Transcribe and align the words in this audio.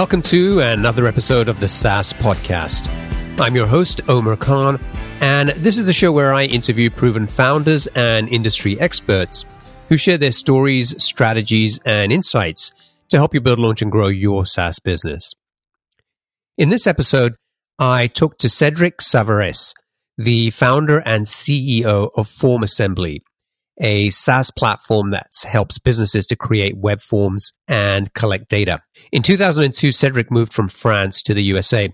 Welcome 0.00 0.22
to 0.22 0.60
another 0.60 1.06
episode 1.06 1.46
of 1.46 1.60
the 1.60 1.68
SaaS 1.68 2.14
Podcast. 2.14 2.88
I'm 3.38 3.54
your 3.54 3.66
host, 3.66 4.00
Omer 4.08 4.34
Khan, 4.34 4.80
and 5.20 5.50
this 5.50 5.76
is 5.76 5.84
the 5.84 5.92
show 5.92 6.10
where 6.10 6.32
I 6.32 6.44
interview 6.44 6.88
proven 6.88 7.26
founders 7.26 7.86
and 7.88 8.26
industry 8.30 8.80
experts 8.80 9.44
who 9.90 9.98
share 9.98 10.16
their 10.16 10.32
stories, 10.32 10.94
strategies, 11.04 11.80
and 11.84 12.14
insights 12.14 12.72
to 13.10 13.18
help 13.18 13.34
you 13.34 13.42
build, 13.42 13.58
launch, 13.58 13.82
and 13.82 13.92
grow 13.92 14.08
your 14.08 14.46
SaaS 14.46 14.78
business. 14.78 15.34
In 16.56 16.70
this 16.70 16.86
episode, 16.86 17.34
I 17.78 18.06
talked 18.06 18.40
to 18.40 18.48
Cedric 18.48 19.02
Savarese, 19.02 19.74
the 20.16 20.48
founder 20.48 21.00
and 21.00 21.26
CEO 21.26 22.08
of 22.16 22.26
Form 22.26 22.62
Assembly, 22.62 23.22
a 23.80 24.10
SaaS 24.10 24.50
platform 24.50 25.10
that 25.10 25.26
helps 25.44 25.78
businesses 25.78 26.26
to 26.26 26.36
create 26.36 26.76
web 26.76 27.00
forms 27.00 27.52
and 27.66 28.12
collect 28.12 28.48
data. 28.48 28.80
In 29.10 29.22
2002, 29.22 29.90
Cedric 29.90 30.30
moved 30.30 30.52
from 30.52 30.68
France 30.68 31.22
to 31.22 31.34
the 31.34 31.42
USA 31.44 31.92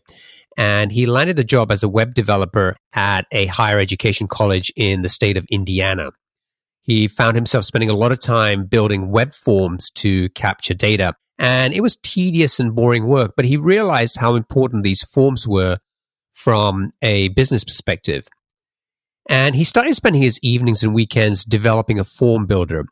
and 0.56 0.90
he 0.90 1.06
landed 1.06 1.38
a 1.38 1.44
job 1.44 1.70
as 1.70 1.82
a 1.82 1.88
web 1.88 2.14
developer 2.14 2.76
at 2.94 3.26
a 3.30 3.46
higher 3.46 3.78
education 3.78 4.26
college 4.26 4.72
in 4.74 5.02
the 5.02 5.08
state 5.08 5.36
of 5.36 5.46
Indiana. 5.50 6.10
He 6.80 7.08
found 7.08 7.36
himself 7.36 7.64
spending 7.64 7.90
a 7.90 7.96
lot 7.96 8.12
of 8.12 8.20
time 8.20 8.64
building 8.64 9.10
web 9.10 9.34
forms 9.34 9.90
to 9.96 10.28
capture 10.30 10.74
data. 10.74 11.14
And 11.38 11.74
it 11.74 11.82
was 11.82 11.98
tedious 12.02 12.58
and 12.58 12.74
boring 12.74 13.06
work, 13.06 13.32
but 13.36 13.44
he 13.44 13.56
realized 13.56 14.16
how 14.16 14.36
important 14.36 14.84
these 14.84 15.02
forms 15.02 15.46
were 15.46 15.78
from 16.32 16.92
a 17.02 17.28
business 17.28 17.64
perspective. 17.64 18.26
And 19.28 19.54
he 19.56 19.64
started 19.64 19.94
spending 19.94 20.22
his 20.22 20.38
evenings 20.42 20.82
and 20.82 20.94
weekends 20.94 21.44
developing 21.44 21.98
a 21.98 22.04
form 22.04 22.46
builder, 22.46 22.86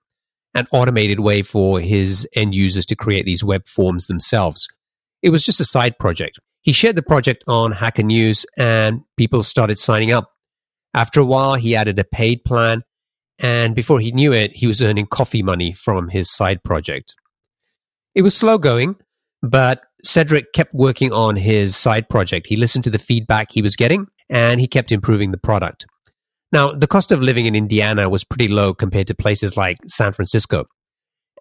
an 0.54 0.66
automated 0.72 1.20
way 1.20 1.42
for 1.42 1.80
his 1.80 2.26
end 2.34 2.54
users 2.54 2.86
to 2.86 2.96
create 2.96 3.24
these 3.24 3.44
web 3.44 3.66
forms 3.66 4.06
themselves. 4.06 4.66
It 5.22 5.30
was 5.30 5.44
just 5.44 5.60
a 5.60 5.64
side 5.64 5.98
project. 5.98 6.38
He 6.62 6.72
shared 6.72 6.96
the 6.96 7.02
project 7.02 7.44
on 7.46 7.72
Hacker 7.72 8.02
News 8.02 8.46
and 8.56 9.02
people 9.16 9.42
started 9.42 9.78
signing 9.78 10.12
up. 10.12 10.30
After 10.92 11.20
a 11.20 11.24
while, 11.24 11.54
he 11.54 11.76
added 11.76 11.98
a 11.98 12.04
paid 12.04 12.44
plan. 12.44 12.82
And 13.38 13.74
before 13.74 14.00
he 14.00 14.12
knew 14.12 14.32
it, 14.32 14.52
he 14.54 14.66
was 14.66 14.80
earning 14.80 15.06
coffee 15.06 15.42
money 15.42 15.72
from 15.72 16.08
his 16.08 16.30
side 16.30 16.62
project. 16.62 17.14
It 18.14 18.22
was 18.22 18.36
slow 18.36 18.58
going, 18.58 18.96
but 19.42 19.82
Cedric 20.04 20.52
kept 20.52 20.72
working 20.72 21.12
on 21.12 21.36
his 21.36 21.76
side 21.76 22.08
project. 22.08 22.46
He 22.46 22.56
listened 22.56 22.84
to 22.84 22.90
the 22.90 22.98
feedback 22.98 23.50
he 23.50 23.62
was 23.62 23.76
getting 23.76 24.06
and 24.30 24.60
he 24.60 24.68
kept 24.68 24.92
improving 24.92 25.32
the 25.32 25.38
product. 25.38 25.86
Now, 26.54 26.70
the 26.70 26.86
cost 26.86 27.10
of 27.10 27.20
living 27.20 27.46
in 27.46 27.56
Indiana 27.56 28.08
was 28.08 28.22
pretty 28.22 28.46
low 28.46 28.74
compared 28.74 29.08
to 29.08 29.14
places 29.14 29.56
like 29.56 29.76
San 29.88 30.12
Francisco. 30.12 30.66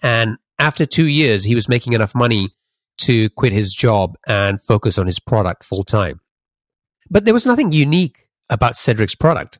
And 0.02 0.38
after 0.58 0.88
two 0.88 1.06
years, 1.06 1.44
he 1.44 1.54
was 1.54 1.70
making 1.70 1.94
enough 1.94 2.16
money 2.16 2.50
to 3.02 3.30
quit 3.30 3.54
his 3.54 3.72
job 3.76 4.16
and 4.28 4.60
focus 4.60 4.98
on 4.98 5.06
his 5.06 5.20
product 5.20 5.64
full 5.64 5.84
time. 5.84 6.20
But 7.12 7.26
there 7.26 7.34
was 7.34 7.46
nothing 7.46 7.72
unique 7.72 8.28
about 8.50 8.76
Cedric's 8.76 9.14
product. 9.14 9.60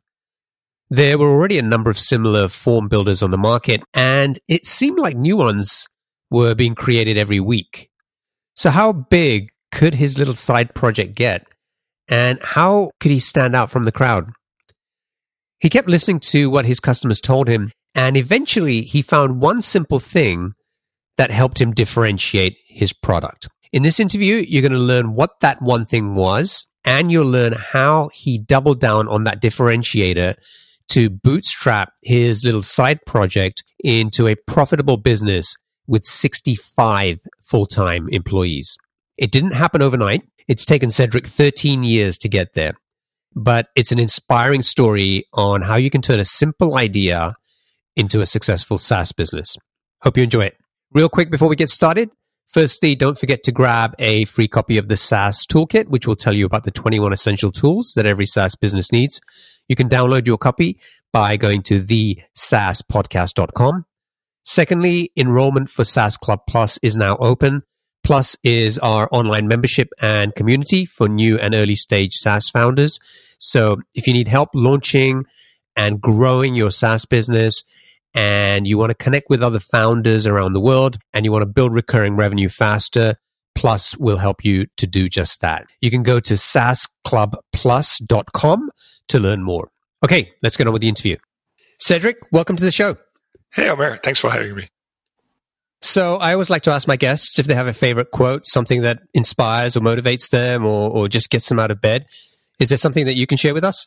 There 0.90 1.18
were 1.18 1.28
already 1.28 1.60
a 1.60 1.62
number 1.62 1.88
of 1.88 2.00
similar 2.00 2.48
form 2.48 2.88
builders 2.88 3.22
on 3.22 3.30
the 3.30 3.38
market, 3.38 3.84
and 3.94 4.40
it 4.48 4.66
seemed 4.66 4.98
like 4.98 5.16
new 5.16 5.36
ones 5.36 5.88
were 6.32 6.56
being 6.56 6.74
created 6.74 7.16
every 7.16 7.38
week. 7.38 7.90
So, 8.56 8.70
how 8.70 8.92
big 8.92 9.52
could 9.70 9.94
his 9.94 10.18
little 10.18 10.34
side 10.34 10.74
project 10.74 11.14
get? 11.14 11.46
And 12.08 12.40
how 12.42 12.90
could 12.98 13.12
he 13.12 13.20
stand 13.20 13.54
out 13.54 13.70
from 13.70 13.84
the 13.84 13.92
crowd? 13.92 14.32
He 15.64 15.70
kept 15.70 15.88
listening 15.88 16.20
to 16.20 16.50
what 16.50 16.66
his 16.66 16.78
customers 16.78 17.22
told 17.22 17.48
him, 17.48 17.72
and 17.94 18.18
eventually 18.18 18.82
he 18.82 19.00
found 19.00 19.40
one 19.40 19.62
simple 19.62 19.98
thing 19.98 20.52
that 21.16 21.30
helped 21.30 21.58
him 21.58 21.72
differentiate 21.72 22.58
his 22.68 22.92
product. 22.92 23.48
In 23.72 23.82
this 23.82 23.98
interview, 23.98 24.44
you're 24.46 24.60
going 24.60 24.72
to 24.72 24.78
learn 24.78 25.14
what 25.14 25.40
that 25.40 25.62
one 25.62 25.86
thing 25.86 26.16
was, 26.16 26.66
and 26.84 27.10
you'll 27.10 27.30
learn 27.30 27.54
how 27.54 28.10
he 28.12 28.36
doubled 28.36 28.78
down 28.78 29.08
on 29.08 29.24
that 29.24 29.40
differentiator 29.40 30.34
to 30.88 31.08
bootstrap 31.08 31.94
his 32.02 32.44
little 32.44 32.60
side 32.60 32.98
project 33.06 33.64
into 33.82 34.28
a 34.28 34.36
profitable 34.46 34.98
business 34.98 35.56
with 35.86 36.04
65 36.04 37.20
full 37.42 37.64
time 37.64 38.06
employees. 38.10 38.76
It 39.16 39.32
didn't 39.32 39.52
happen 39.52 39.80
overnight. 39.80 40.28
It's 40.46 40.66
taken 40.66 40.90
Cedric 40.90 41.26
13 41.26 41.84
years 41.84 42.18
to 42.18 42.28
get 42.28 42.52
there 42.52 42.74
but 43.34 43.66
it's 43.74 43.92
an 43.92 43.98
inspiring 43.98 44.62
story 44.62 45.24
on 45.32 45.62
how 45.62 45.76
you 45.76 45.90
can 45.90 46.02
turn 46.02 46.20
a 46.20 46.24
simple 46.24 46.76
idea 46.76 47.34
into 47.96 48.20
a 48.20 48.26
successful 48.26 48.78
SaaS 48.78 49.12
business. 49.12 49.56
Hope 50.02 50.16
you 50.16 50.22
enjoy 50.22 50.44
it. 50.46 50.56
Real 50.92 51.08
quick 51.08 51.30
before 51.30 51.48
we 51.48 51.56
get 51.56 51.70
started, 51.70 52.10
firstly, 52.46 52.94
don't 52.94 53.18
forget 53.18 53.42
to 53.44 53.52
grab 53.52 53.94
a 53.98 54.24
free 54.26 54.48
copy 54.48 54.78
of 54.78 54.88
the 54.88 54.96
SaaS 54.96 55.46
Toolkit, 55.46 55.88
which 55.88 56.06
will 56.06 56.16
tell 56.16 56.32
you 56.32 56.46
about 56.46 56.64
the 56.64 56.70
21 56.70 57.12
essential 57.12 57.50
tools 57.50 57.92
that 57.96 58.06
every 58.06 58.26
SaaS 58.26 58.54
business 58.54 58.92
needs. 58.92 59.20
You 59.68 59.76
can 59.76 59.88
download 59.88 60.26
your 60.26 60.38
copy 60.38 60.78
by 61.12 61.36
going 61.36 61.62
to 61.62 61.80
the 61.80 62.20
SaaSpodcast.com. 62.36 63.86
Secondly, 64.44 65.10
enrollment 65.16 65.70
for 65.70 65.84
SaaS 65.84 66.16
Club 66.16 66.40
Plus 66.48 66.78
is 66.82 66.96
now 66.96 67.16
open. 67.16 67.62
Plus 68.04 68.36
is 68.44 68.78
our 68.78 69.08
online 69.10 69.48
membership 69.48 69.88
and 70.00 70.32
community 70.34 70.84
for 70.84 71.08
new 71.08 71.38
and 71.38 71.54
early 71.54 71.74
stage 71.74 72.12
SaaS 72.12 72.50
founders. 72.50 73.00
So 73.38 73.78
if 73.94 74.06
you 74.06 74.12
need 74.12 74.28
help 74.28 74.50
launching 74.54 75.24
and 75.74 75.98
growing 76.00 76.54
your 76.54 76.70
SaaS 76.70 77.06
business 77.06 77.64
and 78.14 78.68
you 78.68 78.78
want 78.78 78.90
to 78.90 78.94
connect 78.94 79.30
with 79.30 79.42
other 79.42 79.58
founders 79.58 80.26
around 80.26 80.52
the 80.52 80.60
world 80.60 80.98
and 81.14 81.24
you 81.24 81.32
want 81.32 81.40
to 81.42 81.46
build 81.46 81.74
recurring 81.74 82.14
revenue 82.14 82.50
faster, 82.50 83.16
Plus 83.54 83.96
will 83.96 84.18
help 84.18 84.44
you 84.44 84.66
to 84.76 84.86
do 84.86 85.08
just 85.08 85.40
that. 85.40 85.66
You 85.80 85.90
can 85.90 86.02
go 86.02 86.20
to 86.20 86.34
saasclubplus.com 86.34 88.70
to 89.08 89.18
learn 89.18 89.42
more. 89.42 89.70
Okay, 90.04 90.32
let's 90.42 90.56
get 90.56 90.66
on 90.66 90.72
with 90.72 90.82
the 90.82 90.88
interview. 90.88 91.16
Cedric, 91.78 92.16
welcome 92.30 92.56
to 92.56 92.64
the 92.64 92.70
show. 92.70 92.96
Hey, 93.52 93.70
Omer. 93.70 93.96
Thanks 93.96 94.18
for 94.18 94.30
having 94.30 94.56
me. 94.56 94.66
So 95.84 96.16
I 96.16 96.32
always 96.32 96.48
like 96.48 96.62
to 96.62 96.70
ask 96.70 96.88
my 96.88 96.96
guests 96.96 97.38
if 97.38 97.46
they 97.46 97.54
have 97.54 97.66
a 97.66 97.74
favorite 97.74 98.10
quote, 98.10 98.46
something 98.46 98.80
that 98.80 99.00
inspires 99.12 99.76
or 99.76 99.80
motivates 99.80 100.30
them 100.30 100.64
or, 100.64 100.90
or 100.90 101.08
just 101.08 101.28
gets 101.28 101.46
them 101.50 101.58
out 101.58 101.70
of 101.70 101.82
bed. 101.82 102.06
Is 102.58 102.70
there 102.70 102.78
something 102.78 103.04
that 103.04 103.16
you 103.16 103.26
can 103.26 103.36
share 103.36 103.52
with 103.52 103.64
us? 103.64 103.86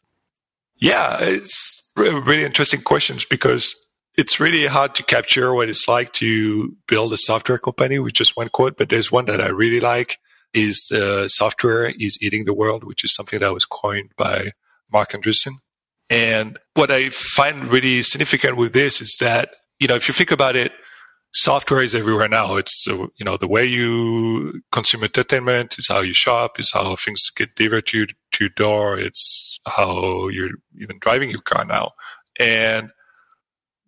Yeah, 0.76 1.18
it's 1.20 1.92
really 1.96 2.44
interesting 2.44 2.82
questions 2.82 3.26
because 3.26 3.76
it's 4.16 4.40
really 4.40 4.68
hard 4.68 4.94
to 4.94 5.04
capture 5.04 5.56
what 5.56 5.70
it's 5.70 5.88
like 5.88 6.14
to 6.14 6.76
build 6.88 7.14
a 7.14 7.18
software 7.18 7.58
company 7.58 7.98
with 7.98 8.14
just 8.14 8.38
one 8.38 8.50
quote. 8.50 8.78
But 8.78 8.90
there's 8.90 9.12
one 9.12 9.26
that 9.26 9.42
I 9.42 9.48
really 9.48 9.80
like 9.80 10.20
is 10.54 10.92
uh, 10.92 11.28
software 11.28 11.92
is 12.00 12.20
eating 12.22 12.46
the 12.46 12.54
world, 12.54 12.84
which 12.84 13.04
is 13.04 13.16
something 13.16 13.40
that 13.40 13.56
was 13.56 13.66
coined 13.66 14.12
by 14.18 14.52
Marc 14.94 15.14
Andreessen. 15.14 15.54
And 16.12 16.60
what 16.76 16.92
I 16.92 17.10
find 17.10 17.72
really 17.72 18.04
significant 18.04 18.56
with 18.56 18.74
this 18.74 19.02
is 19.02 19.18
that, 19.20 19.50
you 19.80 19.88
know, 19.88 19.96
if 19.96 20.08
you 20.08 20.14
think 20.14 20.30
about 20.30 20.56
it, 20.56 20.72
software 21.34 21.82
is 21.82 21.96
everywhere 21.96 22.30
now. 22.30 22.56
It's, 22.56 22.86
uh, 22.88 23.08
you 23.18 23.26
know, 23.26 23.38
the 23.38 23.48
way 23.48 23.66
you 23.66 24.62
consume 24.72 25.04
entertainment 25.04 25.76
is 25.78 25.88
how 25.88 26.02
you 26.02 26.14
shop, 26.14 26.60
is 26.60 26.72
how 26.74 26.96
things 26.96 27.30
get 27.36 27.56
delivered 27.56 27.88
to, 27.88 28.08
to 28.08 28.44
your 28.44 28.50
door. 28.50 28.98
It's 28.98 29.60
how 29.66 30.30
you're 30.30 30.52
even 30.80 30.98
driving 31.00 31.30
your 31.30 31.42
car 31.42 31.66
now. 31.66 31.92
And 32.40 32.90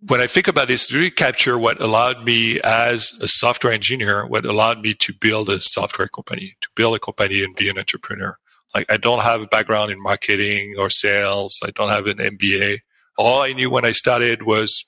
when 0.01 0.21
I 0.21 0.27
think 0.27 0.47
about 0.47 0.67
this, 0.67 0.93
really 0.93 1.11
capture 1.11 1.57
what 1.57 1.81
allowed 1.81 2.23
me 2.23 2.59
as 2.61 3.17
a 3.21 3.27
software 3.27 3.73
engineer, 3.73 4.25
what 4.25 4.45
allowed 4.45 4.79
me 4.79 4.93
to 4.95 5.13
build 5.13 5.49
a 5.49 5.59
software 5.59 6.07
company, 6.07 6.55
to 6.61 6.69
build 6.75 6.95
a 6.95 6.99
company 6.99 7.43
and 7.43 7.55
be 7.55 7.69
an 7.69 7.77
entrepreneur. 7.77 8.37
Like 8.73 8.89
I 8.89 8.97
don't 8.97 9.23
have 9.23 9.41
a 9.41 9.47
background 9.47 9.91
in 9.91 10.01
marketing 10.01 10.75
or 10.77 10.89
sales. 10.89 11.59
I 11.63 11.71
don't 11.71 11.89
have 11.89 12.07
an 12.07 12.17
MBA. 12.17 12.79
All 13.17 13.41
I 13.41 13.51
knew 13.51 13.69
when 13.69 13.83
I 13.83 13.91
started 13.91 14.43
was 14.43 14.85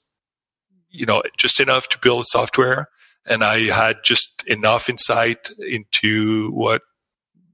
you 0.91 1.05
know, 1.05 1.23
just 1.37 1.59
enough 1.59 1.89
to 1.89 1.99
build 1.99 2.25
software. 2.27 2.87
And 3.25 3.43
I 3.43 3.71
had 3.71 3.97
just 4.03 4.43
enough 4.47 4.89
insight 4.89 5.49
into 5.59 6.51
what 6.51 6.81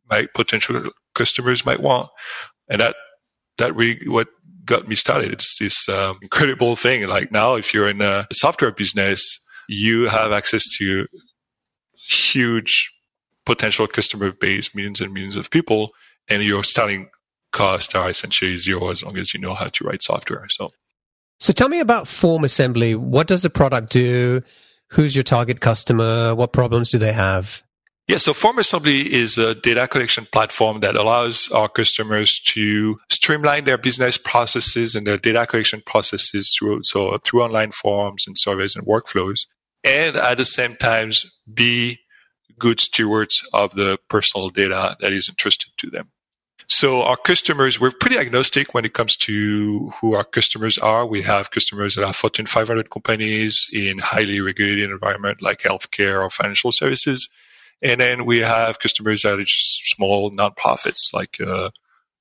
my 0.09 0.27
potential 0.33 0.89
customers 1.13 1.65
might 1.65 1.81
want. 1.81 2.09
And 2.69 2.79
that, 2.79 2.95
that 3.57 3.75
really 3.75 4.07
what 4.07 4.27
got 4.65 4.87
me 4.87 4.95
started. 4.95 5.33
It's 5.33 5.57
this 5.59 5.89
um, 5.89 6.19
incredible 6.21 6.75
thing. 6.75 7.07
Like 7.07 7.31
now, 7.31 7.55
if 7.55 7.73
you're 7.73 7.89
in 7.89 8.01
a 8.01 8.27
software 8.31 8.71
business, 8.71 9.21
you 9.67 10.07
have 10.07 10.31
access 10.31 10.63
to 10.77 11.07
huge 12.07 12.91
potential 13.45 13.87
customer 13.87 14.31
base, 14.31 14.75
millions 14.75 15.01
and 15.01 15.13
millions 15.13 15.35
of 15.35 15.49
people, 15.49 15.91
and 16.29 16.43
your 16.43 16.63
starting 16.63 17.09
costs 17.51 17.95
are 17.95 18.09
essentially 18.09 18.57
zero 18.57 18.89
as 18.89 19.03
long 19.03 19.17
as 19.17 19.33
you 19.33 19.39
know 19.39 19.55
how 19.55 19.67
to 19.67 19.83
write 19.83 20.03
software. 20.03 20.45
So 20.49 20.71
so 21.39 21.53
tell 21.53 21.69
me 21.69 21.79
about 21.79 22.07
Form 22.07 22.43
Assembly. 22.43 22.95
What 22.95 23.27
does 23.27 23.43
the 23.43 23.49
product 23.49 23.91
do? 23.91 24.41
Who's 24.91 25.15
your 25.15 25.23
target 25.23 25.59
customer? 25.59 26.33
What 26.33 26.53
problems 26.53 26.89
do 26.89 26.97
they 26.97 27.13
have? 27.13 27.63
Yeah, 28.07 28.17
so 28.17 28.33
Form 28.33 28.57
Assembly 28.57 29.13
is 29.13 29.37
a 29.37 29.53
data 29.53 29.85
collection 29.87 30.25
platform 30.31 30.79
that 30.79 30.95
allows 30.95 31.49
our 31.51 31.67
customers 31.67 32.39
to 32.45 32.97
streamline 33.09 33.65
their 33.65 33.77
business 33.77 34.17
processes 34.17 34.95
and 34.95 35.05
their 35.05 35.17
data 35.17 35.45
collection 35.45 35.81
processes 35.85 36.55
through 36.57 36.79
so 36.83 37.17
through 37.17 37.43
online 37.43 37.71
forms 37.71 38.23
and 38.25 38.37
surveys 38.37 38.77
and 38.77 38.87
workflows, 38.87 39.41
and 39.83 40.15
at 40.15 40.37
the 40.37 40.45
same 40.45 40.77
time 40.77 41.11
be 41.53 41.99
good 42.57 42.79
stewards 42.79 43.45
of 43.53 43.75
the 43.75 43.97
personal 44.07 44.49
data 44.49 44.95
that 45.01 45.11
is 45.11 45.27
entrusted 45.27 45.71
to 45.77 45.89
them. 45.89 46.09
So 46.69 47.01
our 47.03 47.15
customers, 47.15 47.79
we're 47.79 47.91
pretty 47.91 48.17
agnostic 48.17 48.73
when 48.73 48.83
it 48.83 48.93
comes 48.93 49.15
to 49.17 49.89
who 50.01 50.13
our 50.13 50.25
customers 50.25 50.77
are. 50.77 51.05
We 51.05 51.21
have 51.23 51.51
customers 51.51 51.95
that 51.95 52.03
are 52.03 52.13
Fortune 52.13 52.45
500 52.45 52.89
companies 52.89 53.67
in 53.71 53.99
highly 53.99 54.41
regulated 54.41 54.91
environment 54.91 55.41
like 55.41 55.59
healthcare 55.59 56.21
or 56.21 56.29
financial 56.29 56.73
services. 56.73 57.29
And 57.81 58.01
then 58.01 58.25
we 58.25 58.39
have 58.39 58.79
customers 58.79 59.21
that 59.21 59.39
are 59.39 59.43
just 59.43 59.95
small 59.95 60.31
nonprofits 60.31 61.13
like 61.13 61.39
uh, 61.39 61.69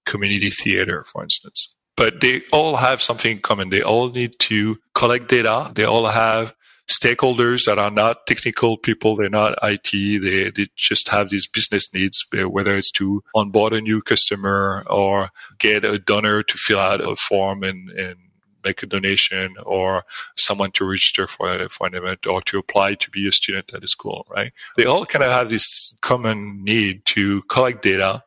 community 0.04 0.50
theater, 0.50 1.04
for 1.04 1.24
instance. 1.24 1.74
But 1.96 2.20
they 2.20 2.42
all 2.52 2.76
have 2.76 3.02
something 3.02 3.32
in 3.32 3.38
common. 3.40 3.70
They 3.70 3.82
all 3.82 4.10
need 4.10 4.38
to 4.40 4.78
collect 4.94 5.28
data. 5.28 5.72
They 5.74 5.84
all 5.84 6.06
have 6.06 6.54
stakeholders 6.88 7.66
that 7.66 7.78
are 7.78 7.90
not 7.90 8.26
technical 8.26 8.76
people. 8.76 9.16
They're 9.16 9.28
not 9.28 9.58
IT. 9.62 9.90
They, 10.22 10.50
they 10.50 10.68
just 10.76 11.08
have 11.08 11.30
these 11.30 11.46
business 11.46 11.92
needs, 11.92 12.24
whether 12.32 12.76
it's 12.76 12.90
to 12.92 13.22
onboard 13.34 13.72
a 13.72 13.80
new 13.80 14.00
customer 14.00 14.84
or 14.88 15.30
get 15.58 15.84
a 15.84 15.98
donor 15.98 16.42
to 16.42 16.58
fill 16.58 16.78
out 16.78 17.00
a 17.00 17.16
form 17.16 17.62
and, 17.62 17.90
and 17.90 18.16
make 18.64 18.82
a 18.82 18.86
donation 18.86 19.54
or 19.64 20.04
someone 20.36 20.72
to 20.72 20.84
register 20.84 21.26
for, 21.26 21.68
for 21.68 21.86
an 21.86 21.94
event 21.94 22.26
or 22.26 22.42
to 22.42 22.58
apply 22.58 22.94
to 22.94 23.10
be 23.10 23.28
a 23.28 23.32
student 23.32 23.72
at 23.72 23.84
a 23.84 23.88
school, 23.88 24.26
right? 24.28 24.52
They 24.76 24.84
all 24.84 25.06
kind 25.06 25.24
of 25.24 25.30
have 25.30 25.48
this 25.48 25.96
common 26.02 26.64
need 26.64 27.04
to 27.06 27.42
collect 27.42 27.82
data, 27.82 28.22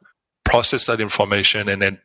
process 0.46 0.88
that 0.88 1.02
information, 1.02 1.68
and 1.70 1.82
then 1.82 2.00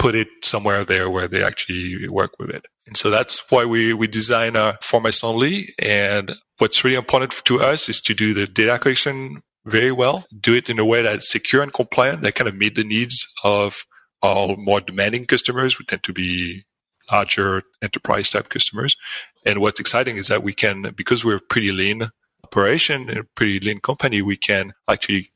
put 0.00 0.14
it 0.14 0.28
somewhere 0.42 0.82
there 0.82 1.10
where 1.10 1.28
they 1.28 1.44
actually 1.44 2.08
work 2.08 2.32
with 2.38 2.48
it. 2.48 2.64
And 2.86 2.96
so 2.96 3.10
that's 3.10 3.50
why 3.50 3.66
we, 3.66 3.92
we 3.92 4.06
design 4.06 4.56
a 4.56 4.78
form 4.82 5.04
assembly. 5.04 5.68
And 5.78 6.32
what's 6.56 6.82
really 6.82 6.96
important 6.96 7.32
to 7.44 7.60
us 7.60 7.88
is 7.90 8.00
to 8.02 8.14
do 8.14 8.32
the 8.32 8.46
data 8.46 8.78
collection 8.78 9.42
very 9.66 9.92
well, 9.92 10.24
do 10.40 10.54
it 10.54 10.70
in 10.70 10.78
a 10.78 10.86
way 10.86 11.02
that's 11.02 11.30
secure 11.30 11.62
and 11.62 11.72
compliant 11.72 12.22
that 12.22 12.34
kind 12.34 12.48
of 12.48 12.56
meet 12.56 12.76
the 12.76 12.82
needs 12.82 13.28
of 13.44 13.84
our 14.22 14.56
more 14.56 14.80
demanding 14.80 15.26
customers 15.26 15.74
who 15.74 15.84
tend 15.84 16.02
to 16.04 16.14
be 16.14 16.64
larger 17.12 17.62
enterprise 17.82 18.30
type 18.30 18.48
customers. 18.48 18.96
And 19.44 19.60
what's 19.60 19.80
exciting 19.80 20.16
is 20.16 20.28
that 20.28 20.42
we 20.42 20.54
can, 20.54 20.94
because 20.96 21.26
we're 21.26 21.40
pretty 21.40 21.72
lean 21.72 22.04
operation 22.42 23.10
and 23.10 23.18
a 23.18 23.24
pretty 23.36 23.60
lean 23.60 23.80
company, 23.80 24.22
we 24.22 24.38
can 24.38 24.72
actually 24.88 25.28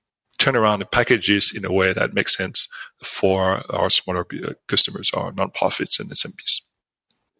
turn 0.45 0.57
around 0.57 0.81
the 0.81 0.85
packages 0.87 1.53
in 1.57 1.65
a 1.65 1.73
way 1.73 1.93
that 1.95 2.13
makes 2.13 2.37
sense 2.37 2.69
for 3.03 3.63
our 3.75 3.89
smaller 3.89 4.27
uh, 4.45 4.53
customers, 4.69 5.11
our 5.15 5.33
nonprofits 5.33 5.99
and 5.99 6.11
SMBs. 6.11 6.61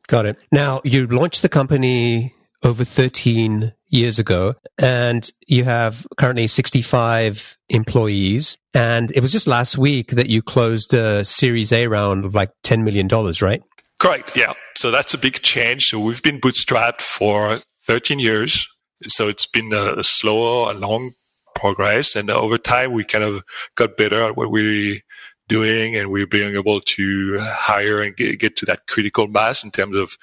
Got 0.07 0.27
it. 0.27 0.39
Now 0.51 0.81
you 0.85 1.07
launched 1.07 1.43
the 1.43 1.49
company 1.49 2.35
over 2.63 2.83
13 2.83 3.75
years 3.89 4.19
ago 4.19 4.55
and 4.79 5.31
you 5.47 5.65
have 5.65 6.07
currently 6.17 6.47
65 6.47 7.59
employees. 7.69 8.57
And 8.73 9.13
it 9.13 9.21
was 9.21 9.33
just 9.33 9.47
last 9.47 9.77
week 9.77 10.13
that 10.13 10.29
you 10.29 10.41
closed 10.41 10.95
a 10.95 11.25
series 11.25 11.73
A 11.73 11.87
round 11.87 12.25
of 12.25 12.35
like 12.35 12.51
$10 12.65 12.85
million, 12.85 13.07
right? 13.43 13.63
Correct. 13.99 14.35
Yeah. 14.35 14.55
So 14.77 14.91
that's 14.91 15.13
a 15.13 15.19
big 15.19 15.43
change. 15.43 15.85
So 15.85 16.01
we've 16.01 16.23
been 16.23 16.41
bootstrapped 16.41 17.03
for 17.03 17.61
13 17.87 18.19
years. 18.19 18.67
So 19.03 19.29
it's 19.29 19.47
been 19.47 19.73
a 19.75 20.03
slow 20.03 20.71
a 20.71 20.73
long 20.73 21.13
progress. 21.55 22.17
And 22.17 22.31
over 22.31 22.59
time, 22.59 22.93
we 22.93 23.05
kind 23.05 23.25
of 23.25 23.45
got 23.75 23.97
better 23.97 24.23
at 24.23 24.37
what 24.37 24.51
we're 24.51 25.01
doing 25.49 25.97
and 25.97 26.11
we're 26.11 26.27
being 26.27 26.55
able 26.55 26.81
to 26.81 27.39
hire 27.41 28.01
and 28.01 28.17
get, 28.17 28.39
get, 28.39 28.57
to 28.57 28.67
that 28.67 28.87
critical 28.87 29.27
mass 29.29 29.63
in 29.63 29.71
terms 29.71 29.97
of 29.97 30.17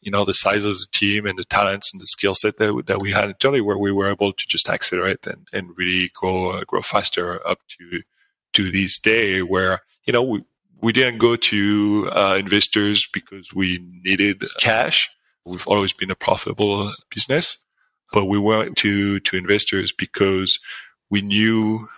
you 0.00 0.10
know 0.10 0.24
the 0.24 0.34
size 0.34 0.64
of 0.64 0.78
the 0.78 0.86
team 0.92 1.26
and 1.26 1.38
the 1.38 1.44
talents 1.44 1.92
and 1.92 2.00
the 2.00 2.06
skill 2.06 2.34
set 2.34 2.58
that, 2.58 2.84
that 2.86 3.00
we 3.00 3.10
had 3.10 3.28
internally 3.28 3.60
where 3.60 3.78
we 3.78 3.90
were 3.90 4.08
able 4.08 4.32
to 4.32 4.46
just 4.46 4.68
accelerate 4.68 5.26
and, 5.26 5.48
and 5.52 5.76
really 5.76 6.10
grow 6.14 6.50
uh, 6.50 6.64
grow 6.64 6.80
faster 6.80 7.46
up 7.46 7.58
to 7.68 8.02
to 8.52 8.70
this 8.70 8.98
day 8.98 9.42
where 9.42 9.80
you 10.04 10.12
know 10.12 10.22
we 10.22 10.44
we 10.80 10.92
didn't 10.92 11.18
go 11.18 11.34
to 11.34 12.08
uh, 12.14 12.36
investors 12.38 13.08
because 13.12 13.52
we 13.52 13.80
needed 14.04 14.44
cash 14.60 15.10
we've 15.44 15.66
always 15.66 15.92
been 15.92 16.10
a 16.10 16.14
profitable 16.14 16.90
business 17.12 17.64
but 18.12 18.26
we 18.26 18.38
went 18.38 18.76
to 18.78 19.20
to 19.20 19.36
investors 19.36 19.92
because 19.92 20.58
we 21.10 21.22
knew 21.22 21.88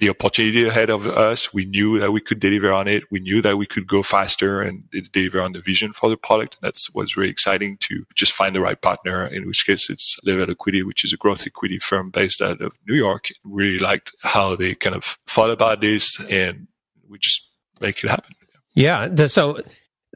the 0.00 0.08
opportunity 0.08 0.66
ahead 0.66 0.88
of 0.88 1.06
us. 1.06 1.52
We 1.52 1.66
knew 1.66 1.98
that 2.00 2.10
we 2.10 2.22
could 2.22 2.40
deliver 2.40 2.72
on 2.72 2.88
it. 2.88 3.04
We 3.10 3.20
knew 3.20 3.42
that 3.42 3.58
we 3.58 3.66
could 3.66 3.86
go 3.86 4.02
faster 4.02 4.62
and 4.62 4.84
deliver 5.12 5.42
on 5.42 5.52
the 5.52 5.60
vision 5.60 5.92
for 5.92 6.08
the 6.08 6.16
product. 6.16 6.54
And 6.54 6.66
that's 6.66 6.92
what's 6.94 7.18
really 7.18 7.30
exciting 7.30 7.76
to 7.82 8.04
just 8.14 8.32
find 8.32 8.56
the 8.56 8.62
right 8.62 8.80
partner, 8.80 9.24
in 9.24 9.46
which 9.46 9.66
case 9.66 9.90
it's 9.90 10.16
Level 10.24 10.50
Equity, 10.50 10.82
which 10.82 11.04
is 11.04 11.12
a 11.12 11.18
growth 11.18 11.46
equity 11.46 11.78
firm 11.78 12.08
based 12.10 12.40
out 12.40 12.62
of 12.62 12.78
New 12.88 12.96
York. 12.96 13.28
Really 13.44 13.78
liked 13.78 14.12
how 14.22 14.56
they 14.56 14.74
kind 14.74 14.96
of 14.96 15.18
thought 15.28 15.50
about 15.50 15.82
this 15.82 16.18
and 16.30 16.66
we 17.06 17.18
just 17.18 17.46
make 17.78 18.02
it 18.02 18.08
happen. 18.08 18.34
Yeah. 18.74 19.26
So 19.26 19.58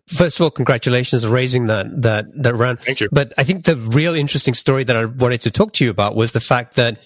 first 0.07 0.39
of 0.39 0.45
all, 0.45 0.51
congratulations 0.51 1.25
on 1.25 1.33
raising 1.33 1.67
that 1.67 1.87
that 2.03 2.27
that 2.43 2.55
round. 2.55 2.81
Thank 2.81 3.01
you. 3.01 3.09
But 3.11 3.33
I 3.39 3.45
think 3.45 3.65
the 3.65 3.77
real 3.77 4.15
interesting 4.15 4.55
story 4.55 4.85
that 4.85 4.97
I 4.97 5.05
wanted 5.05 5.41
to 5.43 5.51
talk 5.51 5.73
to 5.75 5.85
you 5.85 5.91
about 5.91 6.15
was 6.15 6.33
the 6.33 6.41
fact 6.41 6.75
that 6.77 6.99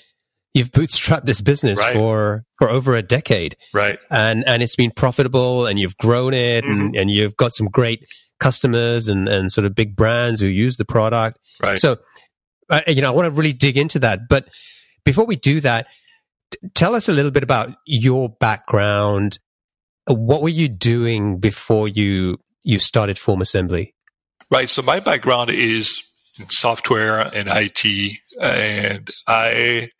you've 0.54 0.70
bootstrapped 0.70 1.24
this 1.24 1.40
business 1.40 1.78
right. 1.78 1.94
for 1.94 2.44
for 2.58 2.68
over 2.68 2.96
a 2.96 3.02
decade 3.02 3.56
right 3.72 3.98
and 4.10 4.46
and 4.46 4.62
it's 4.62 4.76
been 4.76 4.90
profitable 4.90 5.66
and 5.66 5.78
you've 5.78 5.96
grown 5.98 6.34
it 6.34 6.64
mm-hmm. 6.64 6.80
and, 6.80 6.96
and 6.96 7.10
you've 7.10 7.36
got 7.36 7.54
some 7.54 7.68
great 7.68 8.06
customers 8.40 9.08
and 9.08 9.28
and 9.28 9.52
sort 9.52 9.64
of 9.64 9.74
big 9.74 9.94
brands 9.94 10.40
who 10.40 10.46
use 10.46 10.76
the 10.76 10.84
product 10.84 11.38
right 11.62 11.78
so 11.78 11.96
uh, 12.70 12.80
you 12.86 13.02
know 13.02 13.08
i 13.08 13.14
want 13.14 13.26
to 13.26 13.30
really 13.30 13.52
dig 13.52 13.76
into 13.76 13.98
that 13.98 14.20
but 14.28 14.48
before 15.04 15.26
we 15.26 15.36
do 15.36 15.60
that 15.60 15.86
t- 16.50 16.58
tell 16.74 16.94
us 16.94 17.08
a 17.08 17.12
little 17.12 17.30
bit 17.30 17.42
about 17.42 17.70
your 17.84 18.28
background 18.28 19.38
what 20.06 20.40
were 20.42 20.48
you 20.48 20.68
doing 20.68 21.38
before 21.38 21.88
you 21.88 22.38
you 22.62 22.78
started 22.78 23.18
Form 23.18 23.40
Assembly? 23.40 23.94
right 24.50 24.68
so 24.68 24.82
my 24.82 25.00
background 25.00 25.50
is 25.50 26.02
in 26.38 26.48
software 26.48 27.18
and 27.34 27.48
it 27.48 28.16
and 28.40 29.10
i 29.26 29.90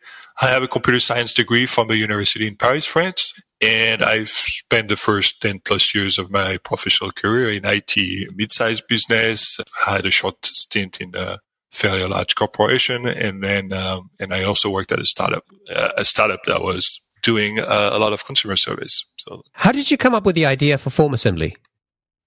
I 0.41 0.49
have 0.49 0.63
a 0.63 0.69
computer 0.69 1.01
science 1.01 1.35
degree 1.35 1.67
from 1.67 1.91
a 1.91 1.95
university 1.95 2.47
in 2.47 2.55
Paris, 2.55 2.87
France. 2.87 3.33
And 3.61 4.05
I've 4.05 4.29
spent 4.29 4.89
the 4.89 4.97
first 4.97 5.43
10 5.43 5.61
plus 5.65 5.93
years 5.95 6.17
of 6.17 6.31
my 6.31 6.59
professional 6.59 7.11
career 7.11 7.51
in 7.51 7.65
IT 7.65 8.37
mid-sized 8.37 8.87
business. 8.87 9.59
I 9.87 9.95
had 9.95 10.07
a 10.07 10.13
short 10.13 10.47
stint 10.47 11.01
in 11.01 11.17
a 11.17 11.41
fairly 11.73 12.07
large 12.07 12.37
corporation. 12.37 13.07
And 13.09 13.43
then, 13.43 13.73
um, 13.73 14.11
and 14.21 14.33
I 14.33 14.45
also 14.45 14.71
worked 14.71 14.93
at 14.93 15.01
a 15.01 15.07
startup, 15.07 15.43
uh, 15.75 15.91
a 15.97 16.05
startup 16.05 16.45
that 16.45 16.63
was 16.63 17.01
doing 17.25 17.59
uh, 17.59 17.91
a 17.93 17.99
lot 17.99 18.13
of 18.13 18.25
consumer 18.25 18.55
service. 18.55 19.05
So 19.17 19.43
how 19.55 19.73
did 19.73 19.91
you 19.91 19.97
come 19.97 20.15
up 20.15 20.25
with 20.25 20.37
the 20.37 20.47
idea 20.47 20.79
for 20.79 20.91
FormAssembly? 20.91 21.57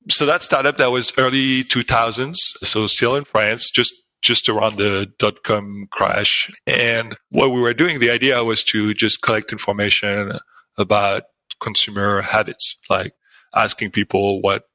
So 0.09 0.25
that 0.25 0.41
startup 0.41 0.77
that 0.77 0.91
was 0.91 1.13
early 1.17 1.63
2000s. 1.63 2.35
So 2.63 2.87
still 2.87 3.15
in 3.15 3.23
France, 3.23 3.69
just 3.69 3.93
just 4.21 4.47
around 4.49 4.77
the 4.77 5.11
dot 5.17 5.43
com 5.43 5.87
crash. 5.91 6.51
And 6.67 7.17
what 7.29 7.49
we 7.49 7.59
were 7.59 7.73
doing, 7.73 7.99
the 7.99 8.11
idea 8.11 8.43
was 8.43 8.63
to 8.65 8.93
just 8.93 9.21
collect 9.21 9.51
information 9.51 10.33
about 10.77 11.23
consumer 11.59 12.21
habits, 12.21 12.75
like 12.89 13.13
asking 13.55 13.91
people 13.91 14.41
what 14.41 14.65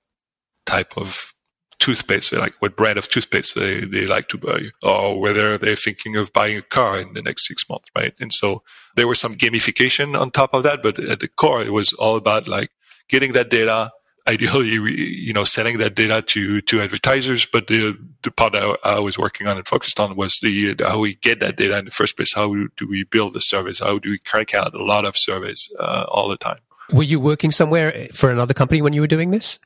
type 0.66 0.96
of 0.96 1.32
toothpaste 1.78 2.32
like, 2.32 2.54
what 2.60 2.76
brand 2.76 2.98
of 2.98 3.08
toothpaste 3.08 3.54
they, 3.54 3.80
they 3.80 4.06
like 4.06 4.28
to 4.28 4.38
buy, 4.38 4.70
or 4.82 5.20
whether 5.20 5.58
they're 5.58 5.76
thinking 5.76 6.16
of 6.16 6.32
buying 6.32 6.58
a 6.58 6.62
car 6.62 6.98
in 7.00 7.12
the 7.12 7.22
next 7.22 7.46
six 7.46 7.68
months, 7.68 7.88
right? 7.94 8.14
And 8.18 8.32
so 8.32 8.62
there 8.96 9.06
was 9.06 9.20
some 9.20 9.34
gamification 9.34 10.18
on 10.18 10.30
top 10.30 10.54
of 10.54 10.62
that, 10.64 10.82
but 10.82 10.98
at 10.98 11.20
the 11.20 11.28
core, 11.28 11.62
it 11.62 11.72
was 11.72 11.92
all 11.94 12.16
about 12.16 12.48
like 12.48 12.70
getting 13.08 13.32
that 13.34 13.50
data, 13.50 13.92
ideally, 14.26 14.68
you 14.68 15.32
know, 15.32 15.44
selling 15.44 15.78
that 15.78 15.94
data 15.94 16.22
to, 16.22 16.60
to 16.62 16.80
advertisers. 16.80 17.46
But 17.46 17.68
the, 17.68 17.96
the 18.22 18.30
part 18.30 18.54
I, 18.54 18.76
I 18.84 18.98
was 18.98 19.18
working 19.18 19.46
on 19.46 19.56
and 19.56 19.66
focused 19.66 20.00
on 20.00 20.16
was 20.16 20.38
the, 20.40 20.74
how 20.80 20.98
we 20.98 21.14
get 21.16 21.40
that 21.40 21.56
data 21.56 21.78
in 21.78 21.84
the 21.84 21.90
first 21.90 22.16
place. 22.16 22.34
How 22.34 22.52
do 22.76 22.88
we 22.88 23.04
build 23.04 23.34
the 23.34 23.40
service? 23.40 23.80
How 23.80 23.98
do 23.98 24.10
we 24.10 24.18
crank 24.18 24.54
out 24.54 24.74
a 24.74 24.82
lot 24.82 25.04
of 25.04 25.16
surveys 25.16 25.70
uh, 25.78 26.06
all 26.08 26.28
the 26.28 26.36
time? 26.36 26.58
Were 26.92 27.02
you 27.02 27.18
working 27.18 27.50
somewhere 27.50 28.08
for 28.12 28.30
another 28.30 28.54
company 28.54 28.80
when 28.82 28.92
you 28.92 29.00
were 29.00 29.06
doing 29.06 29.30
this? 29.30 29.58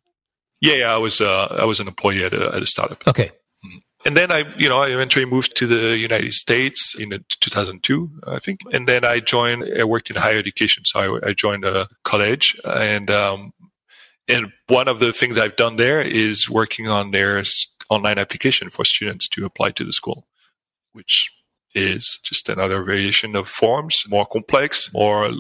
Yeah, 0.61 0.75
yeah 0.75 0.95
I 0.95 0.99
was, 0.99 1.21
uh, 1.21 1.57
I 1.59 1.65
was 1.65 1.81
an 1.81 1.89
employee 1.89 2.25
at 2.25 2.33
a, 2.33 2.55
at 2.55 2.63
a 2.63 2.67
startup. 2.67 3.07
Okay. 3.07 3.27
Mm-hmm. 3.65 3.79
And 4.07 4.17
then 4.17 4.33
I, 4.33 4.45
you 4.57 4.69
know, 4.69 4.81
I 4.81 4.89
eventually 4.89 5.27
moved 5.27 5.57
to 5.57 5.67
the 5.67 5.97
United 5.99 6.33
States 6.33 6.99
in 6.99 7.11
2002, 7.41 8.11
I 8.27 8.39
think. 8.39 8.61
And 8.73 8.89
then 8.89 9.05
I 9.05 9.21
joined, 9.21 9.65
I 9.79 9.85
worked 9.85 10.11
in 10.11 10.17
higher 10.17 10.39
education. 10.39 10.85
So 10.87 11.19
I, 11.19 11.29
I 11.29 11.33
joined 11.35 11.65
a 11.65 11.87
college 12.05 12.59
and, 12.65 13.11
um, 13.11 13.53
and 14.31 14.53
one 14.69 14.89
of 14.89 15.01
the 15.01 15.13
things 15.13 15.39
I've 15.39 15.57
done 15.57 15.77
there 15.77 16.01
is 16.01 16.49
working 16.49 16.89
on 16.89 17.11
their 17.11 17.43
online 17.91 18.19
application 18.19 18.71
for 18.71 18.85
students 18.85 19.29
to 19.29 19.45
apply 19.45 19.73
to 19.73 19.85
the 19.85 19.93
school, 19.93 20.27
which 20.93 21.31
is 21.75 22.21
just 22.25 22.49
another 22.49 22.83
variation 22.83 23.37
of 23.37 23.49
forms, 23.49 24.03
more 24.09 24.27
complex, 24.27 24.93
more 24.95 25.31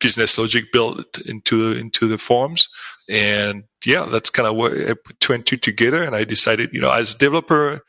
business 0.00 0.36
logic 0.36 0.72
built 0.72 1.18
into 1.26 1.72
into 1.72 2.08
the 2.08 2.18
forms. 2.18 2.68
And 3.08 3.64
yeah, 3.84 4.06
that's 4.10 4.30
kind 4.30 4.48
of 4.48 4.56
what 4.56 4.72
I 4.72 4.94
put 4.94 5.20
two 5.20 5.32
and 5.32 5.46
two 5.46 5.56
together. 5.56 6.02
And 6.02 6.16
I 6.16 6.24
decided, 6.24 6.70
you 6.72 6.80
know, 6.80 6.92
as 6.92 7.14
a 7.14 7.18
developer, 7.18 7.80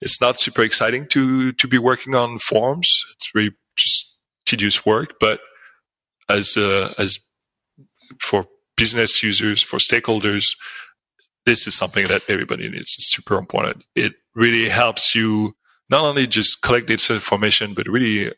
it's 0.00 0.20
not 0.20 0.38
super 0.40 0.62
exciting 0.62 1.06
to 1.08 1.52
to 1.52 1.68
be 1.68 1.78
working 1.78 2.14
on 2.14 2.38
forms. 2.38 2.88
It's 3.14 3.34
really 3.34 3.52
just 3.76 4.18
tedious 4.46 4.84
work, 4.84 5.14
but 5.20 5.40
as 6.28 6.56
uh, 6.56 6.92
as 6.98 7.18
for 8.20 8.46
business 8.76 9.22
users, 9.22 9.62
for 9.62 9.78
stakeholders, 9.78 10.56
this 11.46 11.66
is 11.66 11.74
something 11.74 12.06
that 12.06 12.22
everybody 12.28 12.68
needs. 12.68 12.94
It's 12.94 13.12
super 13.14 13.36
important. 13.38 13.84
It 13.94 14.14
really 14.34 14.68
helps 14.68 15.14
you 15.14 15.52
not 15.90 16.04
only 16.04 16.26
just 16.26 16.62
collect 16.62 16.86
this 16.86 17.10
information, 17.10 17.74
but 17.74 17.86
really 17.86 18.32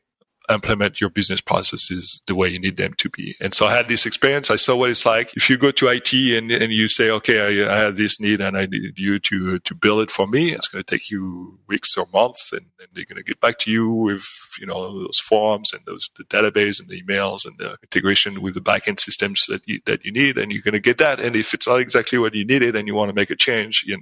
implement 0.50 1.00
your 1.00 1.10
business 1.10 1.40
processes 1.40 2.20
the 2.26 2.34
way 2.34 2.48
you 2.48 2.58
need 2.58 2.76
them 2.76 2.94
to 2.94 3.08
be. 3.08 3.34
And 3.40 3.52
so 3.54 3.66
I 3.66 3.76
had 3.76 3.88
this 3.88 4.06
experience. 4.06 4.50
I 4.50 4.56
saw 4.56 4.76
what 4.76 4.90
it's 4.90 5.06
like. 5.06 5.36
If 5.36 5.50
you 5.50 5.56
go 5.58 5.70
to 5.72 5.88
IT 5.88 6.12
and, 6.12 6.50
and 6.50 6.72
you 6.72 6.88
say, 6.88 7.10
okay, 7.10 7.64
I, 7.64 7.72
I 7.74 7.78
have 7.78 7.96
this 7.96 8.20
need 8.20 8.40
and 8.40 8.56
I 8.56 8.66
need 8.66 8.98
you 8.98 9.18
to, 9.18 9.58
to 9.58 9.74
build 9.74 10.00
it 10.02 10.10
for 10.10 10.26
me. 10.26 10.52
It's 10.52 10.68
going 10.68 10.82
to 10.82 10.94
take 10.94 11.10
you 11.10 11.58
weeks 11.66 11.96
or 11.96 12.06
months 12.12 12.52
and, 12.52 12.66
and 12.80 12.88
they're 12.92 13.04
going 13.04 13.16
to 13.16 13.24
get 13.24 13.40
back 13.40 13.58
to 13.60 13.70
you 13.70 13.90
with, 13.90 14.26
you 14.60 14.66
know, 14.66 15.04
those 15.04 15.18
forms 15.18 15.72
and 15.72 15.82
those, 15.86 16.10
the 16.16 16.24
database 16.24 16.80
and 16.80 16.88
the 16.88 17.02
emails 17.02 17.46
and 17.46 17.56
the 17.58 17.76
integration 17.82 18.40
with 18.40 18.54
the 18.54 18.60
backend 18.60 19.00
systems 19.00 19.46
that 19.46 19.66
you, 19.66 19.80
that 19.86 20.04
you 20.04 20.12
need. 20.12 20.38
And 20.38 20.52
you're 20.52 20.62
going 20.62 20.74
to 20.74 20.80
get 20.80 20.98
that. 20.98 21.20
And 21.20 21.36
if 21.36 21.54
it's 21.54 21.66
not 21.66 21.80
exactly 21.80 22.18
what 22.18 22.34
you 22.34 22.44
needed 22.44 22.76
and 22.76 22.86
you 22.86 22.94
want 22.94 23.08
to 23.08 23.14
make 23.14 23.30
a 23.30 23.36
change, 23.36 23.84
you're 23.86 23.98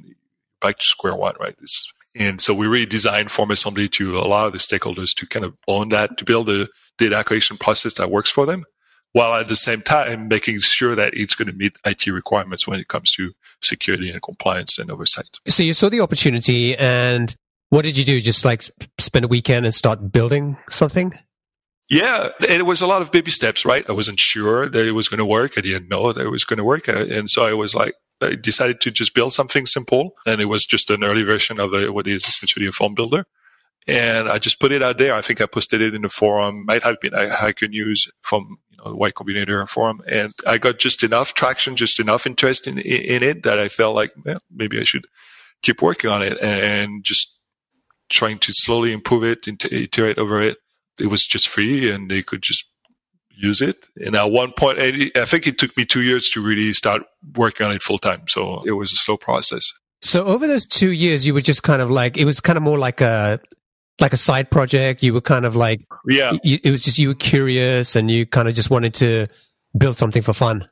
back 0.61 0.79
to 0.79 0.85
square 0.85 1.15
one, 1.15 1.35
right? 1.39 1.57
It's, 1.63 1.93
and 2.15 2.41
so 2.41 2.55
we 2.55 2.67
really 2.67 2.87
designed 2.87 3.31
Form 3.31 3.51
Assembly 3.51 3.89
to 3.91 4.19
allow 4.19 4.51
the 4.51 4.59
stakeholders 4.59 5.15
to 5.17 5.27
kind 5.27 5.45
of 5.45 5.55
own 5.67 5.89
that, 5.89 6.17
to 6.19 6.25
build 6.25 6.49
a 6.49 6.69
data 6.97 7.17
acquisition 7.17 7.57
process 7.57 7.95
that 7.95 8.11
works 8.11 8.31
for 8.31 8.47
them, 8.47 8.65
while 9.13 9.35
at 9.35 9.49
the 9.49 9.57
same 9.57 9.81
time 9.81 10.29
making 10.29 10.61
sure 10.61 10.95
that 10.95 11.15
it's 11.15 11.35
going 11.35 11.49
to 11.49 11.55
meet 11.55 11.77
IT 11.85 12.07
requirements 12.07 12.67
when 12.69 12.79
it 12.79 12.89
comes 12.89 13.11
to 13.13 13.33
security 13.63 14.11
and 14.11 14.23
compliance 14.23 14.79
and 14.79 14.91
oversight. 14.91 15.27
So 15.49 15.63
you 15.63 15.75
saw 15.75 15.89
the 15.89 16.01
opportunity 16.01 16.77
and 16.77 17.35
what 17.71 17.83
did 17.83 17.97
you 17.97 18.05
do? 18.05 18.21
Just 18.21 18.45
like 18.45 18.65
spend 18.99 19.25
a 19.25 19.29
weekend 19.29 19.67
and 19.67 19.75
start 19.75 20.13
building 20.13 20.57
something? 20.71 21.19
Yeah, 21.91 22.29
it 22.41 22.65
was 22.65 22.81
a 22.81 22.87
lot 22.87 23.03
of 23.03 23.13
baby 23.13 23.31
steps, 23.31 23.65
right? 23.65 23.85
I 23.89 23.93
wasn't 23.93 24.21
sure 24.21 24.69
that 24.69 24.87
it 24.87 24.93
was 24.93 25.09
going 25.09 25.19
to 25.19 25.27
work. 25.27 25.53
I 25.59 25.61
didn't 25.61 25.89
know 25.89 26.13
that 26.13 26.25
it 26.25 26.31
was 26.31 26.45
going 26.45 26.59
to 26.59 26.65
work. 26.65 26.89
Uh, 26.89 27.05
and 27.11 27.29
so 27.29 27.45
I 27.45 27.53
was 27.53 27.75
like, 27.75 27.95
I 28.21 28.37
decided 28.37 28.81
to 28.83 28.91
just 28.91 29.15
build 29.15 29.33
something 29.33 29.67
simple, 29.67 30.15
and 30.27 30.41
it 30.41 30.47
was 30.47 30.65
just 30.65 30.91
an 30.91 31.05
early 31.05 31.23
version 31.23 31.61
of 31.61 31.73
a, 31.75 31.93
what 31.93 32.07
is 32.07 32.27
essentially 32.27 32.67
a 32.67 32.73
form 32.73 32.95
builder. 32.95 33.25
And 33.87 34.31
I 34.31 34.39
just 34.39 34.61
put 34.61 34.73
it 34.73 34.83
out 34.83 34.99
there. 34.99 35.15
I 35.15 35.21
think 35.21 35.41
I 35.41 35.47
posted 35.47 35.83
it 35.83 35.95
in 35.95 36.05
a 36.05 36.09
forum. 36.09 36.65
Might 36.65 36.83
have 36.85 37.01
been 37.01 37.13
Hacker 37.13 37.69
News 37.69 38.11
from 38.23 38.59
you 38.71 38.79
know 38.79 38.91
the 38.91 38.97
Y 38.97 39.11
Combinator 39.11 39.69
forum, 39.69 40.01
and 40.11 40.33
I 40.47 40.59
got 40.59 40.79
just 40.79 41.03
enough 41.03 41.35
traction, 41.35 41.77
just 41.77 42.01
enough 42.01 42.27
interest 42.27 42.67
in 42.67 42.79
in 42.79 43.23
it 43.23 43.43
that 43.43 43.59
I 43.59 43.69
felt 43.69 43.95
like 43.95 44.13
well, 44.25 44.41
maybe 44.51 44.81
I 44.81 44.85
should 44.85 45.05
keep 45.63 45.83
working 45.83 46.09
on 46.09 46.23
it 46.23 46.41
and 46.43 47.05
just 47.05 47.31
trying 48.11 48.39
to 48.39 48.53
slowly 48.55 48.93
improve 48.93 49.25
it, 49.25 49.47
and 49.47 49.63
iterate 49.71 50.19
over 50.19 50.41
it. 50.41 50.59
It 50.99 51.09
was 51.09 51.27
just 51.27 51.49
free, 51.49 51.91
and 51.91 52.11
they 52.11 52.23
could 52.23 52.43
just 52.43 52.65
use 53.37 53.61
it. 53.61 53.87
And 53.97 54.17
at 54.17 54.31
one 54.31 54.53
point, 54.53 54.79
I 54.79 55.25
think 55.25 55.47
it 55.47 55.59
took 55.59 55.77
me 55.77 55.85
two 55.85 56.03
years 56.03 56.31
to 56.31 56.43
really 56.43 56.73
start 56.73 57.03
working 57.37 57.67
on 57.67 57.73
it 57.73 57.83
full 57.83 57.99
time. 57.99 58.23
So 58.29 58.63
it 58.65 58.73
was 58.73 58.93
a 58.93 58.97
slow 58.97 59.17
process. 59.17 59.73
So 60.03 60.25
over 60.27 60.47
those 60.47 60.67
two 60.67 60.91
years, 60.91 61.27
you 61.27 61.35
were 61.35 61.41
just 61.41 61.63
kind 61.63 61.81
of 61.81 61.91
like, 61.91 62.17
it 62.17 62.25
was 62.25 62.41
kind 62.41 62.57
of 62.57 62.63
more 62.63 62.79
like 62.79 63.01
a, 63.01 63.41
like 64.01 64.13
a 64.13 64.19
side 64.19 64.51
project. 64.51 65.03
You 65.03 65.15
were 65.15 65.21
kind 65.21 65.47
of 65.47 65.57
like, 65.57 65.81
yeah, 66.07 66.33
you, 66.43 66.59
it 66.63 66.71
was 66.71 66.83
just, 66.83 66.99
you 66.99 67.09
were 67.09 67.15
curious 67.15 67.97
and 67.97 68.11
you 68.11 68.27
kind 68.27 68.49
of 68.49 68.55
just 68.55 68.69
wanted 68.71 68.95
to 68.95 69.29
build 69.79 69.97
something 69.97 70.23
for 70.23 70.33
fun. 70.33 70.69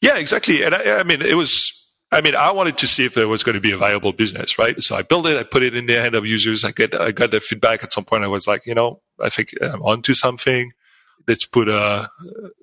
Yeah, 0.00 0.18
exactly. 0.18 0.62
And 0.62 0.74
I, 0.74 1.00
I 1.00 1.02
mean, 1.02 1.22
it 1.22 1.34
was, 1.34 1.78
I 2.12 2.20
mean, 2.20 2.34
I 2.34 2.50
wanted 2.50 2.76
to 2.78 2.86
see 2.86 3.04
if 3.04 3.14
there 3.14 3.26
was 3.26 3.42
going 3.42 3.54
to 3.54 3.60
be 3.60 3.72
a 3.72 3.76
viable 3.76 4.12
business, 4.12 4.58
right? 4.58 4.78
So 4.80 4.96
I 4.96 5.02
built 5.02 5.26
it, 5.26 5.38
I 5.38 5.44
put 5.44 5.62
it 5.62 5.74
in 5.74 5.86
the 5.86 5.94
hand 5.94 6.14
of 6.14 6.26
users. 6.26 6.62
I 6.62 6.70
get, 6.70 6.94
I 6.94 7.10
got 7.10 7.30
the 7.30 7.40
feedback 7.40 7.82
at 7.82 7.92
some 7.92 8.04
point. 8.04 8.22
I 8.22 8.28
was 8.28 8.46
like, 8.46 8.66
you 8.66 8.74
know, 8.74 9.00
I 9.18 9.28
think 9.28 9.48
I'm 9.60 9.82
onto 9.82 10.12
something 10.12 10.72
let's 11.26 11.46
put 11.46 11.68
a, 11.68 12.08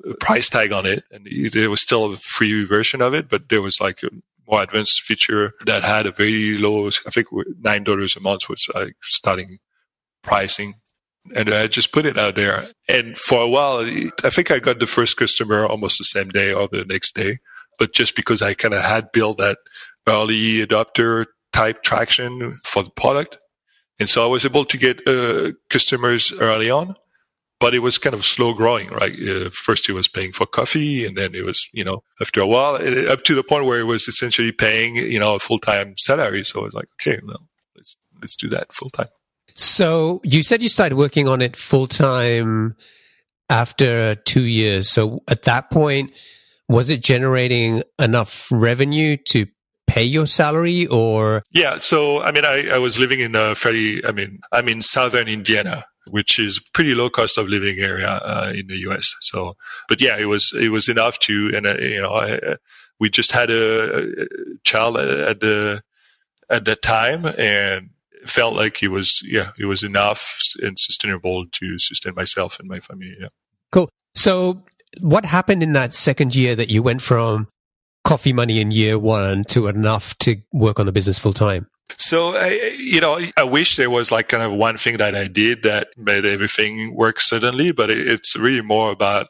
a, 0.05 0.13
price 0.19 0.49
tag 0.49 0.71
on 0.71 0.85
it. 0.85 1.03
And 1.11 1.27
there 1.51 1.69
was 1.69 1.81
still 1.81 2.13
a 2.13 2.17
free 2.17 2.65
version 2.65 3.01
of 3.01 3.13
it, 3.13 3.29
but 3.29 3.49
there 3.49 3.61
was 3.61 3.79
like 3.79 4.03
a 4.03 4.09
more 4.47 4.63
advanced 4.63 5.01
feature 5.03 5.51
that 5.65 5.83
had 5.83 6.05
a 6.05 6.11
very 6.11 6.57
low, 6.57 6.87
I 6.87 7.09
think 7.09 7.27
nine 7.59 7.83
dollars 7.83 8.15
a 8.15 8.19
month 8.19 8.49
was 8.49 8.67
like 8.73 8.95
starting 9.03 9.59
pricing. 10.23 10.75
And 11.35 11.53
I 11.53 11.67
just 11.67 11.91
put 11.91 12.05
it 12.05 12.17
out 12.17 12.35
there. 12.35 12.65
And 12.87 13.17
for 13.17 13.41
a 13.43 13.49
while, 13.49 13.79
I 14.23 14.29
think 14.29 14.51
I 14.51 14.59
got 14.59 14.79
the 14.79 14.87
first 14.87 15.17
customer 15.17 15.65
almost 15.65 15.97
the 15.97 16.05
same 16.05 16.29
day 16.29 16.53
or 16.53 16.67
the 16.67 16.85
next 16.85 17.13
day. 17.13 17.37
But 17.77 17.93
just 17.93 18.15
because 18.15 18.41
I 18.41 18.53
kind 18.53 18.73
of 18.73 18.81
had 18.81 19.11
built 19.11 19.37
that 19.37 19.57
early 20.07 20.65
adopter 20.65 21.25
type 21.53 21.83
traction 21.83 22.57
for 22.63 22.83
the 22.83 22.89
product. 22.89 23.37
And 23.99 24.09
so 24.09 24.23
I 24.23 24.27
was 24.27 24.45
able 24.45 24.65
to 24.65 24.77
get 24.77 25.05
uh, 25.07 25.51
customers 25.69 26.33
early 26.39 26.69
on 26.69 26.95
but 27.59 27.75
it 27.75 27.79
was 27.79 27.97
kind 27.97 28.13
of 28.13 28.23
slow 28.23 28.53
growing, 28.53 28.87
right? 28.89 29.15
Uh, 29.19 29.49
first 29.49 29.89
it 29.89 29.93
was 29.93 30.07
paying 30.07 30.31
for 30.31 30.45
coffee 30.45 31.05
and 31.05 31.17
then 31.17 31.35
it 31.35 31.43
was, 31.43 31.67
you 31.73 31.83
know, 31.83 32.03
after 32.21 32.41
a 32.41 32.47
while, 32.47 32.75
it, 32.75 33.07
up 33.07 33.23
to 33.23 33.35
the 33.35 33.43
point 33.43 33.65
where 33.65 33.79
it 33.79 33.83
was 33.83 34.07
essentially 34.07 34.51
paying, 34.51 34.95
you 34.95 35.19
know, 35.19 35.35
a 35.35 35.39
full-time 35.39 35.95
salary. 35.97 36.43
So 36.43 36.61
I 36.61 36.63
was 36.63 36.73
like, 36.73 36.87
okay, 36.99 37.19
well, 37.25 37.47
let's, 37.75 37.97
let's 38.21 38.35
do 38.35 38.47
that 38.49 38.71
full 38.71 38.89
time. 38.89 39.09
So 39.53 40.21
you 40.23 40.43
said 40.43 40.63
you 40.63 40.69
started 40.69 40.95
working 40.95 41.27
on 41.27 41.41
it 41.41 41.57
full 41.57 41.87
time 41.87 42.75
after 43.49 44.15
two 44.15 44.45
years. 44.45 44.89
So 44.89 45.21
at 45.27 45.43
that 45.43 45.69
point, 45.69 46.11
was 46.69 46.89
it 46.89 47.03
generating 47.03 47.83
enough 47.97 48.47
revenue 48.51 49.17
to 49.31 49.47
pay 49.87 50.03
your 50.03 50.27
salary 50.27 50.85
or? 50.85 51.43
Yeah. 51.51 51.79
So, 51.79 52.21
I 52.21 52.31
mean, 52.31 52.45
I, 52.45 52.69
I 52.69 52.77
was 52.77 52.99
living 52.99 53.19
in 53.19 53.35
a 53.35 53.55
fairly, 53.55 54.05
I 54.05 54.11
mean, 54.11 54.39
I'm 54.53 54.69
in 54.69 54.81
Southern 54.81 55.27
Indiana 55.27 55.83
which 56.09 56.39
is 56.39 56.59
pretty 56.73 56.95
low 56.95 57.09
cost 57.09 57.37
of 57.37 57.47
living 57.47 57.79
area 57.79 58.09
uh, 58.09 58.51
in 58.53 58.67
the 58.67 58.77
US. 58.89 59.15
So, 59.21 59.55
but 59.87 60.01
yeah, 60.01 60.17
it 60.17 60.25
was 60.25 60.53
it 60.59 60.69
was 60.69 60.89
enough 60.89 61.19
to, 61.19 61.51
and 61.55 61.67
uh, 61.67 61.77
you 61.79 62.01
know, 62.01 62.13
I, 62.13 62.57
we 62.99 63.09
just 63.09 63.31
had 63.31 63.49
a, 63.49 64.23
a, 64.23 64.25
child 64.63 64.97
at 64.97 65.39
the 65.39 65.81
at 66.49 66.65
that 66.65 66.81
time, 66.81 67.25
and 67.37 67.89
felt 68.25 68.55
like 68.55 68.83
it 68.83 68.89
was 68.89 69.21
yeah, 69.25 69.49
it 69.57 69.65
was 69.65 69.83
enough 69.83 70.39
and 70.61 70.77
sustainable 70.77 71.45
to 71.53 71.79
sustain 71.79 72.13
myself 72.15 72.59
and 72.59 72.67
my 72.67 72.79
family. 72.79 73.15
Yeah. 73.19 73.29
Cool. 73.71 73.89
So, 74.15 74.63
what 74.99 75.25
happened 75.25 75.63
in 75.63 75.73
that 75.73 75.93
second 75.93 76.35
year 76.35 76.55
that 76.55 76.69
you 76.69 76.83
went 76.83 77.01
from 77.01 77.47
coffee 78.03 78.33
money 78.33 78.59
in 78.59 78.71
year 78.71 78.97
one 78.97 79.43
to 79.45 79.67
enough 79.67 80.17
to 80.19 80.37
work 80.51 80.79
on 80.79 80.85
the 80.85 80.91
business 80.91 81.19
full 81.19 81.33
time? 81.33 81.67
So, 81.97 82.39
you 82.45 83.01
know, 83.01 83.19
I 83.35 83.43
wish 83.43 83.75
there 83.75 83.89
was 83.89 84.11
like 84.11 84.29
kind 84.29 84.43
of 84.43 84.53
one 84.53 84.77
thing 84.77 84.97
that 84.97 85.15
I 85.15 85.27
did 85.27 85.63
that 85.63 85.89
made 85.97 86.25
everything 86.25 86.95
work 86.95 87.19
suddenly, 87.19 87.71
but 87.71 87.89
it's 87.89 88.37
really 88.37 88.61
more 88.61 88.91
about 88.91 89.27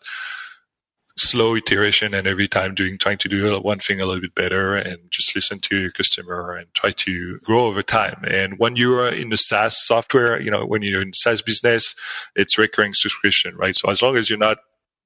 slow 1.18 1.56
iteration 1.56 2.14
and 2.14 2.28
every 2.28 2.48
time 2.48 2.74
doing, 2.74 2.98
trying 2.98 3.18
to 3.18 3.28
do 3.28 3.60
one 3.60 3.80
thing 3.80 4.00
a 4.00 4.06
little 4.06 4.22
bit 4.22 4.36
better 4.36 4.76
and 4.76 4.98
just 5.12 5.36
listen 5.36 5.60
to 5.60 5.78
your 5.78 5.92
customer 5.92 6.56
and 6.56 6.74
try 6.74 6.92
to 6.92 7.38
grow 7.44 7.66
over 7.66 7.84
time. 7.84 8.22
And 8.26 8.58
when 8.58 8.76
you 8.76 8.98
are 9.00 9.10
in 9.10 9.30
the 9.30 9.38
SaaS 9.38 9.86
software, 9.86 10.42
you 10.42 10.50
know, 10.50 10.66
when 10.66 10.82
you're 10.82 11.02
in 11.02 11.14
SaaS 11.14 11.42
business, 11.42 11.94
it's 12.36 12.58
recurring 12.58 12.94
subscription, 12.94 13.56
right? 13.56 13.76
So 13.76 13.90
as 13.90 14.02
long 14.02 14.16
as 14.16 14.30
you're 14.30 14.40
not 14.40 14.60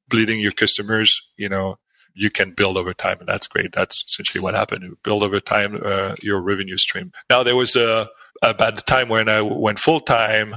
bleeding 0.08 0.40
your 0.40 0.52
customers, 0.52 1.20
you 1.38 1.50
know, 1.50 1.78
you 2.14 2.30
can 2.30 2.52
build 2.52 2.78
over 2.78 2.94
time, 2.94 3.18
and 3.20 3.28
that's 3.28 3.48
great. 3.48 3.74
That's 3.74 4.04
essentially 4.08 4.42
what 4.42 4.54
happened. 4.54 4.84
You 4.84 4.98
build 5.04 5.24
over 5.24 5.40
time 5.40 5.80
uh, 5.84 6.16
your 6.22 6.42
revenue 6.42 6.78
stream. 6.78 7.12
Now 7.30 7.44
there 7.44 7.56
was 7.56 7.76
a 7.76 8.08
about 8.42 8.76
the 8.76 8.82
time 8.82 9.10
when 9.10 9.30
I 9.30 9.42
went 9.42 9.80
full 9.80 10.00
time, 10.00 10.56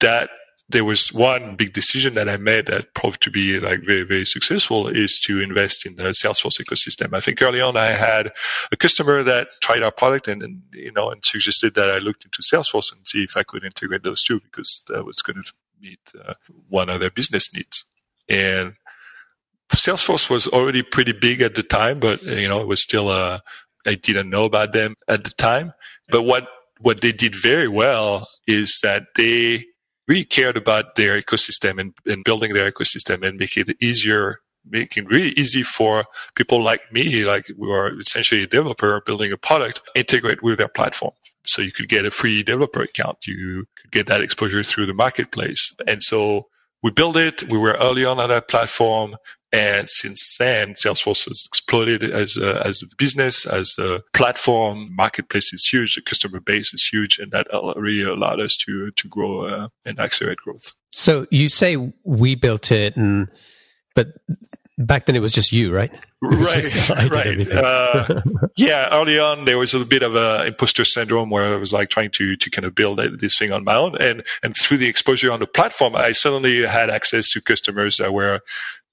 that 0.00 0.30
there 0.68 0.84
was 0.84 1.12
one 1.12 1.54
big 1.56 1.72
decision 1.72 2.14
that 2.14 2.28
I 2.28 2.36
made 2.36 2.66
that 2.66 2.94
proved 2.94 3.22
to 3.22 3.30
be 3.30 3.60
like 3.60 3.80
very, 3.84 4.02
very 4.04 4.24
successful 4.24 4.88
is 4.88 5.18
to 5.24 5.40
invest 5.40 5.84
in 5.84 5.96
the 5.96 6.10
Salesforce 6.10 6.60
ecosystem. 6.60 7.14
I 7.14 7.20
think 7.20 7.40
early 7.42 7.60
on 7.60 7.76
I 7.76 7.92
had 7.92 8.30
a 8.70 8.76
customer 8.76 9.22
that 9.22 9.48
tried 9.60 9.82
our 9.82 9.90
product 9.90 10.28
and, 10.28 10.42
and 10.42 10.62
you 10.72 10.92
know, 10.92 11.10
and 11.10 11.24
suggested 11.24 11.74
that 11.74 11.90
I 11.90 11.98
looked 11.98 12.24
into 12.24 12.42
Salesforce 12.42 12.94
and 12.94 13.06
see 13.06 13.22
if 13.22 13.36
I 13.36 13.42
could 13.42 13.64
integrate 13.64 14.02
those 14.02 14.22
two 14.22 14.40
because 14.40 14.82
that 14.88 15.04
was 15.04 15.20
going 15.20 15.42
to 15.42 15.52
meet 15.80 16.00
uh, 16.26 16.34
one 16.68 16.88
of 16.88 17.00
their 17.00 17.10
business 17.10 17.52
needs. 17.52 17.84
And 18.28 18.74
Salesforce 19.74 20.30
was 20.30 20.46
already 20.48 20.82
pretty 20.82 21.12
big 21.12 21.40
at 21.40 21.54
the 21.54 21.62
time, 21.62 22.00
but 22.00 22.22
you 22.22 22.48
know, 22.48 22.60
it 22.60 22.66
was 22.66 22.82
still 22.82 23.08
uh, 23.08 23.40
I 23.86 23.94
didn't 23.94 24.30
know 24.30 24.44
about 24.44 24.72
them 24.72 24.94
at 25.08 25.24
the 25.24 25.30
time. 25.30 25.72
But 26.10 26.22
what 26.22 26.48
what 26.80 27.00
they 27.00 27.12
did 27.12 27.34
very 27.34 27.68
well 27.68 28.26
is 28.46 28.80
that 28.82 29.04
they 29.16 29.64
really 30.08 30.24
cared 30.24 30.56
about 30.56 30.96
their 30.96 31.20
ecosystem 31.20 31.78
and, 31.80 31.94
and 32.06 32.24
building 32.24 32.52
their 32.54 32.70
ecosystem 32.70 33.26
and 33.26 33.38
making 33.38 33.64
it 33.68 33.76
easier, 33.80 34.38
making 34.68 35.04
really 35.06 35.30
easy 35.30 35.62
for 35.62 36.04
people 36.34 36.60
like 36.60 36.92
me, 36.92 37.24
like 37.24 37.46
who 37.46 37.70
are 37.70 37.98
essentially 38.00 38.42
a 38.42 38.46
developer 38.46 39.00
building 39.06 39.32
a 39.32 39.36
product, 39.36 39.80
integrate 39.94 40.42
with 40.42 40.58
their 40.58 40.68
platform. 40.68 41.12
So 41.46 41.62
you 41.62 41.72
could 41.72 41.88
get 41.88 42.04
a 42.04 42.10
free 42.10 42.42
developer 42.42 42.82
account. 42.82 43.26
You 43.26 43.66
could 43.80 43.90
get 43.90 44.06
that 44.08 44.20
exposure 44.20 44.62
through 44.64 44.86
the 44.86 44.94
marketplace. 44.94 45.74
And 45.86 46.02
so 46.02 46.48
we 46.82 46.90
built 46.90 47.16
it. 47.16 47.48
We 47.48 47.58
were 47.58 47.76
early 47.80 48.04
on 48.04 48.18
on 48.18 48.28
that 48.28 48.48
platform. 48.48 49.16
And 49.52 49.88
since 49.88 50.36
then, 50.38 50.72
Salesforce 50.72 51.28
has 51.28 51.44
exploded 51.46 52.02
as 52.02 52.38
a, 52.38 52.66
as 52.66 52.82
a 52.82 52.86
business, 52.96 53.44
as 53.44 53.76
a 53.78 54.02
platform. 54.14 54.88
Marketplace 54.96 55.52
is 55.52 55.66
huge. 55.70 55.94
The 55.94 56.00
customer 56.00 56.40
base 56.40 56.72
is 56.72 56.82
huge. 56.82 57.18
And 57.18 57.32
that 57.32 57.46
really 57.76 58.02
allowed 58.10 58.40
us 58.40 58.56
to, 58.64 58.90
to 58.90 59.08
grow 59.08 59.46
uh, 59.46 59.68
and 59.84 60.00
accelerate 60.00 60.38
growth. 60.38 60.72
So 60.90 61.26
you 61.30 61.50
say 61.50 61.76
we 62.04 62.34
built 62.34 62.72
it 62.72 62.96
and, 62.96 63.28
but 63.94 64.08
back 64.78 65.06
then 65.06 65.16
it 65.16 65.20
was 65.20 65.32
just 65.32 65.52
you, 65.52 65.72
right? 65.72 65.92
Right, 66.22 67.10
right. 67.10 67.50
Uh, 67.50 68.22
yeah, 68.56 68.88
early 68.92 69.18
on 69.18 69.44
there 69.44 69.58
was 69.58 69.74
a 69.74 69.84
bit 69.84 70.02
of 70.02 70.14
a 70.14 70.46
imposter 70.46 70.84
syndrome 70.84 71.30
where 71.30 71.52
I 71.52 71.56
was 71.56 71.72
like 71.72 71.90
trying 71.90 72.10
to 72.12 72.36
to 72.36 72.50
kind 72.50 72.64
of 72.64 72.74
build 72.74 72.98
this 72.98 73.38
thing 73.38 73.52
on 73.52 73.64
my 73.64 73.74
own, 73.74 73.96
and 74.00 74.24
and 74.42 74.54
through 74.56 74.78
the 74.78 74.88
exposure 74.88 75.32
on 75.32 75.40
the 75.40 75.46
platform, 75.46 75.96
I 75.96 76.12
suddenly 76.12 76.64
had 76.64 76.90
access 76.90 77.30
to 77.30 77.40
customers 77.40 77.96
that 77.96 78.12
were 78.12 78.40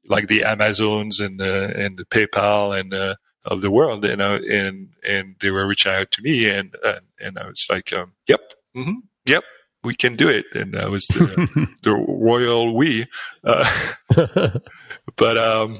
like 0.09 0.27
the 0.27 0.43
Amazons 0.43 1.19
and 1.19 1.39
the 1.39 1.73
and 1.75 1.97
the 1.97 2.05
PayPal 2.05 2.77
and 2.77 2.93
uh, 2.93 3.15
of 3.45 3.61
the 3.61 3.71
world, 3.71 4.05
you 4.05 4.15
know, 4.15 4.35
and 4.35 4.89
and 5.07 5.35
they 5.39 5.51
were 5.51 5.67
reaching 5.67 5.91
out 5.91 6.11
to 6.11 6.21
me, 6.21 6.49
and 6.49 6.75
and, 6.83 7.01
and 7.19 7.39
I 7.39 7.47
was 7.47 7.67
like, 7.69 7.93
um, 7.93 8.13
yep, 8.27 8.53
mm-hmm, 8.75 8.99
yep, 9.25 9.43
we 9.83 9.93
can 9.95 10.15
do 10.15 10.27
it. 10.27 10.45
And 10.53 10.75
I 10.75 10.87
was 10.87 11.07
the, 11.07 11.69
the 11.83 11.93
royal 11.93 12.75
we. 12.75 13.05
Uh, 13.43 13.67
but 15.15 15.37
um, 15.37 15.77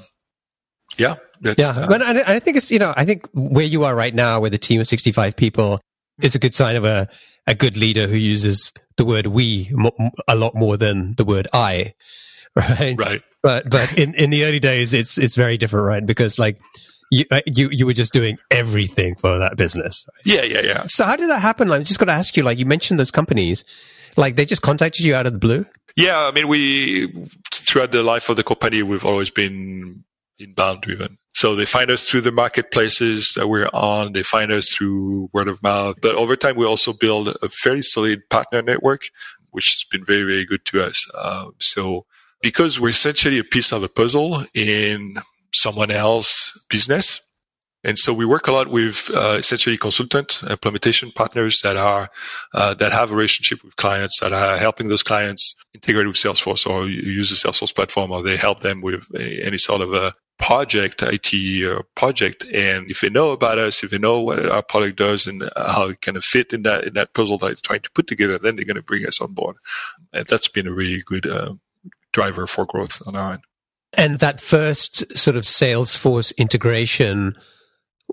yeah, 0.98 1.16
yeah. 1.42 1.70
Uh, 1.70 1.88
but 1.88 2.02
I, 2.02 2.36
I, 2.36 2.40
think 2.40 2.58
it's 2.58 2.72
you 2.72 2.80
know 2.80 2.94
I 2.96 3.06
think 3.06 3.28
where 3.34 3.66
you 3.66 3.84
are 3.84 3.96
right 3.96 4.14
now 4.14 4.40
with 4.40 4.54
a 4.54 4.58
team 4.58 4.80
of 4.80 4.88
sixty 4.88 5.12
five 5.12 5.36
people 5.36 5.82
is 6.22 6.36
a 6.36 6.40
good 6.40 6.54
sign 6.54 6.76
of 6.76 6.86
a 6.86 7.08
a 7.48 7.56
good 7.56 7.78
leader 7.78 8.08
who 8.08 8.16
uses 8.16 8.72
the 8.98 9.06
word 9.06 9.28
we 9.28 9.74
a 10.28 10.36
lot 10.36 10.56
more 10.56 10.78
than 10.78 11.16
the 11.16 11.26
word 11.26 11.48
I. 11.54 11.94
Right. 12.60 12.96
Right. 12.98 13.22
But 13.42 13.70
but 13.70 13.98
in, 13.98 14.14
in 14.16 14.30
the 14.30 14.44
early 14.46 14.60
days, 14.60 14.94
it's 14.94 15.18
it's 15.18 15.36
very 15.36 15.58
different, 15.58 15.86
right? 15.86 16.06
Because 16.06 16.38
like 16.38 16.60
you, 17.10 17.26
uh, 17.32 17.42
you 17.46 17.70
you 17.72 17.86
were 17.86 17.94
just 17.94 18.12
doing 18.12 18.38
everything 18.52 19.16
for 19.16 19.40
that 19.40 19.56
business. 19.56 20.06
Right? 20.08 20.36
Yeah, 20.36 20.44
yeah, 20.44 20.62
yeah. 20.62 20.84
So 20.86 21.06
how 21.06 21.16
did 21.16 21.30
that 21.30 21.42
happen? 21.42 21.70
Like, 21.70 21.82
I 21.82 21.84
just 21.84 22.00
got 22.00 22.06
to 22.06 22.12
ask 22.12 22.36
you. 22.36 22.44
Like, 22.44 22.58
you 22.58 22.66
mentioned 22.66 23.00
those 23.00 23.12
companies, 23.12 23.64
like 24.18 24.36
they 24.36 24.46
just 24.46 24.62
contacted 24.62 25.06
you 25.06 25.16
out 25.16 25.26
of 25.26 25.34
the 25.34 25.40
blue. 25.40 25.66
Yeah, 25.96 26.20
I 26.20 26.32
mean, 26.32 26.48
we 26.48 27.08
throughout 27.54 27.92
the 27.92 28.04
life 28.04 28.30
of 28.30 28.36
the 28.36 28.44
company, 28.44 28.84
we've 28.84 29.06
always 29.06 29.30
been 29.30 30.04
inbound 30.38 30.82
driven. 30.82 31.18
So 31.34 31.56
they 31.56 31.66
find 31.66 31.90
us 31.90 32.10
through 32.10 32.22
the 32.22 32.32
marketplaces 32.32 33.34
that 33.36 33.48
we're 33.48 33.70
on. 33.74 34.14
They 34.14 34.24
find 34.24 34.52
us 34.52 34.70
through 34.70 35.30
word 35.32 35.48
of 35.48 35.64
mouth. 35.64 35.98
But 36.02 36.16
over 36.16 36.36
time, 36.36 36.58
we 36.58 36.66
also 36.66 36.92
build 36.92 37.30
a 37.30 37.50
very 37.64 37.82
solid 37.82 38.28
partner 38.30 38.62
network, 38.62 39.04
which 39.52 39.66
has 39.66 39.86
been 39.90 40.06
very, 40.06 40.24
very 40.24 40.46
good 40.46 40.66
to 40.66 40.84
us. 40.84 41.10
Uh, 41.16 41.46
so 41.60 42.06
because 42.42 42.80
we're 42.80 42.90
essentially 42.90 43.40
a 43.40 43.44
piece 43.44 43.72
of 43.72 43.82
the 43.82 43.90
puzzle 43.90 44.44
in 44.54 45.20
someone 45.54 45.92
else's 45.92 46.66
business. 46.70 47.22
And 47.84 47.98
so 47.98 48.14
we 48.14 48.26
work 48.26 48.48
a 48.48 48.52
lot 48.52 48.68
with 48.68 49.10
uh, 49.14 49.38
essentially 49.40 49.78
consultant 49.78 50.44
implementation 50.50 51.12
partners 51.12 51.62
that 51.64 51.78
are 51.78 52.10
uh, 52.54 52.74
that 52.74 52.92
have 52.92 53.12
a 53.12 53.16
relationship 53.16 53.64
with 53.64 53.78
clients 53.78 54.20
that 54.20 54.34
are 54.34 54.58
helping 54.58 54.90
those 54.90 55.04
clients 55.04 55.56
integrate 55.74 56.08
with 56.08 56.18
Salesforce 56.18 56.70
or 56.70 56.88
use 56.88 57.30
the 57.30 57.36
Salesforce 57.36 57.74
platform, 57.74 58.12
or 58.12 58.22
they 58.22 58.36
help 58.36 58.60
them 58.60 58.82
with 58.82 59.08
any 59.16 59.58
sort 59.58 59.80
of 59.80 59.94
a 59.94 60.12
project, 60.40 61.04
IT 61.04 61.64
or 61.64 61.84
project. 61.96 62.50
And 62.54 62.90
if 62.92 63.00
they 63.00 63.10
know 63.10 63.32
about 63.32 63.58
us, 63.58 63.82
if 63.82 63.92
they 63.92 63.98
know 63.98 64.22
what 64.22 64.46
our 64.46 64.64
product 64.64 64.98
does 64.98 65.26
and 65.26 65.50
how 65.56 65.90
it 65.90 66.02
kind 66.02 66.18
of 66.18 66.26
fit 66.26 66.52
in 66.52 66.64
that 66.64 66.84
in 66.84 66.96
that 66.96 67.14
puzzle 67.14 67.38
that 67.38 67.46
they're 67.46 67.56
trying 67.56 67.82
to 67.82 67.92
put 67.92 68.08
together, 68.08 68.38
then 68.38 68.58
they're 68.58 68.66
going 68.66 68.76
to 68.76 68.82
bring 68.82 69.06
us 69.06 69.22
on 69.22 69.34
board. 69.34 69.56
And 70.12 70.28
that's 70.28 70.50
been 70.50 70.68
a 70.68 70.74
really 70.74 71.02
good 71.06 71.28
uh, 71.28 71.54
driver 72.14 72.48
for 72.48 72.66
growth 72.66 73.02
on 73.06 73.16
our 73.16 73.34
end. 73.34 73.42
And 73.94 74.20
that 74.20 74.40
first 74.40 75.18
sort 75.18 75.36
of 75.36 75.44
Salesforce 75.44 76.36
integration, 76.38 77.36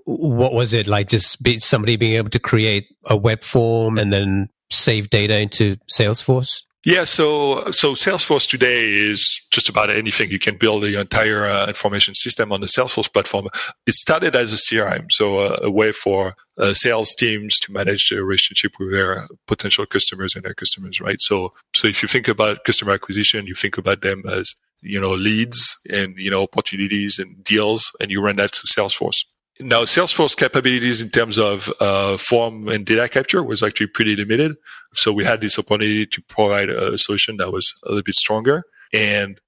what 0.05 0.53
was 0.53 0.73
it 0.73 0.87
like? 0.87 1.07
Just 1.07 1.41
be, 1.43 1.59
somebody 1.59 1.97
being 1.97 2.15
able 2.15 2.29
to 2.31 2.39
create 2.39 2.85
a 3.05 3.15
web 3.15 3.43
form 3.43 3.97
and 3.97 4.11
then 4.11 4.49
save 4.71 5.09
data 5.09 5.37
into 5.37 5.77
Salesforce? 5.91 6.61
Yeah, 6.87 7.03
so 7.03 7.69
so 7.71 7.95
Salesforce 7.95 8.49
today 8.49 8.93
is 8.93 9.45
just 9.51 9.67
about 9.67 9.89
anything. 9.89 10.31
You 10.31 10.39
can 10.39 10.55
build 10.55 10.83
the 10.83 10.97
entire 10.97 11.45
uh, 11.45 11.67
information 11.67 12.15
system 12.15 12.53
on 12.53 12.61
the 12.61 12.67
Salesforce 12.67 13.11
platform. 13.11 13.49
It 13.85 13.93
started 13.95 14.37
as 14.37 14.53
a 14.53 14.55
CRM, 14.55 15.11
so 15.11 15.41
a 15.57 15.69
way 15.69 15.91
for 15.91 16.35
uh, 16.57 16.71
sales 16.71 17.13
teams 17.13 17.59
to 17.59 17.73
manage 17.73 18.09
their 18.09 18.23
relationship 18.23 18.71
with 18.79 18.93
their 18.93 19.27
potential 19.47 19.85
customers 19.85 20.33
and 20.33 20.45
their 20.45 20.53
customers, 20.53 21.01
right? 21.01 21.19
So 21.19 21.51
so 21.75 21.89
if 21.89 22.01
you 22.01 22.07
think 22.07 22.29
about 22.29 22.63
customer 22.63 22.93
acquisition, 22.93 23.47
you 23.47 23.53
think 23.53 23.77
about 23.77 23.99
them 24.01 24.23
as 24.25 24.55
you 24.81 25.01
know, 25.01 25.13
leads 25.13 25.75
and, 25.89 26.15
you 26.17 26.31
know, 26.31 26.43
opportunities 26.43 27.19
and 27.19 27.43
deals, 27.43 27.91
and 27.99 28.11
you 28.11 28.21
run 28.21 28.37
that 28.37 28.51
through 28.51 28.69
Salesforce. 28.69 29.25
Now, 29.59 29.83
Salesforce 29.83 30.37
capabilities 30.37 31.01
in 31.01 31.09
terms 31.09 31.37
of 31.37 31.71
uh, 31.79 32.17
form 32.17 32.67
and 32.67 32.85
data 32.85 33.09
capture 33.09 33.43
was 33.43 33.63
actually 33.63 33.87
pretty 33.87 34.15
limited. 34.15 34.55
So 34.93 35.11
we 35.11 35.25
had 35.25 35.41
this 35.41 35.57
opportunity 35.57 36.05
to 36.05 36.21
provide 36.23 36.69
a 36.69 36.97
solution 36.97 37.37
that 37.37 37.51
was 37.51 37.73
a 37.83 37.89
little 37.89 38.03
bit 38.03 38.15
stronger 38.15 38.63
and 38.93 39.39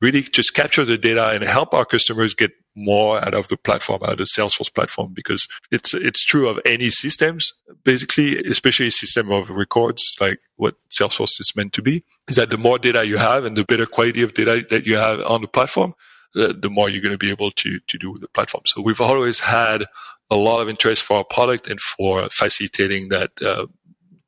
really 0.00 0.22
just 0.22 0.54
capture 0.54 0.84
the 0.84 0.96
data 0.96 1.30
and 1.30 1.44
help 1.44 1.74
our 1.74 1.84
customers 1.84 2.34
get 2.34 2.52
more 2.74 3.18
out 3.18 3.34
of 3.34 3.48
the 3.48 3.56
platform, 3.56 4.02
out 4.04 4.12
of 4.12 4.18
the 4.18 4.24
Salesforce 4.24 4.72
platform, 4.72 5.12
because 5.12 5.48
it's 5.70 5.94
it's 5.94 6.24
true 6.24 6.48
of 6.48 6.60
any 6.64 6.90
systems, 6.90 7.52
basically, 7.84 8.38
especially 8.44 8.86
a 8.86 8.92
system 8.92 9.32
of 9.32 9.50
records, 9.50 10.16
like 10.20 10.38
what 10.56 10.76
Salesforce 10.88 11.40
is 11.40 11.52
meant 11.56 11.72
to 11.72 11.82
be, 11.82 12.04
is 12.28 12.36
that 12.36 12.50
the 12.50 12.56
more 12.56 12.78
data 12.78 13.04
you 13.04 13.18
have 13.18 13.44
and 13.44 13.56
the 13.56 13.64
better 13.64 13.86
quality 13.86 14.22
of 14.22 14.34
data 14.34 14.64
that 14.70 14.86
you 14.86 14.96
have 14.96 15.20
on 15.22 15.40
the 15.40 15.48
platform, 15.48 15.92
the, 16.34 16.52
the 16.52 16.70
more 16.70 16.88
you're 16.88 17.02
going 17.02 17.12
to 17.12 17.18
be 17.18 17.30
able 17.30 17.50
to 17.52 17.78
to 17.86 17.98
do 17.98 18.10
with 18.12 18.20
the 18.20 18.28
platform. 18.28 18.62
So 18.66 18.82
we've 18.82 19.00
always 19.00 19.40
had 19.40 19.84
a 20.30 20.36
lot 20.36 20.60
of 20.60 20.68
interest 20.68 21.02
for 21.02 21.18
our 21.18 21.24
product 21.24 21.68
and 21.68 21.80
for 21.80 22.28
facilitating 22.28 23.08
that 23.08 23.30
uh, 23.42 23.66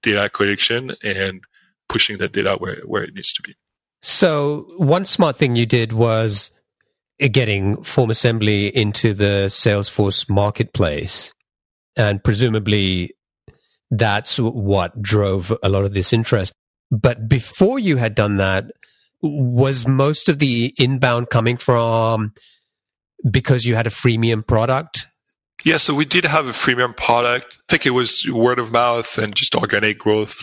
data 0.02 0.28
collection 0.30 0.92
and 1.04 1.42
pushing 1.88 2.18
that 2.18 2.32
data 2.32 2.56
where, 2.58 2.76
where 2.86 3.02
it 3.02 3.14
needs 3.14 3.32
to 3.34 3.42
be. 3.42 3.54
So 4.02 4.66
one 4.76 5.04
smart 5.04 5.36
thing 5.36 5.56
you 5.56 5.66
did 5.66 5.92
was 5.92 6.52
getting 7.18 7.82
Form 7.82 8.10
Assembly 8.10 8.74
into 8.74 9.12
the 9.12 9.46
Salesforce 9.48 10.28
marketplace. 10.30 11.34
And 11.96 12.24
presumably 12.24 13.14
that's 13.90 14.38
what 14.38 15.02
drove 15.02 15.52
a 15.62 15.68
lot 15.68 15.84
of 15.84 15.92
this 15.92 16.12
interest. 16.12 16.52
But 16.90 17.28
before 17.28 17.78
you 17.78 17.96
had 17.96 18.14
done 18.14 18.38
that, 18.38 18.70
was 19.22 19.86
most 19.86 20.28
of 20.28 20.38
the 20.38 20.74
inbound 20.78 21.30
coming 21.30 21.56
from 21.56 22.32
because 23.28 23.64
you 23.64 23.74
had 23.74 23.86
a 23.86 23.90
freemium 23.90 24.46
product? 24.46 25.06
Yeah, 25.64 25.76
so 25.76 25.94
we 25.94 26.06
did 26.06 26.24
have 26.24 26.46
a 26.46 26.52
freemium 26.52 26.96
product. 26.96 27.58
I 27.60 27.64
think 27.68 27.86
it 27.86 27.90
was 27.90 28.26
word 28.30 28.58
of 28.58 28.72
mouth 28.72 29.18
and 29.18 29.34
just 29.34 29.54
organic 29.54 29.98
growth, 29.98 30.38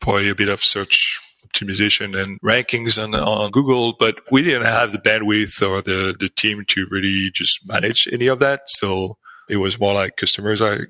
probably 0.00 0.28
a 0.28 0.34
bit 0.36 0.48
of 0.48 0.60
search 0.62 1.20
optimization 1.52 2.20
and 2.20 2.40
rankings 2.40 3.02
on, 3.02 3.14
on 3.14 3.50
Google, 3.50 3.94
but 3.98 4.20
we 4.30 4.42
didn't 4.42 4.66
have 4.66 4.92
the 4.92 4.98
bandwidth 4.98 5.60
or 5.68 5.82
the, 5.82 6.14
the 6.18 6.28
team 6.28 6.64
to 6.68 6.86
really 6.90 7.30
just 7.34 7.66
manage 7.68 8.08
any 8.12 8.28
of 8.28 8.38
that. 8.38 8.62
So 8.66 9.18
it 9.48 9.56
was 9.56 9.80
more 9.80 9.94
like 9.94 10.16
customers 10.16 10.60
are 10.60 10.88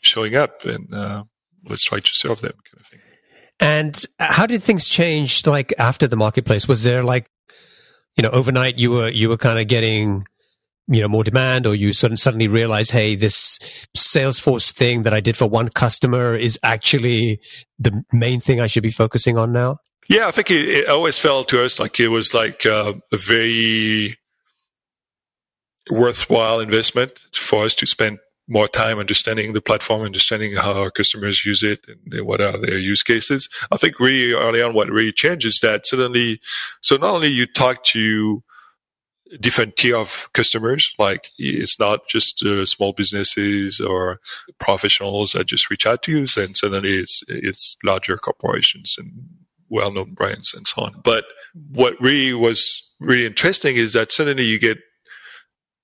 showing 0.00 0.34
up 0.34 0.64
and 0.64 0.92
uh, 0.94 1.24
let's 1.68 1.84
try 1.84 2.00
to 2.00 2.10
serve 2.12 2.40
them 2.40 2.52
kind 2.52 2.80
of 2.80 2.86
thing. 2.86 3.00
And 3.60 4.02
how 4.18 4.46
did 4.46 4.62
things 4.62 4.88
change 4.88 5.46
like 5.46 5.72
after 5.78 6.06
the 6.06 6.16
marketplace? 6.16 6.68
Was 6.68 6.84
there 6.84 7.02
like, 7.02 7.26
you 8.16 8.22
know, 8.22 8.30
overnight 8.30 8.78
you 8.78 8.90
were, 8.90 9.08
you 9.08 9.28
were 9.28 9.36
kind 9.36 9.58
of 9.58 9.66
getting, 9.66 10.26
you 10.88 11.00
know, 11.00 11.08
more 11.08 11.24
demand 11.24 11.66
or 11.66 11.74
you 11.74 11.92
suddenly 11.92 12.48
realize, 12.48 12.90
hey, 12.90 13.14
this 13.14 13.58
Salesforce 13.96 14.72
thing 14.72 15.02
that 15.04 15.14
I 15.14 15.20
did 15.20 15.36
for 15.36 15.46
one 15.46 15.68
customer 15.70 16.36
is 16.36 16.58
actually 16.62 17.40
the 17.78 18.04
main 18.12 18.40
thing 18.40 18.60
I 18.60 18.66
should 18.66 18.82
be 18.82 18.90
focusing 18.90 19.38
on 19.38 19.52
now? 19.52 19.78
Yeah, 20.08 20.28
I 20.28 20.30
think 20.30 20.50
it, 20.50 20.68
it 20.68 20.88
always 20.88 21.18
felt 21.18 21.48
to 21.48 21.64
us 21.64 21.80
like 21.80 21.98
it 21.98 22.08
was 22.08 22.32
like 22.32 22.64
uh, 22.64 22.92
a 23.10 23.16
very 23.16 24.14
worthwhile 25.90 26.60
investment 26.60 27.18
for 27.32 27.64
us 27.64 27.74
to 27.76 27.86
spend 27.86 28.18
more 28.48 28.68
time 28.68 28.98
understanding 28.98 29.52
the 29.52 29.60
platform, 29.60 30.02
understanding 30.02 30.54
how 30.54 30.72
our 30.72 30.90
customers 30.90 31.44
use 31.44 31.62
it 31.62 31.84
and, 31.88 32.26
what 32.26 32.40
are 32.40 32.56
their 32.58 32.78
use 32.78 33.02
cases. 33.02 33.48
I 33.72 33.76
think 33.76 33.98
really 33.98 34.32
early 34.32 34.62
on, 34.62 34.74
what 34.74 34.88
really 34.90 35.12
changed 35.12 35.46
is 35.46 35.58
that 35.62 35.86
suddenly, 35.86 36.40
so 36.80 36.96
not 36.96 37.14
only 37.14 37.28
you 37.28 37.46
talk 37.46 37.82
to 37.84 38.42
different 39.40 39.76
tier 39.76 39.96
of 39.96 40.28
customers, 40.32 40.92
like 40.98 41.30
it's 41.38 41.80
not 41.80 42.06
just 42.08 42.44
uh, 42.44 42.64
small 42.64 42.92
businesses 42.92 43.80
or 43.80 44.20
professionals 44.60 45.32
that 45.32 45.48
just 45.48 45.68
reach 45.68 45.86
out 45.86 46.02
to 46.04 46.12
you, 46.12 46.18
and 46.18 46.56
suddenly 46.56 46.98
it's 46.98 47.22
it's 47.26 47.76
larger 47.82 48.16
corporations 48.16 48.94
and 48.96 49.10
well-known 49.68 50.14
brands 50.14 50.54
and 50.54 50.64
so 50.66 50.82
on. 50.82 51.00
But 51.02 51.24
what 51.72 52.00
really 52.00 52.32
was 52.34 52.94
really 53.00 53.26
interesting 53.26 53.74
is 53.74 53.94
that 53.94 54.12
suddenly 54.12 54.44
you 54.44 54.60
get 54.60 54.78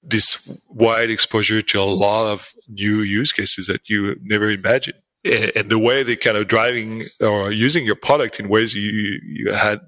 this 0.03 0.61
wide 0.69 1.11
exposure 1.11 1.63
to 1.63 1.81
a 1.81 1.85
lot 1.85 2.27
of 2.33 2.53
new 2.69 3.01
use 3.01 3.33
cases 3.33 3.67
that 3.67 3.89
you 3.89 4.17
never 4.23 4.51
imagined. 4.51 4.99
And 5.25 5.71
the 5.71 5.79
way 5.79 6.03
they 6.03 6.17
kind 6.17 6.37
of 6.37 6.49
driving 6.49 7.05
or 7.21 7.53
using 7.53 7.85
your 7.85 7.95
product 7.95 8.41
in 8.41 8.49
ways 8.49 8.75
you, 8.75 9.21
you 9.25 9.53
had 9.53 9.81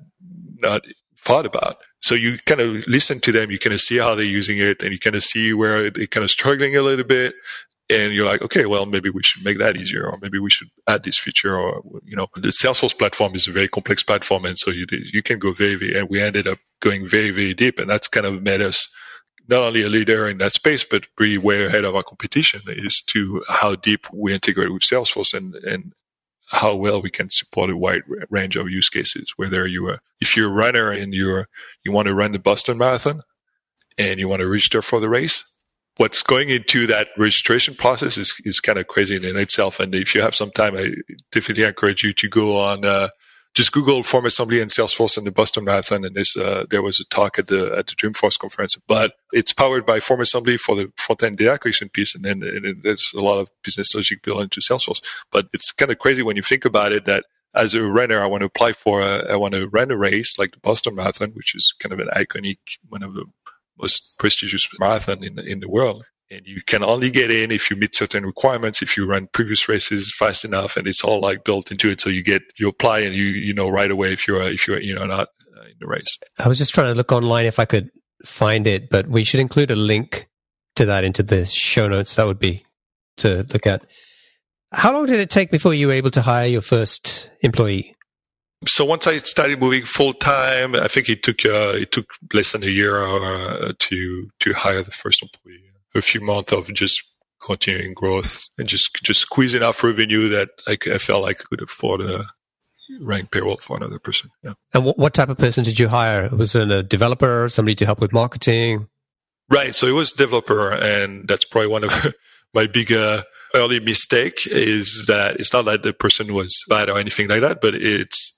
not 0.61 0.83
thought 1.19 1.45
about. 1.45 1.79
So 2.01 2.15
you 2.15 2.39
kind 2.47 2.61
of 2.61 2.87
listen 2.87 3.19
to 3.21 3.33
them, 3.33 3.51
you 3.51 3.59
kind 3.59 3.75
of 3.75 3.81
see 3.81 3.97
how 3.97 4.15
they're 4.15 4.25
using 4.25 4.59
it 4.59 4.83
and 4.83 4.93
you 4.93 4.99
kind 4.99 5.17
of 5.17 5.25
see 5.25 5.53
where 5.53 5.91
they're 5.91 6.07
kind 6.07 6.23
of 6.23 6.31
struggling 6.31 6.77
a 6.77 6.83
little 6.83 7.05
bit. 7.05 7.35
And 7.91 8.15
you're 8.15 8.27
like, 8.27 8.43
okay, 8.43 8.65
well, 8.67 8.87
maybe 8.87 9.11
we 9.11 9.23
should 9.23 9.45
make 9.45 9.59
that 9.59 9.77
easier 9.77 10.07
or 10.07 10.19
maybe 10.23 10.39
we 10.39 10.51
should 10.51 10.69
add 10.87 11.03
this 11.03 11.19
feature 11.19 11.59
or, 11.59 11.83
you 12.05 12.17
know, 12.17 12.29
the 12.37 12.49
Salesforce 12.49 12.97
platform 12.97 13.35
is 13.35 13.49
a 13.49 13.53
very 13.53 13.69
complex 13.69 14.03
platform. 14.03 14.45
And 14.45 14.59
so 14.59 14.71
you, 14.71 14.87
you 14.91 15.23
can 15.23 15.39
go 15.39 15.53
very, 15.53 15.75
very, 15.75 15.99
and 15.99 16.09
we 16.09 16.23
ended 16.23 16.47
up 16.47 16.59
going 16.81 17.07
very, 17.07 17.31
very 17.31 17.53
deep. 17.53 17.79
And 17.79 17.91
that's 17.91 18.09
kind 18.09 18.25
of 18.25 18.43
made 18.43 18.63
us 18.63 18.89
not 19.49 19.63
only 19.63 19.83
a 19.83 19.89
leader 19.89 20.29
in 20.29 20.39
that 20.39 20.53
space, 20.53 20.85
but 20.85 21.07
really 21.19 21.39
way 21.39 21.65
ahead 21.65 21.85
of 21.85 21.95
our 21.95 22.03
competition 22.03 22.63
is 22.67 23.03
to 23.09 23.43
how 23.49 23.75
deep 23.75 24.07
we 24.13 24.33
integrate 24.33 24.73
with 24.73 24.83
Salesforce 24.83 25.35
and, 25.35 25.55
and 25.57 25.93
how 26.51 26.75
well 26.75 27.01
we 27.01 27.11
can 27.11 27.31
support 27.31 27.71
a 27.71 27.77
wide 27.77 28.03
range 28.31 28.57
of 28.57 28.71
use 28.71 28.89
cases. 28.89 29.35
Whether 29.37 29.67
you 29.67 29.87
are, 29.89 29.99
if 30.21 30.37
you're 30.37 30.51
a 30.51 30.53
runner 30.53 30.91
and 30.91 31.13
you're, 31.13 31.47
you 31.85 31.93
want 31.93 32.07
to 32.07 32.15
run 32.15 32.33
the 32.33 32.39
Boston 32.39 32.79
Marathon 32.79 33.21
and 33.99 34.19
you 34.19 34.29
want 34.29 34.41
to 34.41 34.49
register 34.49 34.83
for 34.83 35.01
the 35.01 35.09
race, 35.09 35.45
what's 35.97 36.23
going 36.23 36.49
into 36.49 36.87
that 36.87 37.09
registration 37.17 37.75
process 37.75 38.19
is, 38.19 38.35
is 38.45 38.61
kind 38.61 38.79
of 38.79 38.87
crazy 38.87 39.17
in 39.17 39.37
itself. 39.37 39.79
And 39.79 39.95
if 39.95 40.15
you 40.15 40.23
have 40.23 40.35
some 40.35 40.51
time, 40.51 40.77
I 40.77 40.95
definitely 41.33 41.65
encourage 41.65 42.03
you 42.03 42.13
to 42.15 42.29
go 42.29 42.57
on, 42.57 42.85
uh, 42.85 43.09
just 43.55 43.73
Google 43.73 44.03
form 44.03 44.27
assembly 44.27 44.61
and 44.61 44.71
Salesforce 44.71 45.17
and 45.17 45.27
the 45.27 45.31
Boston 45.31 45.65
Marathon, 45.65 46.05
and 46.05 46.15
this 46.15 46.37
uh, 46.37 46.65
there 46.71 46.83
was 46.83 47.01
a 47.01 47.05
talk 47.05 47.39
at 47.39 47.47
the 47.47 47.73
at 47.77 47.87
the 47.87 47.95
Dreamforce 47.95 48.39
conference. 48.39 48.77
But 48.89 49.15
it's 49.33 49.53
powered 49.53 49.87
by 49.87 50.01
form 50.01 50.21
assembly 50.21 50.57
for 50.57 50.75
the 50.75 50.93
front 50.97 51.23
end 51.23 51.39
data 51.39 51.53
acquisition 51.53 51.89
piece, 51.89 52.15
and 52.15 52.25
then 52.25 52.43
and 52.43 52.83
there's 52.83 53.13
a 53.15 53.21
lot 53.21 53.39
of 53.39 53.51
business 53.63 53.95
logic 53.95 54.23
built 54.23 54.43
into 54.43 54.61
Salesforce. 54.61 55.03
But 55.31 55.47
it's 55.53 55.73
kind 55.73 55.93
of 55.93 55.99
crazy 55.99 56.23
when 56.23 56.37
you 56.37 56.43
think 56.43 56.65
about 56.65 56.93
it 56.93 57.05
that 57.07 57.25
as 57.55 57.75
a 57.75 57.83
runner, 57.85 58.21
I 58.21 58.27
want 58.27 58.41
to 58.41 58.47
apply 58.47 58.73
for 58.73 59.01
a, 59.01 59.33
I 59.33 59.37
want 59.37 59.55
to 59.55 59.69
run 59.69 59.93
a 59.93 59.97
race 59.97 60.37
like 60.39 60.53
the 60.53 60.59
Boston 60.59 60.97
Marathon, 60.97 61.31
which 61.31 61.55
is 61.55 61.73
kind 61.79 61.93
of 61.93 62.01
an 62.01 62.09
iconic, 62.09 62.59
one 62.89 63.05
of 63.05 63.15
the 63.15 63.25
most 63.81 64.19
prestigious 64.19 64.69
marathon 64.79 65.23
in 65.23 65.39
in 65.39 65.61
the 65.61 65.69
world 65.69 66.05
and 66.31 66.43
you 66.47 66.61
can 66.67 66.83
only 66.83 67.11
get 67.11 67.31
in 67.31 67.51
if 67.51 67.71
you 67.71 67.77
meet 67.77 67.95
certain 67.95 68.25
requirements 68.25 68.83
if 68.83 68.97
you 68.97 69.07
run 69.07 69.29
previous 69.33 69.69
races 69.69 70.13
fast 70.17 70.45
enough 70.45 70.77
and 70.77 70.87
it's 70.87 71.05
all 71.05 71.21
like 71.21 71.45
built 71.45 71.71
into 71.71 71.91
it 71.91 72.01
so 72.01 72.09
you 72.09 72.23
get 72.23 72.43
you 72.59 72.69
apply 72.69 73.01
and 73.01 73.15
you 73.15 73.27
you 73.27 73.55
know 73.55 73.69
right 73.69 73.91
away 73.91 74.13
if 74.13 74.27
you're 74.27 74.43
if 74.43 74.67
you're 74.67 74.81
you 74.81 74.95
know 74.95 75.07
not 75.07 75.29
uh, 75.57 75.65
in 75.67 75.75
the 75.81 75.87
race. 75.87 76.19
I 76.39 76.49
was 76.49 76.59
just 76.59 76.75
trying 76.75 76.93
to 76.93 76.97
look 76.97 77.13
online 77.13 77.47
if 77.47 77.59
i 77.59 77.65
could 77.65 77.91
find 78.25 78.67
it 78.67 78.89
but 78.89 79.07
we 79.07 79.23
should 79.25 79.41
include 79.41 79.71
a 79.71 79.77
link 79.77 80.29
to 80.77 80.87
that 80.87 81.05
into 81.05 81.23
the 81.23 81.45
show 81.47 81.89
notes. 81.89 82.17
That 82.17 82.27
would 82.27 82.39
be 82.39 82.65
to 83.19 83.47
look 83.53 83.67
at. 83.67 83.85
How 84.73 84.93
long 84.93 85.07
did 85.07 85.21
it 85.21 85.31
take 85.31 85.51
before 85.51 85.73
you 85.73 85.89
were 85.89 85.93
able 85.93 86.11
to 86.13 86.23
hire 86.23 86.47
your 86.47 86.61
first 86.61 87.31
employee? 87.43 87.95
So 88.67 88.85
once 88.85 89.07
I 89.07 89.19
started 89.19 89.61
moving 89.61 89.83
full 89.83 90.15
time, 90.15 90.75
I 90.75 90.89
think 90.89 91.09
it 91.09 91.23
took 91.23 91.45
uh, 91.45 91.75
it 91.77 91.93
took 91.93 92.07
less 92.33 92.53
than 92.53 92.63
a 92.63 92.69
year 92.69 93.05
uh, 93.05 93.73
to 93.79 94.31
to 94.41 94.53
hire 94.55 94.83
the 94.83 94.91
first 94.91 95.23
employee 95.23 95.74
a 95.95 96.03
few 96.03 96.21
months 96.21 96.53
of 96.53 96.73
just 96.73 97.03
continuing 97.41 97.95
growth 97.95 98.49
and 98.59 98.69
just 98.69 98.95
just 99.03 99.21
squeeze 99.21 99.55
enough 99.55 99.85
revenue 99.85 100.29
that 100.31 100.49
I, 100.67 100.79
I 100.93 100.99
felt 100.99 101.23
like 101.23 101.41
I 101.41 101.45
could 101.45 101.63
afford 101.63 102.01
a 102.01 102.25
rank 103.01 103.31
payroll 103.31 103.57
for 103.59 103.77
another 103.77 103.99
person. 103.99 104.31
Yeah. 104.43 104.55
And 104.73 104.85
what, 104.85 104.99
what 104.99 105.15
type 105.15 105.29
of 105.29 105.39
person 105.39 105.65
did 105.65 105.79
you 105.79 105.89
hire? 105.89 106.29
Was 106.29 106.55
it 106.55 106.71
a 106.71 106.83
developer, 106.83 107.49
somebody 107.49 107.75
to 107.77 107.87
help 107.87 108.01
with 108.01 108.13
marketing? 108.13 108.89
Right. 109.51 109.75
So 109.75 109.87
it 109.87 109.93
was 109.93 110.13
developer, 110.13 110.73
and 110.73 111.29
that's 111.29 111.45
probably 111.45 111.69
one 111.69 111.85
of 111.85 112.15
my 112.55 112.67
big 112.67 112.93
uh, 112.93 113.23
early 113.55 113.81
mistake 113.81 114.47
is 114.47 115.05
that 115.07 115.37
it's 115.37 115.53
not 115.53 115.65
that 115.67 115.83
the 115.83 115.93
person 115.93 116.33
was 116.33 116.65
bad 116.69 116.89
or 116.89 116.99
anything 116.99 117.29
like 117.29 117.41
that, 117.41 117.61
but 117.61 117.75
it's 117.75 118.31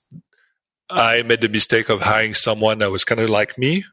I 0.89 1.21
made 1.23 1.41
the 1.41 1.49
mistake 1.49 1.89
of 1.89 2.01
hiring 2.01 2.33
someone 2.33 2.79
that 2.79 2.91
was 2.91 3.03
kind 3.03 3.19
of 3.19 3.29
like 3.29 3.57
me, 3.57 3.83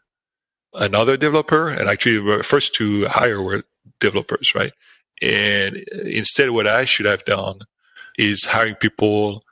another 0.74 1.16
developer 1.16 1.68
and 1.68 1.88
actually 1.88 2.18
the 2.18 2.42
first 2.42 2.74
to 2.76 3.06
hire 3.06 3.40
were 3.42 3.64
developers, 4.00 4.54
right? 4.54 4.72
And 5.22 5.76
instead 6.04 6.50
what 6.50 6.66
I 6.66 6.84
should 6.84 7.06
have 7.06 7.24
done 7.24 7.60
is 8.18 8.44
hiring 8.44 8.74
people 8.76 9.42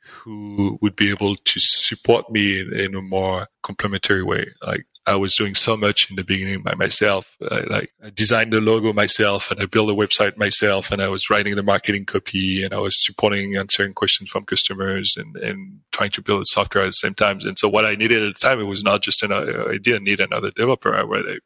who 0.00 0.78
would 0.82 0.96
be 0.96 1.10
able 1.10 1.36
to 1.36 1.60
support 1.60 2.30
me 2.30 2.60
in, 2.60 2.72
in 2.72 2.94
a 2.94 3.02
more 3.02 3.48
complementary 3.62 4.22
way. 4.22 4.46
Like 4.66 4.86
I 5.06 5.16
was 5.16 5.34
doing 5.34 5.54
so 5.54 5.76
much 5.76 6.08
in 6.10 6.16
the 6.16 6.24
beginning 6.24 6.62
by 6.62 6.74
myself. 6.74 7.36
I, 7.50 7.60
like 7.60 7.92
I 8.04 8.10
designed 8.10 8.52
the 8.52 8.60
logo 8.60 8.92
myself 8.92 9.50
and 9.50 9.60
I 9.60 9.66
built 9.66 9.90
a 9.90 9.94
website 9.94 10.36
myself 10.36 10.92
and 10.92 11.00
I 11.02 11.08
was 11.08 11.30
writing 11.30 11.56
the 11.56 11.62
marketing 11.62 12.04
copy 12.04 12.62
and 12.62 12.74
I 12.74 12.78
was 12.78 13.04
supporting 13.04 13.56
answering 13.56 13.94
questions 13.94 14.30
from 14.30 14.44
customers 14.44 15.14
and, 15.16 15.36
and 15.36 15.80
trying 15.90 16.10
to 16.10 16.22
build 16.22 16.42
the 16.42 16.44
software 16.44 16.84
at 16.84 16.88
the 16.88 16.92
same 16.92 17.14
time. 17.14 17.40
And 17.42 17.58
so 17.58 17.68
what 17.68 17.84
I 17.84 17.94
needed 17.94 18.22
at 18.22 18.34
the 18.34 18.40
time, 18.40 18.60
it 18.60 18.64
was 18.64 18.84
not 18.84 19.02
just 19.02 19.22
an, 19.22 19.32
uh, 19.32 19.64
I 19.68 19.78
didn't 19.78 20.04
need 20.04 20.20
another 20.20 20.50
developer. 20.50 20.94
I, 20.94 21.02
I, 21.02 21.38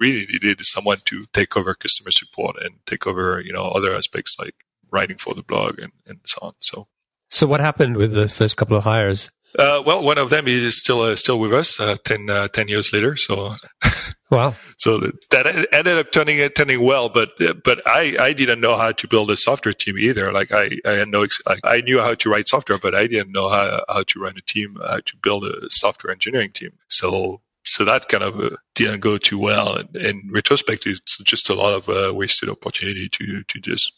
really 0.00 0.26
needed 0.26 0.58
someone 0.64 0.96
to 1.04 1.26
take 1.34 1.54
over 1.54 1.74
customer 1.74 2.10
support 2.10 2.56
and 2.62 2.76
take 2.86 3.06
over, 3.06 3.42
you 3.42 3.52
know, 3.52 3.68
other 3.68 3.94
aspects 3.94 4.34
like 4.38 4.54
writing 4.90 5.18
for 5.18 5.34
the 5.34 5.42
blog 5.42 5.78
and, 5.78 5.92
and 6.06 6.20
so 6.24 6.38
on. 6.40 6.54
So 6.58 6.86
so 7.28 7.46
what 7.46 7.60
happened 7.60 7.96
with 7.96 8.12
the 8.12 8.28
first 8.28 8.56
couple 8.56 8.76
of 8.76 8.84
hires? 8.84 9.30
Uh, 9.58 9.82
well, 9.84 10.02
one 10.02 10.18
of 10.18 10.30
them 10.30 10.46
is 10.46 10.78
still 10.78 11.00
uh, 11.00 11.16
still 11.16 11.38
with 11.38 11.52
us 11.52 11.80
uh, 11.80 11.96
10, 12.04 12.28
uh, 12.28 12.48
10 12.48 12.68
years 12.68 12.92
later. 12.92 13.16
So, 13.16 13.54
wow. 14.30 14.54
so 14.76 14.98
that 14.98 15.66
ended 15.72 15.98
up 15.98 16.12
turning 16.12 16.46
turning 16.50 16.82
well, 16.82 17.08
but 17.08 17.30
but 17.64 17.80
I, 17.86 18.16
I 18.20 18.32
didn't 18.32 18.60
know 18.60 18.76
how 18.76 18.92
to 18.92 19.08
build 19.08 19.30
a 19.30 19.36
software 19.36 19.74
team 19.74 19.98
either. 19.98 20.32
Like 20.32 20.52
I 20.52 20.70
I 20.84 20.92
had 20.92 21.08
no 21.08 21.26
like 21.46 21.60
I 21.64 21.80
knew 21.80 22.00
how 22.00 22.14
to 22.14 22.30
write 22.30 22.48
software, 22.48 22.78
but 22.78 22.94
I 22.94 23.06
didn't 23.06 23.32
know 23.32 23.48
how 23.48 23.82
how 23.88 24.02
to 24.02 24.20
run 24.20 24.36
a 24.36 24.42
team, 24.42 24.78
how 24.86 24.98
to 24.98 25.16
build 25.22 25.44
a 25.44 25.70
software 25.70 26.12
engineering 26.12 26.50
team. 26.52 26.72
So 26.88 27.40
so 27.64 27.84
that 27.84 28.08
kind 28.08 28.22
of 28.22 28.38
uh, 28.38 28.50
didn't 28.74 29.00
go 29.00 29.18
too 29.18 29.38
well. 29.38 29.76
And 29.76 29.96
in 29.96 30.30
retrospect, 30.32 30.86
it's 30.86 31.18
just 31.18 31.50
a 31.50 31.54
lot 31.54 31.74
of 31.74 31.88
uh, 31.88 32.14
wasted 32.14 32.48
opportunity 32.48 33.08
to 33.08 33.42
to 33.42 33.60
just 33.60 33.92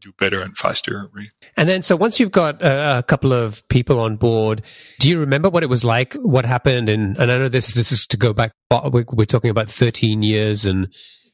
do 0.00 0.12
better 0.18 0.40
and 0.40 0.56
faster. 0.56 1.10
And 1.56 1.68
then, 1.68 1.82
so 1.82 1.96
once 1.96 2.20
you've 2.20 2.30
got 2.30 2.62
a, 2.62 2.98
a, 2.98 3.02
couple 3.02 3.32
of 3.32 3.66
people 3.68 4.00
on 4.00 4.16
board, 4.16 4.62
do 5.00 5.08
you 5.08 5.18
remember 5.18 5.50
what 5.50 5.62
it 5.62 5.68
was 5.68 5.84
like? 5.84 6.14
What 6.14 6.44
happened? 6.44 6.88
And, 6.88 7.16
and 7.16 7.30
I 7.30 7.38
know 7.38 7.48
this, 7.48 7.74
this 7.74 7.92
is 7.92 8.06
to 8.08 8.16
go 8.16 8.32
back, 8.32 8.52
we're, 8.70 9.04
we're 9.12 9.24
talking 9.24 9.50
about 9.50 9.68
13 9.68 10.22
years. 10.22 10.64
And 10.64 10.88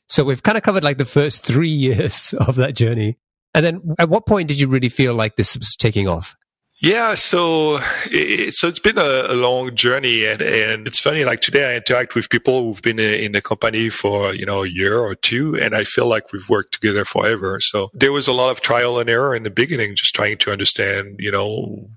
so 0.09 0.25
we've 0.25 0.43
kind 0.43 0.57
of 0.57 0.65
covered 0.65 0.85
like 0.85 0.99
the 0.99 1.05
first 1.05 1.45
three 1.45 1.69
years 1.71 2.35
of 2.35 2.57
that 2.57 2.75
journey. 2.75 3.19
And 3.55 3.65
then 3.65 3.95
at 3.99 4.09
what 4.09 4.27
point 4.27 4.49
did 4.49 4.59
you 4.59 4.69
really 4.69 4.89
feel 4.89 5.15
like 5.15 5.37
this 5.37 5.57
was 5.57 5.77
taking 5.77 6.09
off? 6.09 6.35
Yeah, 6.83 7.15
so 7.15 7.79
it, 8.11 8.55
so 8.55 8.67
it's 8.67 8.81
been 8.81 8.99
a, 8.99 9.27
a, 9.29 9.35
long 9.35 9.77
journey, 9.77 10.27
and 10.27 10.43
and 10.43 10.89
it's 10.89 10.99
funny. 10.99 11.25
Like 11.25 11.41
today, 11.41 11.73
I 11.73 11.77
interact 11.77 12.17
with 12.17 12.29
people 12.31 12.65
who've 12.65 12.83
been 12.83 12.99
in 12.99 13.31
the 13.31 13.41
company 13.41 13.91
for 13.91 14.35
you 14.35 14.45
know 14.45 14.65
a 14.65 14.69
year 14.69 14.99
or 14.99 15.15
two, 15.15 15.55
and 15.55 15.77
I 15.77 15.85
feel 15.85 16.09
like 16.09 16.33
we've 16.33 16.49
worked 16.49 16.75
together 16.75 17.05
forever. 17.05 17.61
So 17.61 17.91
there 17.95 18.11
was 18.11 18.27
a 18.27 18.33
lot 18.33 18.51
of 18.51 18.61
trial 18.61 18.99
and 18.99 19.09
error 19.09 19.37
in 19.37 19.45
the 19.45 19.51
beginning, 19.51 19.95
just 19.95 20.17
trying 20.17 20.37
to 20.39 20.51
understand, 20.51 21.17
you 21.21 21.31
know, 21.31 21.91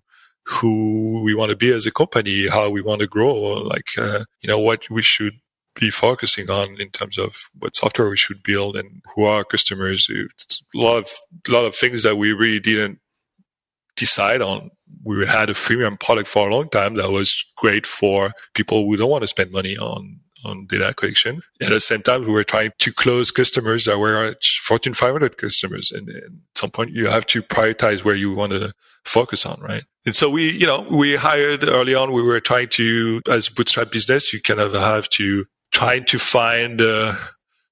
who 0.46 1.24
we 1.24 1.34
want 1.34 1.50
to 1.50 1.58
be 1.58 1.74
as 1.74 1.88
a 1.88 1.92
company, 1.92 2.48
how 2.48 2.70
we 2.70 2.84
want 2.84 3.02
to 3.02 3.08
grow, 3.08 3.54
like 3.54 3.98
uh, 3.98 4.26
you 4.42 4.48
know 4.48 4.60
what 4.60 4.90
we 4.92 5.02
should 5.02 5.34
be 5.74 5.90
focusing 5.90 6.52
on 6.52 6.80
in 6.80 6.90
terms 6.92 7.18
of 7.18 7.36
what 7.58 7.76
software 7.76 8.10
we 8.10 8.18
should 8.18 8.44
build 8.44 8.76
and 8.76 9.02
who 9.16 9.24
are 9.24 9.38
our 9.38 9.44
customers. 9.44 10.08
It's 10.10 10.62
a 10.76 10.78
lot 10.78 10.98
of 10.98 11.10
a 11.48 11.52
lot 11.52 11.66
of 11.66 11.76
things 11.76 12.04
that 12.04 12.18
we 12.18 12.32
really 12.32 12.60
didn't 12.60 13.00
decide 13.98 14.42
on. 14.42 14.72
We 15.04 15.26
had 15.28 15.50
a 15.50 15.54
freemium 15.54 16.00
product 16.00 16.30
for 16.30 16.48
a 16.48 16.54
long 16.54 16.70
time 16.70 16.96
that 16.96 17.12
was 17.12 17.46
great 17.58 17.86
for 17.86 18.32
people 18.54 18.86
who 18.86 18.96
don't 18.96 19.10
want 19.10 19.24
to 19.24 19.28
spend 19.28 19.52
money 19.52 19.78
on 19.78 20.22
on 20.46 20.66
data 20.68 20.94
collection. 20.94 21.42
At 21.62 21.72
the 21.72 21.80
same 21.80 22.02
time, 22.02 22.22
we 22.22 22.32
were 22.32 22.44
trying 22.44 22.72
to 22.78 22.94
close 22.94 23.32
customers 23.32 23.86
that 23.86 23.98
were 23.98 24.36
Fortune 24.62 24.94
500 24.94 25.38
customers. 25.38 25.92
And, 25.92 26.10
at 26.10 26.24
some 26.56 26.72
point, 26.72 26.92
you 26.92 27.08
have 27.08 27.26
to 27.28 27.42
prioritize 27.42 28.04
where 28.04 28.16
you 28.16 28.34
want 28.34 28.52
to 28.52 28.72
focus 29.04 29.46
on, 29.46 29.60
right? 29.62 29.84
And 30.06 30.16
so 30.16 30.30
we, 30.30 30.52
you 30.52 30.66
know, 30.66 30.86
we 30.90 31.16
hired 31.16 31.64
early 31.64 31.96
on. 31.96 32.14
We 32.14 32.22
were 32.22 32.40
trying 32.40 32.70
to, 32.70 33.22
as 33.30 33.50
bootstrap 33.50 33.92
business, 33.92 34.32
you 34.32 34.42
kind 34.42 34.60
of 34.60 34.74
have 34.74 35.10
to 35.10 35.46
trying 35.72 36.06
to 36.06 36.20
find. 36.20 36.82
Uh, 36.82 37.14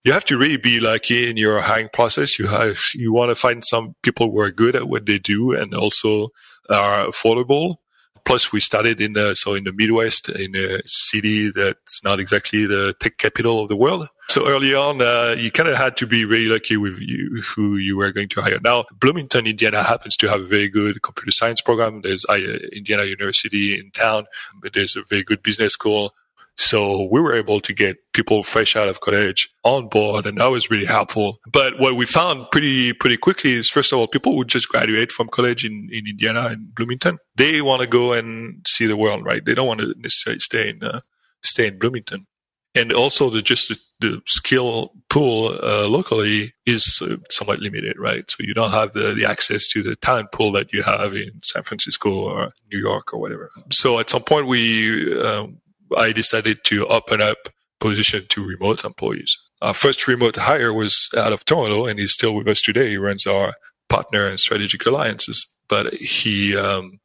you 0.06 0.12
have 0.12 0.24
to 0.26 0.38
really 0.38 0.58
be 0.58 0.80
lucky 0.80 1.28
in 1.28 1.36
your 1.36 1.60
hiring 1.62 1.90
process. 1.90 2.38
You 2.38 2.46
have, 2.46 2.80
you 2.94 3.12
want 3.12 3.32
to 3.32 3.36
find 3.36 3.66
some 3.66 3.96
people 4.04 4.30
who 4.30 4.40
are 4.40 4.52
good 4.52 4.76
at 4.76 4.88
what 4.88 5.08
they 5.08 5.18
do 5.18 5.52
and 5.52 5.74
also 5.74 6.30
are 6.70 7.08
affordable. 7.08 7.78
Plus 8.24 8.52
we 8.52 8.60
started 8.60 9.02
in 9.02 9.14
the, 9.14 9.36
so 9.36 9.56
in 9.56 9.64
the 9.64 9.74
Midwest 9.74 10.30
in 10.30 10.56
a 10.56 10.82
city 10.86 11.50
that's 11.50 12.04
not 12.04 12.20
exactly 12.20 12.68
the 12.68 12.94
tech 13.00 13.18
capital 13.18 13.64
of 13.64 13.70
the 13.70 13.76
world. 13.76 14.08
So 14.28 14.48
early 14.48 14.76
on, 14.76 15.02
uh, 15.02 15.36
you 15.38 15.52
kind 15.52 15.70
of 15.70 15.76
had 15.76 15.98
to 15.98 16.08
be 16.08 16.24
really 16.26 16.48
lucky 16.48 16.78
with 16.78 17.00
you, 17.00 17.42
who 17.56 17.78
you 17.78 17.98
were 17.98 18.12
going 18.12 18.30
to 18.30 18.42
hire. 18.42 18.60
Now, 18.64 18.86
Bloomington, 19.00 19.48
Indiana 19.48 19.84
happens 19.84 20.18
to 20.18 20.28
have 20.28 20.42
a 20.42 20.46
very 20.46 20.70
good 20.70 21.02
computer 21.02 21.32
science 21.32 21.62
program. 21.62 22.02
There's 22.02 22.26
uh, 22.28 22.36
Indiana 22.74 23.06
University 23.06 23.80
in 23.80 23.92
town, 23.92 24.26
but 24.62 24.74
there's 24.74 24.96
a 24.96 25.04
very 25.08 25.24
good 25.24 25.44
business 25.44 25.74
school 25.74 26.12
So 26.58 27.08
we 27.12 27.20
were 27.20 27.34
able 27.34 27.60
to 27.62 27.74
get 27.74 27.98
people 28.14 28.42
fresh 28.44 28.76
out 28.76 28.88
of 28.88 29.02
college 29.02 29.50
on 29.64 29.88
board 29.88 30.26
and 30.26 30.38
that 30.38 30.48
was 30.48 30.70
really 30.70 30.86
helpful. 30.86 31.38
But 31.52 31.80
what 31.80 31.96
we 31.96 32.06
found 32.06 32.50
pretty, 32.52 32.94
pretty 32.94 33.18
quickly 33.18 33.52
is 33.52 33.70
first 33.70 33.92
of 33.92 34.00
all, 34.00 34.08
people 34.08 34.36
would 34.38 34.48
just 34.48 34.70
graduate 34.70 35.12
from 35.12 35.28
college 35.28 35.66
in, 35.66 35.90
in 35.92 36.08
Indiana 36.08 36.48
and 36.52 36.74
Bloomington. 36.74 37.18
They 37.36 37.62
want 37.62 37.82
to 37.82 37.88
go 37.88 38.14
and 38.14 38.66
see 38.68 38.88
the 38.88 38.98
world, 38.98 39.26
right? 39.26 39.44
They 39.44 39.54
don't 39.54 39.68
want 39.68 39.82
to 39.82 39.94
necessarily 39.98 40.40
stay 40.40 40.70
in, 40.70 40.84
uh, 40.84 41.02
stay 41.44 41.68
in 41.68 41.78
Bloomington. 41.78 42.26
And 42.74 42.92
also 42.92 43.30
the 43.30 43.42
just 43.42 43.70
the, 43.70 43.80
the 44.02 44.22
skill 44.26 44.92
pool 45.10 45.58
uh, 45.64 45.88
locally 45.88 46.54
is 46.66 47.02
uh, 47.02 47.16
somewhat 47.30 47.60
limited, 47.60 47.98
right? 47.98 48.30
So 48.30 48.38
you 48.44 48.54
don't 48.54 48.72
have 48.72 48.92
the, 48.92 49.14
the 49.14 49.26
access 49.26 49.66
to 49.70 49.82
the 49.82 49.96
talent 49.96 50.34
pool 50.34 50.52
that 50.54 50.74
you 50.74 50.84
have 50.84 51.16
in 51.16 51.42
San 51.42 51.64
Francisco 51.64 52.12
or 52.12 52.54
New 52.72 52.80
York 52.80 53.14
or 53.14 53.22
whatever. 53.22 53.50
So 53.72 54.00
at 54.00 54.10
some 54.10 54.24
point 54.24 54.48
we, 54.48 55.18
um, 55.22 55.62
I 55.96 56.12
decided 56.12 56.60
to 56.66 56.88
open 56.88 57.22
up 57.22 57.38
position 57.80 58.24
to 58.30 58.46
remote 58.46 58.84
employees. 58.84 59.38
Our 59.62 59.74
first 59.74 60.08
remote 60.08 60.36
hire 60.36 60.74
was 60.74 61.10
out 61.18 61.34
of 61.34 61.46
Toronto 61.46 61.86
and 61.86 62.00
he's 62.00 62.14
still 62.14 62.36
with 62.36 62.48
us 62.48 62.62
today. 62.62 62.90
He 62.90 62.98
runs 62.98 63.26
our 63.26 63.54
partner 63.90 64.26
and 64.26 64.40
strategic 64.40 64.86
alliances, 64.86 65.46
but 65.68 65.94
he, 65.94 66.56
um, 66.56 67.00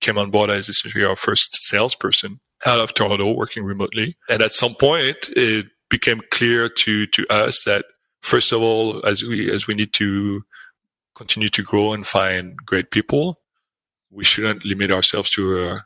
came 0.00 0.18
on 0.18 0.30
board 0.30 0.50
as 0.50 0.68
essentially 0.68 1.04
our 1.04 1.16
first 1.16 1.56
salesperson 1.62 2.40
out 2.66 2.78
of 2.78 2.92
Toronto 2.94 3.32
working 3.32 3.64
remotely. 3.64 4.16
And 4.28 4.42
at 4.42 4.52
some 4.52 4.74
point 4.74 5.16
it 5.30 5.66
became 5.88 6.20
clear 6.30 6.68
to, 6.68 7.06
to 7.06 7.26
us 7.30 7.64
that 7.64 7.86
first 8.20 8.52
of 8.52 8.60
all, 8.60 9.04
as 9.06 9.22
we, 9.22 9.50
as 9.50 9.66
we 9.66 9.74
need 9.74 9.92
to 9.94 10.42
continue 11.14 11.48
to 11.48 11.62
grow 11.62 11.92
and 11.92 12.06
find 12.06 12.56
great 12.56 12.90
people, 12.90 13.40
we 14.10 14.24
shouldn't 14.24 14.64
limit 14.64 14.90
ourselves 14.90 15.30
to 15.30 15.62
a, 15.62 15.84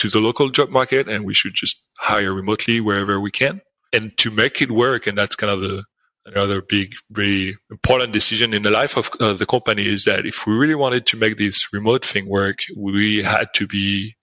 to 0.00 0.08
the 0.08 0.18
local 0.18 0.48
job 0.48 0.70
market 0.70 1.08
and 1.08 1.24
we 1.24 1.34
should 1.34 1.54
just 1.54 1.82
hire 1.98 2.32
remotely 2.32 2.80
wherever 2.80 3.20
we 3.20 3.30
can. 3.30 3.60
And 3.92 4.16
to 4.18 4.30
make 4.30 4.62
it 4.62 4.70
work, 4.70 5.06
and 5.06 5.18
that's 5.18 5.36
kind 5.36 5.52
of 5.52 5.60
the 5.60 5.84
another 6.26 6.62
big, 6.62 6.92
very 7.10 7.56
important 7.70 8.12
decision 8.12 8.54
in 8.54 8.62
the 8.62 8.70
life 8.70 8.96
of 8.96 9.10
uh, 9.20 9.32
the 9.32 9.46
company 9.46 9.86
is 9.86 10.04
that 10.04 10.26
if 10.26 10.46
we 10.46 10.54
really 10.54 10.74
wanted 10.74 11.06
to 11.06 11.16
make 11.16 11.38
this 11.38 11.72
remote 11.72 12.04
thing 12.04 12.28
work, 12.28 12.58
we 12.76 13.22
had 13.22 13.48
to 13.54 13.66
be 13.66 14.14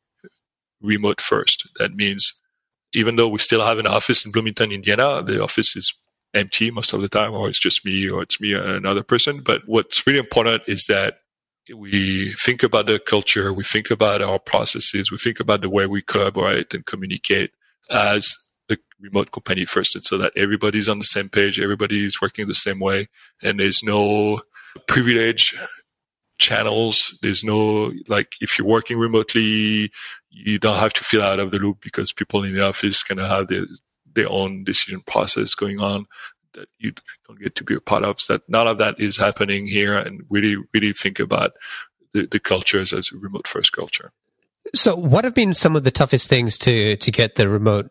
remote 0.82 1.20
first. 1.20 1.68
That 1.80 1.96
means 1.96 2.34
even 2.94 3.16
though 3.16 3.28
we 3.28 3.40
still 3.40 3.66
have 3.66 3.80
an 3.80 3.88
office 3.88 4.26
in 4.26 4.32
Bloomington, 4.32 4.72
Indiana, 4.72 5.22
the 5.22 5.44
office 5.44 5.76
is 5.76 5.94
empty 6.34 6.72
most 6.72 6.94
of 6.94 7.02
the 7.02 7.10
time, 7.10 7.34
or 7.34 7.50
it's 7.50 7.60
just 7.60 7.86
me, 7.86 8.10
or 8.10 8.24
it's 8.24 8.40
me 8.40 8.54
and 8.54 8.70
another 8.70 9.04
person. 9.04 9.42
But 9.42 9.63
what's 9.66 10.06
really 10.08 10.20
important 10.20 10.63
is 10.68 10.86
that 10.88 11.18
we 11.75 12.32
think 12.34 12.63
about 12.63 12.86
the 12.86 12.99
culture, 12.99 13.53
we 13.53 13.63
think 13.63 13.89
about 13.89 14.21
our 14.21 14.39
processes, 14.39 15.12
we 15.12 15.17
think 15.17 15.39
about 15.39 15.62
the 15.62 15.69
way 15.69 15.86
we 15.86 16.01
collaborate 16.01 16.73
and 16.73 16.86
communicate 16.86 17.51
as 17.89 18.36
a 18.69 18.77
remote 18.99 19.32
company 19.32 19.65
first. 19.65 19.95
And 19.95 20.03
so 20.03 20.17
that 20.17 20.34
everybody's 20.36 20.89
on 20.89 20.99
the 20.99 21.06
same 21.06 21.30
page, 21.30 21.60
everybody's 21.60 22.21
working 22.21 22.47
the 22.47 22.56
same 22.56 22.80
way, 22.80 23.08
and 23.43 23.60
there's 23.60 23.84
no 23.84 24.41
privilege 24.88 25.58
channels. 26.39 27.17
There's 27.21 27.43
no, 27.43 27.91
like, 28.08 28.34
if 28.41 28.58
you're 28.58 28.67
working 28.67 28.97
remotely, 28.97 29.91
you 30.30 30.60
don't 30.60 30.77
have 30.77 30.93
to 30.93 31.03
feel 31.03 31.23
out 31.23 31.39
of 31.39 31.51
the 31.51 31.60
loop 31.60 31.80
because 31.82 32.13
people 32.13 32.43
in 32.43 32.53
the 32.53 32.65
office 32.65 33.03
kind 33.03 33.19
of 33.19 33.27
have 33.27 33.47
their, 33.47 33.65
their 34.13 34.30
own 34.30 34.63
decision 34.63 35.01
process 35.01 35.56
going 35.56 35.80
on 35.80 36.06
that 36.58 36.70
you 36.80 36.93
don't 37.28 37.39
get 37.39 37.56
to 37.56 37.63
be 37.63 37.76
a 37.76 37.80
part 37.80 38.04
of. 38.04 38.20
So 38.20 38.34
that 38.34 38.50
none 38.50 38.67
of 38.67 38.78
that 38.80 39.00
is 39.00 39.17
happening 39.17 39.67
here, 39.67 39.98
and 39.98 40.22
really, 40.30 40.58
really 40.74 40.93
think 40.93 41.20
about 41.20 41.52
the, 42.13 42.26
the 42.26 42.39
cultures 42.39 42.93
as 42.93 43.12
a 43.13 43.17
remote 43.17 43.48
first 43.48 43.72
culture. 43.72 44.12
So, 44.76 44.96
what 44.96 45.24
have 45.24 45.34
been 45.34 45.54
some 45.54 45.76
of 45.76 45.84
the 45.84 45.91
toughest 45.91 46.28
things 46.30 46.58
to 46.60 46.98
to 46.98 47.12
get 47.12 47.36
the 47.36 47.48
remote 47.48 47.89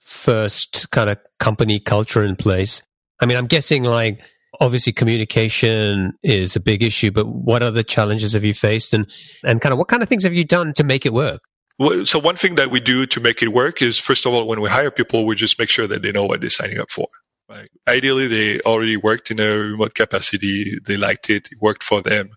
first 0.00 0.90
kind 0.90 1.08
of 1.08 1.18
company 1.38 1.80
culture 1.80 2.22
in 2.22 2.36
place? 2.36 2.82
I 3.20 3.26
mean, 3.26 3.36
I'm 3.36 3.46
guessing 3.46 3.84
like 3.84 4.20
obviously 4.60 4.92
communication 4.92 6.12
is 6.22 6.56
a 6.56 6.60
big 6.60 6.82
issue, 6.82 7.10
but 7.10 7.26
what 7.26 7.62
other 7.62 7.82
challenges 7.82 8.34
have 8.34 8.44
you 8.44 8.54
faced, 8.54 8.92
and 8.92 9.06
and 9.44 9.60
kind 9.60 9.72
of 9.72 9.78
what 9.78 9.88
kind 9.88 10.02
of 10.02 10.08
things 10.08 10.24
have 10.24 10.34
you 10.34 10.44
done 10.44 10.74
to 10.74 10.84
make 10.84 11.06
it 11.06 11.12
work? 11.12 11.40
Well, 11.78 12.04
so 12.04 12.18
one 12.18 12.36
thing 12.36 12.56
that 12.56 12.70
we 12.70 12.78
do 12.78 13.06
to 13.06 13.20
make 13.20 13.42
it 13.42 13.48
work 13.48 13.80
is 13.80 13.98
first 13.98 14.26
of 14.26 14.34
all, 14.34 14.46
when 14.46 14.60
we 14.60 14.68
hire 14.68 14.90
people, 14.90 15.24
we 15.24 15.34
just 15.34 15.58
make 15.58 15.70
sure 15.70 15.86
that 15.86 16.02
they 16.02 16.12
know 16.12 16.26
what 16.26 16.42
they're 16.42 16.50
signing 16.50 16.78
up 16.78 16.90
for. 16.90 17.08
Right? 17.50 17.68
Ideally, 17.88 18.28
they 18.28 18.60
already 18.60 18.96
worked 18.96 19.32
in 19.32 19.40
a 19.40 19.50
remote 19.50 19.96
capacity. 19.96 20.78
They 20.86 20.96
liked 20.96 21.28
it. 21.30 21.48
It 21.50 21.58
worked 21.60 21.82
for 21.82 22.00
them 22.00 22.30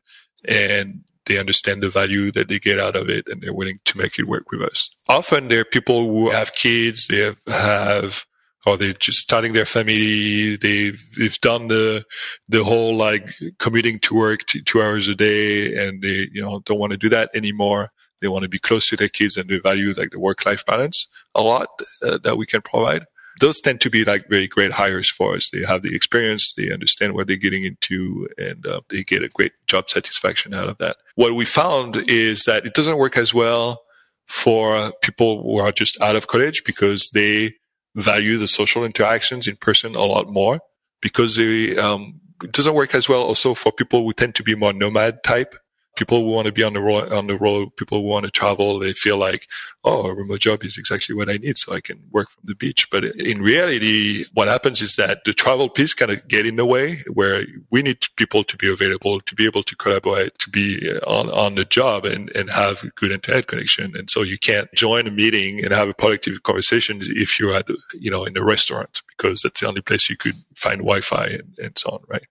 and 0.44 1.04
they 1.28 1.38
understand 1.38 1.84
the 1.84 1.90
value 1.90 2.32
that 2.32 2.48
they 2.48 2.58
get 2.58 2.80
out 2.80 2.96
of 2.96 3.10
it 3.10 3.28
and 3.30 3.40
they're 3.40 3.54
willing 3.54 3.80
to 3.86 3.98
make 3.98 4.18
it 4.18 4.28
work 4.28 4.52
with 4.52 4.64
us. 4.64 4.90
Often 5.08 5.50
there 5.50 5.60
are 5.60 5.66
people 5.66 6.08
who 6.08 6.32
have 6.32 6.56
kids. 6.56 7.06
They 7.08 7.20
have, 7.20 7.38
have 7.48 8.26
or 8.66 8.76
they're 8.76 8.94
just 8.94 9.20
starting 9.20 9.54
their 9.54 9.68
family. 9.68 10.56
They've, 10.56 11.00
they've 11.16 11.40
done 11.42 11.68
the, 11.68 12.06
the 12.50 12.64
whole 12.64 12.96
like 12.96 13.30
commuting 13.60 14.00
to 14.00 14.16
work 14.16 14.40
two 14.48 14.82
hours 14.82 15.08
a 15.08 15.16
day 15.16 15.78
and 15.78 16.02
they, 16.02 16.28
you 16.34 16.42
know, 16.42 16.62
don't 16.66 16.80
want 16.80 16.92
to 16.92 16.98
do 16.98 17.10
that 17.10 17.30
anymore. 17.36 17.90
They 18.20 18.30
want 18.30 18.44
to 18.44 18.50
be 18.50 18.60
close 18.60 18.90
to 18.90 18.98
their 18.98 19.10
kids 19.10 19.38
and 19.38 19.48
they 19.48 19.60
value 19.60 19.94
like 19.96 20.10
the 20.10 20.20
work 20.20 20.44
life 20.44 20.66
balance 20.66 21.08
a 21.36 21.42
lot 21.42 21.70
uh, 22.02 22.18
that 22.24 22.38
we 22.38 22.48
can 22.48 22.62
provide 22.62 23.06
those 23.40 23.60
tend 23.60 23.82
to 23.82 23.90
be 23.90 24.06
like 24.06 24.30
very 24.30 24.48
great 24.48 24.72
hires 24.72 25.10
for 25.10 25.36
us. 25.36 25.50
They 25.50 25.64
have 25.64 25.82
the 25.82 25.96
experience, 25.96 26.54
they 26.56 26.72
understand 26.72 27.14
what 27.14 27.28
they're 27.28 27.36
getting 27.36 27.64
into, 27.64 28.28
and 28.38 28.66
uh, 28.66 28.82
they 28.90 29.04
get 29.04 29.24
a 29.24 29.30
great 29.30 29.54
job 29.68 29.90
satisfaction 29.90 30.54
out 30.54 30.70
of 30.70 30.78
that. 30.78 30.98
What 31.16 31.34
we 31.34 31.46
found 31.46 31.98
is 32.10 32.44
that 32.46 32.66
it 32.66 32.74
doesn't 32.74 32.98
work 32.98 33.18
as 33.18 33.34
well 33.34 33.82
for 34.28 34.92
people 35.02 35.44
who 35.44 35.58
are 35.58 35.72
just 35.72 36.00
out 36.02 36.16
of 36.16 36.28
college 36.28 36.64
because 36.64 37.10
they 37.14 37.54
value 37.96 38.38
the 38.38 38.48
social 38.48 38.84
interactions 38.84 39.48
in 39.48 39.56
person 39.58 39.96
a 39.96 40.04
lot 40.04 40.28
more 40.28 40.60
because 41.02 41.36
they, 41.36 41.78
um, 41.78 42.20
it 42.44 42.52
doesn't 42.52 42.74
work 42.74 42.96
as 42.96 43.08
well 43.08 43.22
also 43.22 43.54
for 43.54 43.72
people 43.72 44.04
who 44.04 44.14
tend 44.14 44.36
to 44.36 44.44
be 44.44 44.56
more 44.56 44.74
nomad 44.74 45.24
type 45.24 45.56
people 45.96 46.22
who 46.22 46.30
want 46.30 46.48
to 46.48 46.52
be 46.52 46.64
on 46.64 46.74
the 46.74 46.80
road, 46.80 47.12
on 47.12 47.28
the 47.28 47.38
road, 47.38 47.76
people 47.76 48.02
who 48.02 48.08
want 48.08 48.26
to 48.26 48.32
travel, 48.32 48.80
they 48.80 48.94
feel 48.94 49.18
like, 49.18 49.48
oh, 49.84 50.08
a 50.08 50.14
remote 50.14 50.40
job 50.40 50.64
is 50.64 50.78
exactly 50.78 51.16
what 51.16 51.30
I 51.30 51.38
need, 51.38 51.58
so 51.58 51.74
I 51.74 51.82
can 51.82 52.02
work 52.12 52.30
from 52.30 52.44
the 52.46 52.56
beach. 52.56 52.90
But 52.90 53.04
in 53.04 53.42
reality, 53.42 54.26
what 54.34 54.48
happens 54.48 54.82
is 54.82 54.96
that 54.96 55.24
the 55.26 55.34
travel 55.34 55.70
piece 55.70 55.94
kind 55.94 56.12
of 56.12 56.28
get 56.28 56.46
in 56.46 56.56
the 56.56 56.66
way, 56.66 57.00
where 57.14 57.46
we 57.70 57.82
need 57.82 58.00
people 58.16 58.44
to 58.44 58.58
be 58.58 58.72
available, 58.72 59.20
to 59.22 59.36
be 59.36 59.46
able 59.46 59.64
to 59.64 59.76
collaborate, 59.76 60.38
to 60.40 60.50
be 60.50 60.90
uh, 60.90 61.00
on 61.06 61.30
on 61.30 61.56
the 61.56 61.66
job, 61.66 62.06
and 62.06 62.30
and 62.36 62.50
have 62.50 62.84
a 62.84 62.88
good 62.90 63.12
internet 63.12 63.48
connection. 63.48 63.96
And 63.96 64.10
so 64.10 64.22
you 64.22 64.38
can't 64.38 64.74
join 64.74 65.08
a 65.08 65.12
meeting 65.12 65.64
and 65.64 65.74
have 65.74 65.90
a 65.90 65.94
productive 65.94 66.44
conversation 66.44 67.00
if 67.02 67.40
you're 67.40 67.56
at 67.56 67.68
you 68.00 68.10
know 68.10 68.26
in 68.26 68.38
a 68.38 68.44
restaurant 68.44 69.02
because 69.18 69.42
that's 69.42 69.60
the 69.60 69.68
only 69.68 69.82
place 69.82 70.10
you 70.10 70.18
could 70.18 70.36
find 70.56 70.80
Wi-Fi 70.80 71.26
and, 71.26 71.58
and 71.58 71.78
so 71.78 71.92
on, 71.92 72.00
right? 72.08 72.24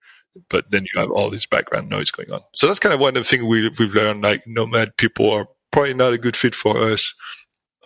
But 0.49 0.71
then 0.71 0.85
you 0.93 1.01
have 1.01 1.11
all 1.11 1.31
this 1.31 1.47
background 1.47 1.89
noise 1.89 2.11
going 2.11 2.33
on. 2.33 2.41
So 2.55 2.67
that's 2.67 2.79
kind 2.79 2.95
of 2.95 3.01
one 3.01 3.17
of 3.17 3.23
the 3.23 3.25
things 3.25 3.45
we, 3.45 3.69
we've 3.79 3.95
learned, 3.95 4.23
like 4.23 4.43
nomad 4.47 4.97
people 4.97 5.31
are 5.31 5.47
probably 5.71 5.95
not 5.95 6.13
a 6.13 6.19
good 6.19 6.37
fit 6.37 6.55
for 6.55 6.79
us 6.79 7.15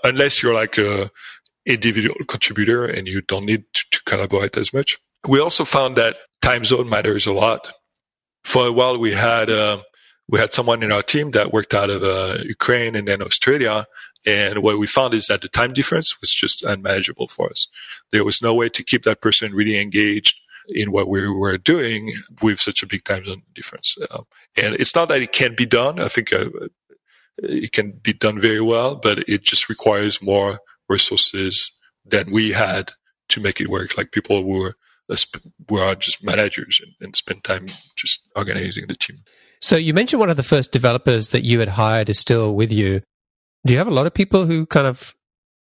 unless 0.05 0.43
you're 0.43 0.55
like 0.55 0.79
a 0.79 1.11
individual 1.65 2.15
contributor 2.29 2.85
and 2.85 3.09
you 3.09 3.21
don't 3.23 3.45
need 3.45 3.65
to, 3.73 3.85
to 3.91 4.01
collaborate 4.05 4.57
as 4.57 4.73
much. 4.73 4.99
We 5.29 5.41
also 5.41 5.65
found 5.65 5.97
that 5.97 6.17
time 6.41 6.65
zone 6.65 6.89
matters 6.89 7.27
a 7.27 7.33
lot. 7.33 7.69
For 8.45 8.69
a 8.69 8.73
while, 8.73 8.99
we 8.99 9.13
had, 9.13 9.51
uh, 9.51 9.79
we 10.29 10.39
had 10.39 10.53
someone 10.53 10.85
in 10.85 10.93
our 10.93 11.03
team 11.03 11.33
that 11.33 11.53
worked 11.53 11.75
out 11.75 11.91
of 11.91 12.05
uh, 12.05 12.39
Ukraine 12.45 12.95
and 12.95 13.09
then 13.09 13.23
Australia. 13.23 13.87
And 14.25 14.63
what 14.63 14.79
we 14.79 14.87
found 14.87 15.15
is 15.15 15.27
that 15.27 15.43
the 15.43 15.49
time 15.49 15.73
difference 15.73 16.21
was 16.21 16.31
just 16.31 16.63
unmanageable 16.63 17.29
for 17.29 17.51
us. 17.51 17.69
There 18.13 18.25
was 18.25 18.41
no 18.41 18.55
way 18.55 18.69
to 18.69 18.85
keep 18.85 19.03
that 19.03 19.21
person 19.21 19.53
really 19.53 19.81
engaged 19.81 20.41
in 20.69 20.93
what 20.93 21.09
we 21.09 21.29
were 21.29 21.59
doing 21.59 22.13
with 22.43 22.61
such 22.61 22.83
a 22.83 22.87
big 22.87 23.05
time 23.05 23.25
zone 23.25 23.43
difference. 23.55 23.97
Uh, 24.11 24.23
and 24.57 24.75
it's 24.77 24.95
not 24.95 25.09
that 25.09 25.23
it 25.23 25.33
can't 25.33 25.57
be 25.57 25.67
done. 25.67 26.01
I 26.01 26.09
think 26.09 26.33
uh, 26.33 26.51
it 27.39 27.73
can 27.73 27.93
be 28.03 28.13
done 28.13 28.41
very 28.41 28.61
well, 28.61 28.97
but 28.97 29.19
it 29.29 29.43
just 29.43 29.69
requires 29.69 30.23
more 30.23 30.61
resources 30.89 31.71
than 32.05 32.31
we 32.31 32.53
had 32.53 32.93
to 33.29 33.41
make 33.41 33.61
it 33.61 33.69
work. 33.69 33.97
Like 33.97 34.13
people 34.13 34.43
who 34.43 34.49
were, 34.49 34.77
just 35.99 36.25
managers 36.25 36.81
and, 36.83 36.93
and 37.01 37.17
spend 37.17 37.45
time 37.45 37.67
just 37.97 38.21
organizing 38.35 38.87
the 38.89 38.95
team. 38.97 39.19
So 39.61 39.77
you 39.77 39.95
mentioned 39.95 40.21
one 40.21 40.31
of 40.31 40.37
the 40.37 40.43
first 40.43 40.73
developers 40.73 41.31
that 41.31 41.45
you 41.45 41.61
had 41.61 41.71
hired 41.71 42.09
is 42.09 42.19
still 42.19 42.55
with 42.55 42.73
you. 42.73 43.03
Do 43.65 43.73
you 43.73 43.79
have 43.79 43.89
a 43.89 43.93
lot 43.93 44.07
of 44.07 44.15
people 44.15 44.47
who 44.47 44.67
kind 44.67 44.87
of, 44.87 45.15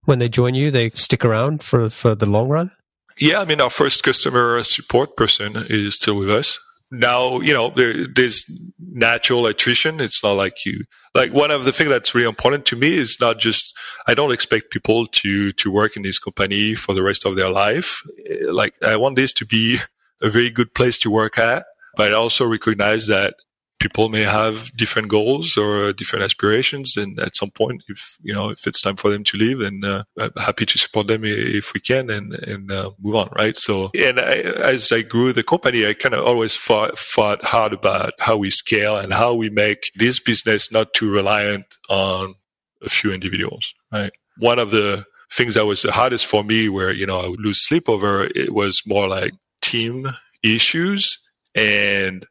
when 0.05 0.19
they 0.19 0.29
join 0.29 0.55
you, 0.55 0.71
they 0.71 0.89
stick 0.91 1.23
around 1.23 1.63
for, 1.63 1.89
for 1.89 2.15
the 2.15 2.25
long 2.25 2.49
run? 2.49 2.71
Yeah, 3.19 3.41
I 3.41 3.45
mean, 3.45 3.62
our 3.62 3.69
first 3.69 4.04
customer 4.04 4.63
support 4.63 5.15
person 5.15 5.54
is 5.69 5.95
still 5.95 6.15
with 6.15 6.30
us. 6.30 6.60
Now, 6.91 7.39
you 7.39 7.54
know, 7.54 7.69
there, 7.71 8.08
there's 8.08 8.45
natural 8.80 9.47
attrition. 9.47 9.99
It's 9.99 10.23
not 10.23 10.34
like 10.34 10.63
you, 10.63 10.84
like 11.15 11.34
one 11.34 11.49
of 11.49 11.65
the 11.65 11.71
things 11.71 11.89
that's 11.89 12.13
really 12.13 12.28
important 12.28 12.67
to 12.67 12.76
me 12.76 12.97
is 12.97 13.17
not 13.19 13.39
just, 13.39 13.76
I 14.08 14.13
don't 14.13 14.32
expect 14.32 14.69
people 14.69 15.08
to, 15.08 15.52
to 15.54 15.71
work 15.71 15.95
in 15.95 16.04
this 16.04 16.19
company 16.19 16.76
for 16.76 16.93
the 16.93 17.02
rest 17.02 17.26
of 17.26 17.36
their 17.36 17.49
life. 17.49 17.99
Like 18.47 18.76
I 18.84 18.95
want 18.97 19.15
this 19.15 19.34
to 19.34 19.45
be 19.45 19.78
a 20.21 20.30
very 20.30 20.52
good 20.52 20.76
place 20.76 20.99
to 20.99 21.10
work 21.10 21.39
at, 21.39 21.65
but 21.95 22.12
I 22.12 22.15
also 22.15 22.45
recognize 22.45 23.08
that 23.08 23.36
people 23.84 24.08
may 24.08 24.22
have 24.24 24.72
different 24.78 25.10
goals 25.10 25.58
or 25.58 25.91
different 25.91 26.24
aspirations. 26.24 26.96
And 26.96 27.19
at 27.19 27.36
some 27.36 27.52
point, 27.52 27.84
if, 27.89 28.17
you 28.24 28.34
know, 28.34 28.50
if 28.50 28.65
it's 28.65 28.82
time 28.82 28.96
for 28.96 29.10
them 29.10 29.26
to 29.26 29.38
leave, 29.38 29.60
then 29.60 29.82
uh, 29.84 30.04
I'm 30.17 30.32
happy 30.38 30.65
to 30.65 30.80
support 30.80 31.08
them 31.08 31.24
if 31.26 31.74
we 31.74 31.82
can 31.82 32.10
and, 32.10 32.34
and 32.34 32.72
uh, 32.72 32.91
move 33.02 33.15
on. 33.15 33.30
Right. 33.36 33.58
So, 33.58 33.91
and 33.93 34.22
I, 34.22 34.36
as 34.74 34.93
I 34.93 35.02
grew 35.02 35.34
the 35.34 35.43
company, 35.43 35.86
I 35.86 35.93
kind 35.93 36.15
of 36.15 36.26
always 36.26 36.56
fought, 36.56 36.98
fought 36.98 37.43
hard 37.43 37.74
about 37.74 38.13
how 38.19 38.38
we 38.38 38.50
scale 38.50 38.96
and 38.96 39.12
how 39.12 39.34
we 39.34 39.50
make 39.50 39.91
this 39.96 40.17
business 40.22 40.72
not 40.72 40.93
too 40.93 41.12
reliant 41.12 41.65
on 41.89 42.36
a 42.82 42.89
few 42.89 43.12
individuals. 43.12 43.74
Right. 43.91 44.13
One 44.38 44.60
of 44.60 44.72
the 44.72 45.04
things 45.30 45.56
that 45.56 45.65
was 45.65 45.82
the 45.82 45.91
hardest 45.91 46.26
for 46.26 46.43
me 46.43 46.69
where, 46.69 46.91
you 46.91 47.06
know, 47.06 47.19
I 47.19 47.28
would 47.28 47.41
lose 47.41 47.67
sleep 47.67 47.89
over, 47.89 48.24
it 48.34 48.54
was 48.54 48.82
more 48.86 49.10
like 49.10 49.34
team 49.62 50.08
issues 50.41 51.17
and 51.54 52.26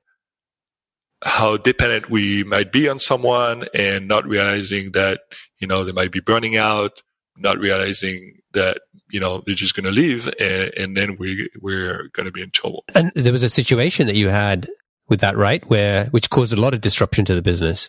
how 1.24 1.56
dependent 1.56 2.10
we 2.10 2.44
might 2.44 2.72
be 2.72 2.88
on 2.88 2.98
someone 2.98 3.64
and 3.74 4.08
not 4.08 4.26
realizing 4.26 4.92
that, 4.92 5.20
you 5.58 5.66
know, 5.66 5.84
they 5.84 5.92
might 5.92 6.10
be 6.10 6.20
burning 6.20 6.56
out, 6.56 7.02
not 7.36 7.58
realizing 7.58 8.40
that, 8.52 8.80
you 9.10 9.20
know, 9.20 9.42
they're 9.46 9.54
just 9.54 9.74
going 9.74 9.84
to 9.84 9.90
leave 9.90 10.26
and, 10.40 10.72
and 10.76 10.96
then 10.96 11.16
we, 11.18 11.48
we're 11.60 12.08
going 12.12 12.26
to 12.26 12.32
be 12.32 12.42
in 12.42 12.50
trouble. 12.50 12.84
And 12.94 13.12
there 13.14 13.32
was 13.32 13.42
a 13.42 13.48
situation 13.48 14.06
that 14.06 14.16
you 14.16 14.28
had 14.28 14.68
with 15.08 15.20
that, 15.20 15.36
right? 15.36 15.68
Where, 15.68 16.06
which 16.06 16.30
caused 16.30 16.52
a 16.52 16.60
lot 16.60 16.74
of 16.74 16.80
disruption 16.80 17.24
to 17.26 17.34
the 17.34 17.42
business. 17.42 17.88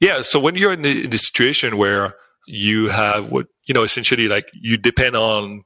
Yeah. 0.00 0.22
So 0.22 0.38
when 0.38 0.54
you're 0.54 0.72
in 0.72 0.82
the, 0.82 1.04
in 1.04 1.10
the 1.10 1.18
situation 1.18 1.78
where 1.78 2.14
you 2.46 2.88
have 2.88 3.32
what, 3.32 3.46
you 3.66 3.74
know, 3.74 3.82
essentially 3.82 4.28
like 4.28 4.48
you 4.52 4.76
depend 4.76 5.16
on 5.16 5.62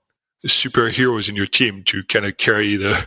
superheroes 0.46 1.28
in 1.28 1.36
your 1.36 1.46
team 1.46 1.82
to 1.84 2.02
kind 2.04 2.24
of 2.24 2.36
carry 2.38 2.76
the, 2.76 3.06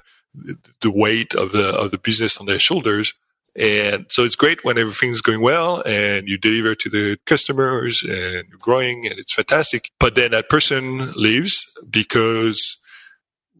the 0.81 0.91
weight 0.91 1.33
of 1.33 1.51
the, 1.51 1.69
of 1.69 1.91
the 1.91 1.97
business 1.97 2.37
on 2.37 2.45
their 2.45 2.59
shoulders 2.59 3.13
and 3.55 4.05
so 4.09 4.23
it's 4.23 4.35
great 4.35 4.63
when 4.63 4.77
everything's 4.77 5.21
going 5.21 5.41
well 5.41 5.83
and 5.85 6.27
you 6.27 6.37
deliver 6.37 6.73
to 6.75 6.89
the 6.89 7.17
customers 7.25 8.01
and 8.03 8.47
you're 8.49 8.59
growing 8.59 9.05
and 9.05 9.19
it's 9.19 9.33
fantastic. 9.33 9.91
But 9.99 10.15
then 10.15 10.31
that 10.31 10.49
person 10.49 11.11
leaves 11.11 11.63
because 11.89 12.77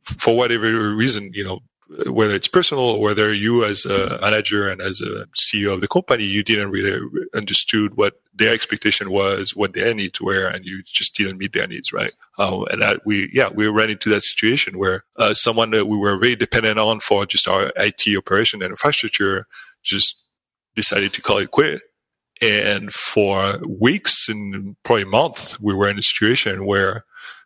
for 0.03 0.35
whatever 0.35 0.95
reason, 0.95 1.31
you 1.33 1.43
know, 1.43 1.59
whether 2.07 2.33
it's 2.33 2.47
personal 2.47 2.83
or 2.83 3.01
whether 3.01 3.31
you 3.31 3.63
as 3.65 3.85
a 3.85 4.17
manager 4.19 4.67
and 4.67 4.81
as 4.81 4.99
a 4.99 5.27
CEO 5.35 5.73
of 5.73 5.81
the 5.81 5.87
company, 5.87 6.23
you 6.23 6.41
didn't 6.41 6.71
really 6.71 6.99
understood 7.35 7.95
what 7.95 8.19
their 8.33 8.51
expectation 8.51 9.11
was, 9.11 9.55
what 9.55 9.73
their 9.73 9.93
needs 9.93 10.19
were, 10.19 10.47
and 10.47 10.65
you 10.65 10.81
just 10.83 11.15
didn't 11.15 11.37
meet 11.37 11.53
their 11.53 11.67
needs, 11.67 11.93
right? 11.93 12.11
Um, 12.39 12.65
and 12.71 12.99
we, 13.05 13.29
yeah, 13.31 13.49
we 13.49 13.67
ran 13.67 13.91
into 13.91 14.09
that 14.09 14.23
situation 14.23 14.79
where 14.79 15.03
uh, 15.17 15.35
someone 15.35 15.69
that 15.71 15.87
we 15.87 15.97
were 15.97 16.17
very 16.17 16.35
dependent 16.35 16.79
on 16.79 16.99
for 16.99 17.27
just 17.27 17.47
our 17.47 17.71
IT 17.75 18.17
operation 18.17 18.63
and 18.63 18.71
infrastructure 18.71 19.45
just 19.83 20.21
decided 20.75 21.13
to 21.13 21.21
call 21.21 21.37
it 21.37 21.51
quit. 21.51 21.81
And 22.41 22.91
for 22.91 23.59
weeks 23.67 24.27
and 24.27 24.75
probably 24.83 25.05
months, 25.05 25.59
we 25.59 25.73
were 25.73 25.89
in 25.89 25.97
a 25.97 26.03
situation 26.03 26.65
where 26.65 27.05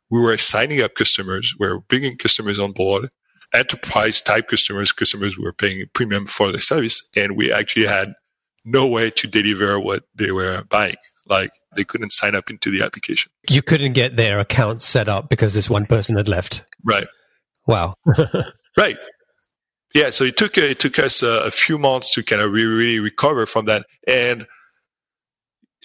we 0.09 0.19
were 0.19 0.37
signing 0.37 0.81
up 0.81 0.95
customers, 0.95 1.53
we 1.59 1.67
were 1.67 1.81
bringing 1.81 2.15
customers 2.15 2.59
on 2.59 2.71
board, 2.71 3.09
enterprise 3.53 4.21
type 4.21 4.47
customers, 4.47 4.91
customers 4.91 5.35
who 5.35 5.43
were 5.43 5.53
paying 5.53 5.85
premium 5.93 6.25
for 6.25 6.51
the 6.51 6.59
service. 6.59 7.01
And 7.15 7.35
we 7.35 7.51
actually 7.51 7.85
had 7.85 8.13
no 8.65 8.87
way 8.87 9.09
to 9.11 9.27
deliver 9.27 9.79
what 9.79 10.03
they 10.15 10.31
were 10.31 10.63
buying. 10.69 10.95
Like 11.27 11.51
they 11.75 11.83
couldn't 11.83 12.11
sign 12.11 12.35
up 12.35 12.49
into 12.49 12.71
the 12.71 12.83
application. 12.83 13.31
You 13.49 13.61
couldn't 13.61 13.93
get 13.93 14.15
their 14.15 14.39
account 14.39 14.81
set 14.81 15.09
up 15.09 15.29
because 15.29 15.53
this 15.53 15.69
one 15.69 15.85
person 15.85 16.17
had 16.17 16.27
left. 16.27 16.63
Right. 16.83 17.07
Wow. 17.65 17.93
right. 18.77 18.97
Yeah, 19.93 20.09
so 20.09 20.25
it 20.25 20.37
took 20.37 20.57
it 20.57 20.79
took 20.79 20.99
us 20.99 21.23
a, 21.23 21.45
a 21.45 21.51
few 21.51 21.77
months 21.77 22.13
to 22.13 22.23
kind 22.23 22.41
of 22.41 22.51
really, 22.51 22.67
really 22.67 22.99
recover 22.99 23.45
from 23.45 23.65
that, 23.65 23.85
and 24.07 24.45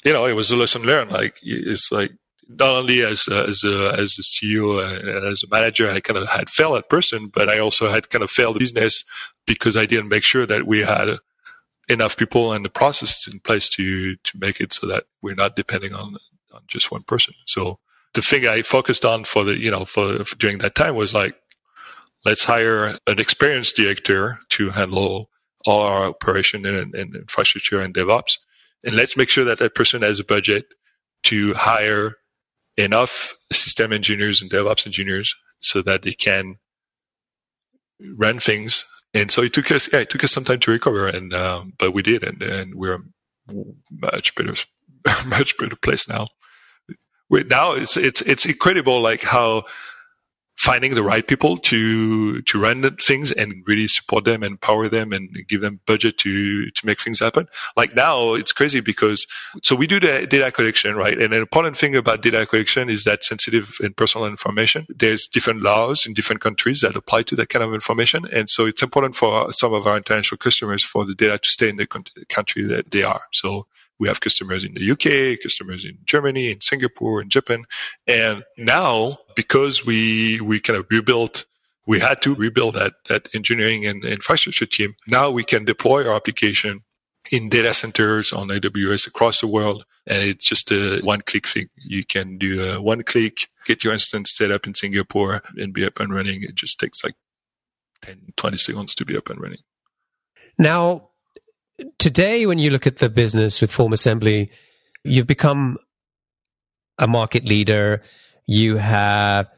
you 0.04 0.12
know, 0.12 0.26
it 0.26 0.34
was 0.34 0.50
a 0.50 0.56
lesson 0.56 0.82
learned. 0.82 1.12
Like 1.12 1.34
it's 1.42 1.92
like 1.92 2.12
not 2.48 2.70
only 2.70 3.02
as 3.02 3.28
uh, 3.30 3.34
a, 3.34 3.38
uh, 3.38 3.46
as 3.46 3.64
a, 3.64 3.94
as 3.98 4.18
a 4.18 4.22
CEO 4.22 5.00
and 5.00 5.24
as 5.26 5.42
a 5.42 5.48
manager, 5.50 5.90
I 5.90 6.00
kind 6.00 6.18
of 6.18 6.28
had 6.28 6.50
failed 6.50 6.76
that 6.76 6.90
person, 6.90 7.28
but 7.32 7.48
I 7.48 7.58
also 7.58 7.88
had 7.88 8.10
kind 8.10 8.22
of 8.22 8.30
failed 8.30 8.56
the 8.56 8.60
business 8.60 9.04
because 9.46 9.76
I 9.76 9.86
didn't 9.86 10.08
make 10.08 10.24
sure 10.24 10.46
that 10.46 10.66
we 10.66 10.80
had 10.80 11.16
enough 11.88 12.16
people 12.16 12.52
and 12.52 12.64
the 12.64 12.70
process 12.70 13.26
in 13.30 13.40
place 13.40 13.68
to 13.70 14.16
to 14.16 14.38
make 14.38 14.60
it 14.60 14.72
so 14.72 14.86
that 14.86 15.04
we're 15.20 15.34
not 15.34 15.56
depending 15.56 15.94
on 15.94 16.16
on 16.52 16.62
just 16.66 16.90
one 16.90 17.02
person. 17.02 17.34
So 17.46 17.78
the 18.14 18.22
thing 18.22 18.46
I 18.46 18.62
focused 18.62 19.04
on 19.04 19.24
for 19.24 19.44
the 19.44 19.58
you 19.58 19.70
know 19.70 19.84
for, 19.84 20.24
for 20.24 20.36
during 20.36 20.58
that 20.58 20.74
time 20.74 20.94
was 20.94 21.14
like 21.14 21.36
let's 22.24 22.44
hire 22.44 22.96
an 23.06 23.18
experienced 23.18 23.76
director 23.76 24.38
to 24.50 24.70
handle 24.70 25.30
all 25.66 25.80
our 25.80 26.04
operation 26.04 26.66
and, 26.66 26.94
and 26.94 27.14
infrastructure 27.14 27.80
and 27.80 27.94
DevOps. 27.94 28.38
And 28.84 28.94
let's 28.94 29.16
make 29.16 29.28
sure 29.28 29.44
that 29.44 29.58
that 29.58 29.74
person 29.74 30.02
has 30.02 30.18
a 30.18 30.24
budget 30.24 30.66
to 31.24 31.54
hire 31.54 32.16
enough 32.76 33.36
system 33.52 33.92
engineers 33.92 34.42
and 34.42 34.50
DevOps 34.50 34.86
engineers 34.86 35.34
so 35.60 35.82
that 35.82 36.02
they 36.02 36.12
can 36.12 36.56
run 38.16 38.38
things. 38.40 38.84
And 39.14 39.30
so 39.30 39.42
it 39.42 39.52
took 39.52 39.70
us, 39.70 39.92
yeah, 39.92 40.00
it 40.00 40.10
took 40.10 40.24
us 40.24 40.32
some 40.32 40.44
time 40.44 40.60
to 40.60 40.70
recover, 40.70 41.06
and 41.06 41.34
um, 41.34 41.74
but 41.78 41.92
we 41.92 42.02
did, 42.02 42.24
and, 42.24 42.40
and 42.42 42.74
we're 42.74 42.98
much 43.90 44.34
better, 44.34 44.54
much 45.26 45.56
better 45.58 45.76
place 45.76 46.08
now. 46.08 46.28
Now 47.30 47.72
it's 47.72 47.96
it's 47.96 48.20
it's 48.22 48.46
incredible, 48.46 49.00
like 49.00 49.22
how 49.22 49.64
finding 50.62 50.94
the 50.94 51.02
right 51.02 51.26
people 51.26 51.56
to 51.56 52.40
to 52.42 52.60
run 52.60 52.88
things 52.96 53.32
and 53.32 53.64
really 53.66 53.88
support 53.88 54.24
them 54.24 54.44
and 54.44 54.52
empower 54.52 54.88
them 54.88 55.12
and 55.12 55.28
give 55.48 55.60
them 55.60 55.80
budget 55.86 56.18
to 56.18 56.70
to 56.70 56.86
make 56.86 57.00
things 57.00 57.18
happen. 57.18 57.48
Like 57.76 57.96
now 57.96 58.34
it's 58.34 58.52
crazy 58.52 58.80
because 58.80 59.26
so 59.62 59.74
we 59.74 59.88
do 59.88 59.98
the 59.98 60.24
data 60.24 60.52
collection 60.52 60.94
right? 60.94 61.20
And 61.20 61.32
an 61.34 61.40
important 61.40 61.76
thing 61.76 61.96
about 61.96 62.22
data 62.22 62.46
collection 62.46 62.88
is 62.88 63.02
that 63.04 63.24
sensitive 63.24 63.76
and 63.80 63.96
personal 63.96 64.26
information. 64.28 64.86
There's 64.88 65.26
different 65.26 65.62
laws 65.62 66.06
in 66.06 66.14
different 66.14 66.40
countries 66.40 66.80
that 66.82 66.94
apply 66.94 67.22
to 67.24 67.36
that 67.36 67.48
kind 67.48 67.64
of 67.64 67.74
information. 67.74 68.24
And 68.32 68.48
so 68.48 68.64
it's 68.66 68.84
important 68.84 69.16
for 69.16 69.50
some 69.50 69.74
of 69.74 69.88
our 69.88 69.96
international 69.96 70.38
customers 70.38 70.84
for 70.84 71.04
the 71.04 71.14
data 71.14 71.38
to 71.38 71.48
stay 71.48 71.70
in 71.70 71.76
the 71.76 71.88
country 72.28 72.62
that 72.68 72.92
they 72.92 73.02
are. 73.02 73.22
So 73.32 73.66
we 73.98 74.08
have 74.08 74.20
customers 74.20 74.64
in 74.64 74.74
the 74.74 74.90
UK, 74.90 75.40
customers 75.42 75.84
in 75.84 75.98
Germany, 76.04 76.50
in 76.50 76.60
Singapore, 76.60 77.22
in 77.22 77.28
Japan. 77.28 77.64
And 78.06 78.42
now, 78.58 79.16
because 79.36 79.84
we, 79.86 80.40
we 80.40 80.60
kind 80.60 80.78
of 80.78 80.86
rebuilt 80.90 81.44
we 81.86 82.00
had 82.00 82.22
to 82.22 82.34
rebuild 82.34 82.74
that, 82.74 82.94
that 83.08 83.28
engineering 83.34 83.86
and 83.86 84.04
infrastructure 84.04 84.66
team. 84.66 84.94
Now 85.06 85.30
we 85.30 85.44
can 85.44 85.64
deploy 85.64 86.06
our 86.06 86.14
application 86.14 86.80
in 87.30 87.48
data 87.48 87.72
centers 87.72 88.32
on 88.32 88.48
AWS 88.48 89.06
across 89.06 89.40
the 89.40 89.46
world. 89.46 89.84
And 90.06 90.22
it's 90.22 90.46
just 90.46 90.70
a 90.72 91.00
one 91.02 91.20
click 91.20 91.46
thing. 91.46 91.68
You 91.76 92.04
can 92.04 92.38
do 92.38 92.64
a 92.64 92.80
one 92.80 93.02
click, 93.02 93.48
get 93.64 93.84
your 93.84 93.92
instance 93.92 94.34
set 94.36 94.50
up 94.50 94.66
in 94.66 94.74
Singapore 94.74 95.42
and 95.56 95.72
be 95.72 95.84
up 95.84 96.00
and 96.00 96.12
running. 96.12 96.42
It 96.42 96.54
just 96.54 96.80
takes 96.80 97.04
like 97.04 97.14
10, 98.02 98.32
20 98.36 98.56
seconds 98.56 98.94
to 98.96 99.04
be 99.04 99.16
up 99.16 99.30
and 99.30 99.40
running. 99.40 99.60
Now, 100.58 101.10
today, 101.98 102.46
when 102.46 102.58
you 102.58 102.70
look 102.70 102.86
at 102.86 102.98
the 102.98 103.08
business 103.08 103.60
with 103.60 103.72
Form 103.72 103.92
Assembly, 103.92 104.50
you've 105.04 105.26
become 105.26 105.78
a 106.98 107.06
market 107.06 107.44
leader. 107.44 108.02
You 108.46 108.76
have 108.76 109.48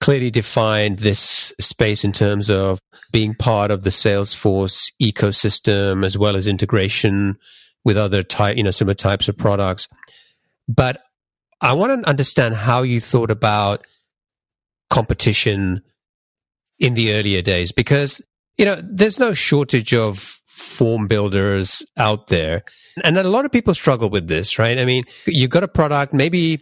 clearly 0.00 0.30
defined 0.30 1.00
this 1.00 1.52
space 1.60 2.04
in 2.04 2.12
terms 2.12 2.50
of 2.50 2.80
being 3.12 3.34
part 3.34 3.70
of 3.70 3.82
the 3.82 3.90
Salesforce 3.90 4.92
ecosystem 5.00 6.04
as 6.04 6.16
well 6.16 6.36
as 6.36 6.46
integration 6.46 7.36
with 7.84 7.96
other 7.96 8.22
type, 8.22 8.56
you 8.56 8.62
know, 8.62 8.70
similar 8.70 8.94
types 8.94 9.28
of 9.28 9.36
products. 9.36 9.88
But 10.68 11.02
I 11.60 11.72
want 11.72 12.02
to 12.02 12.08
understand 12.08 12.54
how 12.54 12.82
you 12.82 13.00
thought 13.00 13.30
about 13.30 13.86
competition 14.88 15.82
in 16.78 16.94
the 16.94 17.14
earlier 17.14 17.42
days 17.42 17.72
because, 17.72 18.22
you 18.56 18.64
know, 18.64 18.80
there's 18.82 19.18
no 19.18 19.34
shortage 19.34 19.94
of 19.94 20.39
form 20.60 21.06
builders 21.06 21.82
out 21.96 22.28
there. 22.28 22.62
And 23.04 23.16
a 23.18 23.24
lot 23.24 23.44
of 23.44 23.52
people 23.52 23.74
struggle 23.74 24.10
with 24.10 24.28
this, 24.28 24.58
right? 24.58 24.78
I 24.78 24.84
mean, 24.84 25.04
you've 25.26 25.50
got 25.50 25.64
a 25.64 25.68
product, 25.68 26.12
maybe, 26.12 26.60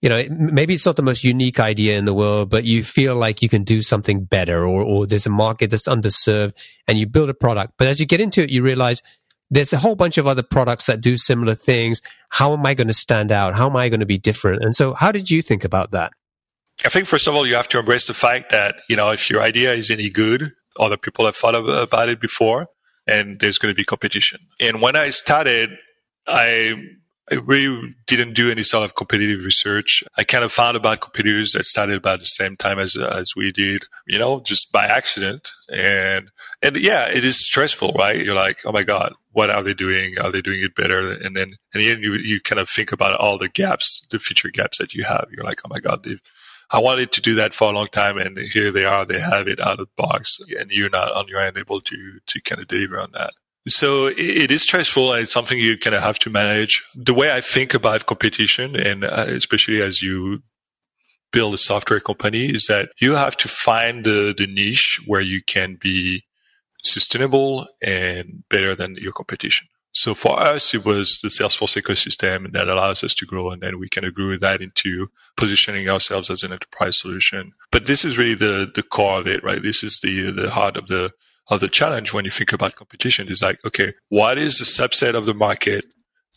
you 0.00 0.08
know, 0.08 0.24
maybe 0.30 0.74
it's 0.74 0.86
not 0.86 0.96
the 0.96 1.02
most 1.02 1.24
unique 1.24 1.58
idea 1.58 1.98
in 1.98 2.04
the 2.04 2.14
world, 2.14 2.50
but 2.50 2.64
you 2.64 2.84
feel 2.84 3.16
like 3.16 3.42
you 3.42 3.48
can 3.48 3.64
do 3.64 3.82
something 3.82 4.24
better 4.24 4.66
or, 4.66 4.82
or 4.82 5.06
there's 5.06 5.26
a 5.26 5.30
market 5.30 5.70
that's 5.70 5.88
underserved 5.88 6.52
and 6.86 6.98
you 6.98 7.06
build 7.06 7.28
a 7.28 7.34
product. 7.34 7.74
But 7.78 7.88
as 7.88 8.00
you 8.00 8.06
get 8.06 8.20
into 8.20 8.42
it, 8.42 8.50
you 8.50 8.62
realize 8.62 9.02
there's 9.50 9.72
a 9.72 9.78
whole 9.78 9.94
bunch 9.96 10.18
of 10.18 10.26
other 10.26 10.42
products 10.42 10.86
that 10.86 11.00
do 11.00 11.16
similar 11.16 11.54
things. 11.54 12.02
How 12.30 12.52
am 12.52 12.64
I 12.66 12.74
going 12.74 12.88
to 12.88 12.94
stand 12.94 13.32
out? 13.32 13.54
How 13.54 13.68
am 13.68 13.76
I 13.76 13.88
going 13.88 14.00
to 14.00 14.06
be 14.06 14.18
different? 14.18 14.62
And 14.62 14.74
so 14.74 14.94
how 14.94 15.12
did 15.12 15.30
you 15.30 15.42
think 15.42 15.64
about 15.64 15.90
that? 15.92 16.12
I 16.84 16.88
think 16.88 17.06
first 17.06 17.26
of 17.26 17.34
all, 17.34 17.46
you 17.46 17.54
have 17.54 17.68
to 17.68 17.78
embrace 17.78 18.06
the 18.06 18.14
fact 18.14 18.50
that, 18.50 18.76
you 18.88 18.96
know, 18.96 19.10
if 19.10 19.30
your 19.30 19.40
idea 19.40 19.72
is 19.74 19.90
any 19.90 20.10
good, 20.10 20.52
other 20.78 20.96
people 20.96 21.24
have 21.24 21.36
thought 21.36 21.54
about 21.54 22.08
it 22.08 22.20
before 22.20 22.66
and 23.06 23.40
there's 23.40 23.58
going 23.58 23.72
to 23.72 23.76
be 23.76 23.84
competition. 23.84 24.40
And 24.60 24.80
when 24.80 24.96
I 24.96 25.10
started, 25.10 25.70
I 26.26 26.74
I 27.30 27.36
really 27.36 27.94
didn't 28.06 28.34
do 28.34 28.50
any 28.50 28.62
sort 28.62 28.84
of 28.84 28.96
competitive 28.96 29.44
research. 29.44 30.04
I 30.18 30.24
kind 30.24 30.44
of 30.44 30.52
found 30.52 30.76
about 30.76 31.00
competitors 31.00 31.52
that 31.52 31.64
started 31.64 31.96
about 31.96 32.18
the 32.18 32.26
same 32.26 32.54
time 32.54 32.78
as 32.78 32.96
as 32.96 33.32
we 33.34 33.50
did, 33.50 33.84
you 34.06 34.18
know, 34.18 34.40
just 34.40 34.70
by 34.72 34.86
accident. 34.86 35.48
And 35.72 36.30
and 36.62 36.76
yeah, 36.76 37.08
it 37.08 37.24
is 37.24 37.44
stressful, 37.44 37.92
right? 37.92 38.22
You're 38.22 38.34
like, 38.34 38.58
oh 38.66 38.72
my 38.72 38.82
god, 38.82 39.14
what 39.32 39.48
are 39.48 39.62
they 39.62 39.74
doing? 39.74 40.18
Are 40.18 40.30
they 40.30 40.42
doing 40.42 40.62
it 40.62 40.74
better? 40.74 41.12
And 41.12 41.34
then 41.34 41.54
and 41.72 41.82
then 41.82 42.00
you 42.00 42.14
you 42.14 42.40
kind 42.40 42.60
of 42.60 42.68
think 42.68 42.92
about 42.92 43.18
all 43.18 43.38
the 43.38 43.48
gaps, 43.48 44.06
the 44.10 44.18
feature 44.18 44.50
gaps 44.50 44.78
that 44.78 44.92
you 44.92 45.04
have. 45.04 45.28
You're 45.30 45.46
like, 45.46 45.60
oh 45.64 45.70
my 45.70 45.80
god, 45.80 46.04
they've 46.04 46.22
I 46.70 46.78
wanted 46.78 47.12
to 47.12 47.20
do 47.20 47.34
that 47.36 47.54
for 47.54 47.70
a 47.70 47.74
long 47.74 47.88
time, 47.88 48.18
and 48.18 48.38
here 48.38 48.70
they 48.72 48.84
are. 48.84 49.04
They 49.04 49.20
have 49.20 49.48
it 49.48 49.60
out 49.60 49.80
of 49.80 49.86
the 49.86 50.02
box, 50.02 50.38
and 50.58 50.70
you're 50.70 50.90
not 50.90 51.12
on 51.12 51.28
your 51.28 51.40
end 51.40 51.58
able 51.58 51.80
to 51.80 52.18
to 52.26 52.40
kind 52.42 52.60
of 52.60 52.68
deliver 52.68 53.00
on 53.00 53.10
that. 53.12 53.32
So 53.66 54.08
it 54.08 54.50
is 54.50 54.62
stressful 54.62 55.14
and 55.14 55.22
it's 55.22 55.32
something 55.32 55.58
you 55.58 55.78
kind 55.78 55.96
of 55.96 56.02
have 56.02 56.18
to 56.20 56.30
manage. 56.30 56.82
The 56.94 57.14
way 57.14 57.32
I 57.32 57.40
think 57.40 57.72
about 57.72 58.04
competition 58.04 58.76
and 58.76 59.04
uh, 59.04 59.24
especially 59.28 59.80
as 59.80 60.02
you 60.02 60.42
build 61.32 61.54
a 61.54 61.58
software 61.58 62.00
company 62.00 62.50
is 62.50 62.66
that 62.66 62.90
you 63.00 63.14
have 63.14 63.38
to 63.38 63.48
find 63.48 64.04
the, 64.04 64.34
the 64.36 64.46
niche 64.46 65.00
where 65.06 65.22
you 65.22 65.40
can 65.42 65.78
be 65.80 66.24
sustainable 66.84 67.66
and 67.82 68.44
better 68.50 68.74
than 68.74 68.96
your 68.96 69.12
competition. 69.12 69.66
So 69.94 70.12
for 70.12 70.38
us, 70.40 70.74
it 70.74 70.84
was 70.84 71.20
the 71.22 71.28
Salesforce 71.28 71.80
ecosystem 71.80 72.52
that 72.52 72.68
allows 72.68 73.04
us 73.04 73.14
to 73.14 73.26
grow. 73.26 73.50
And 73.50 73.62
then 73.62 73.78
we 73.78 73.88
can 73.88 74.04
agree 74.04 74.36
that 74.36 74.60
into 74.60 75.08
positioning 75.36 75.88
ourselves 75.88 76.30
as 76.30 76.42
an 76.42 76.52
enterprise 76.52 76.98
solution. 76.98 77.52
But 77.70 77.86
this 77.86 78.04
is 78.04 78.18
really 78.18 78.34
the, 78.34 78.70
the 78.74 78.82
core 78.82 79.20
of 79.20 79.28
it, 79.28 79.44
right? 79.44 79.62
This 79.62 79.84
is 79.84 80.00
the, 80.00 80.32
the 80.32 80.50
heart 80.50 80.76
of 80.76 80.88
the, 80.88 81.12
of 81.48 81.60
the 81.60 81.68
challenge 81.68 82.12
when 82.12 82.24
you 82.24 82.30
think 82.32 82.52
about 82.52 82.74
competition 82.74 83.28
is 83.28 83.40
like, 83.40 83.64
okay, 83.64 83.94
what 84.08 84.36
is 84.36 84.58
the 84.58 84.64
subset 84.64 85.14
of 85.14 85.26
the 85.26 85.34
market 85.34 85.84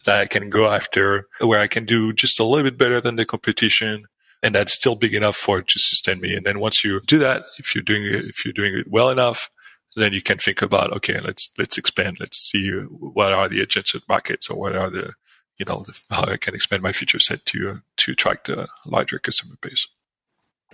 that 0.05 0.19
I 0.19 0.27
can 0.27 0.49
go 0.51 0.71
after 0.71 1.27
where 1.39 1.59
I 1.59 1.67
can 1.67 1.85
do 1.85 2.13
just 2.13 2.39
a 2.39 2.43
little 2.43 2.69
bit 2.69 2.77
better 2.77 3.01
than 3.01 3.15
the 3.15 3.25
competition? 3.25 4.05
And 4.43 4.53
that's 4.53 4.73
still 4.73 4.95
big 4.95 5.15
enough 5.15 5.35
for 5.35 5.59
it 5.59 5.67
to 5.69 5.79
sustain 5.79 6.21
me. 6.21 6.35
And 6.35 6.45
then 6.45 6.59
once 6.59 6.83
you 6.83 7.01
do 7.07 7.17
that, 7.17 7.45
if 7.57 7.73
you're 7.73 7.83
doing 7.83 8.03
it, 8.03 8.25
if 8.25 8.45
you're 8.45 8.53
doing 8.53 8.75
it 8.77 8.85
well 8.87 9.09
enough, 9.09 9.49
then 9.97 10.13
you 10.13 10.21
can 10.21 10.37
think 10.37 10.61
about, 10.61 10.93
okay, 10.93 11.19
let's, 11.19 11.51
let's 11.57 11.77
expand. 11.77 12.17
Let's 12.19 12.37
see 12.37 12.71
what 12.71 13.33
are 13.33 13.49
the 13.49 13.61
adjacent 13.61 14.07
markets 14.07 14.49
or 14.49 14.59
what 14.59 14.75
are 14.75 14.89
the, 14.89 15.13
you 15.57 15.65
know, 15.65 15.83
the, 15.85 15.99
how 16.09 16.25
I 16.25 16.37
can 16.37 16.55
expand 16.55 16.83
my 16.83 16.91
feature 16.91 17.19
set 17.19 17.45
to, 17.47 17.81
to 17.97 18.11
attract 18.11 18.49
a 18.49 18.67
larger 18.85 19.19
customer 19.19 19.55
base. 19.61 19.87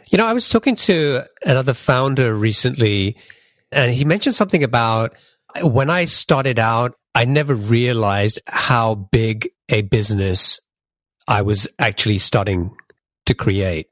You 0.09 0.17
know, 0.17 0.25
I 0.25 0.33
was 0.33 0.49
talking 0.49 0.75
to 0.75 1.23
another 1.45 1.73
founder 1.73 2.35
recently 2.35 3.15
and 3.71 3.93
he 3.93 4.05
mentioned 4.05 4.35
something 4.35 4.63
about 4.63 5.15
when 5.61 5.89
I 5.89 6.05
started 6.05 6.59
out, 6.59 6.95
I 7.15 7.25
never 7.25 7.55
realized 7.55 8.41
how 8.47 8.95
big 8.95 9.49
a 9.69 9.81
business 9.83 10.59
I 11.27 11.43
was 11.43 11.67
actually 11.79 12.17
starting 12.17 12.75
to 13.27 13.33
create. 13.33 13.87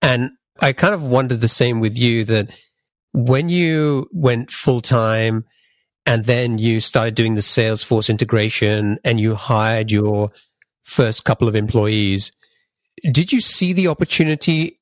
And 0.00 0.30
I 0.60 0.72
kind 0.72 0.94
of 0.94 1.02
wondered 1.02 1.40
the 1.40 1.48
same 1.48 1.80
with 1.80 1.96
you 1.96 2.24
that 2.24 2.50
when 3.12 3.48
you 3.48 4.08
went 4.12 4.50
full 4.50 4.80
time 4.80 5.44
and 6.06 6.24
then 6.24 6.58
you 6.58 6.80
started 6.80 7.14
doing 7.14 7.34
the 7.34 7.40
Salesforce 7.40 8.08
integration 8.08 8.98
and 9.04 9.20
you 9.20 9.34
hired 9.34 9.90
your 9.90 10.30
first 10.84 11.24
couple 11.24 11.48
of 11.48 11.54
employees, 11.54 12.32
did 13.12 13.32
you 13.32 13.40
see 13.40 13.72
the 13.72 13.88
opportunity 13.88 14.80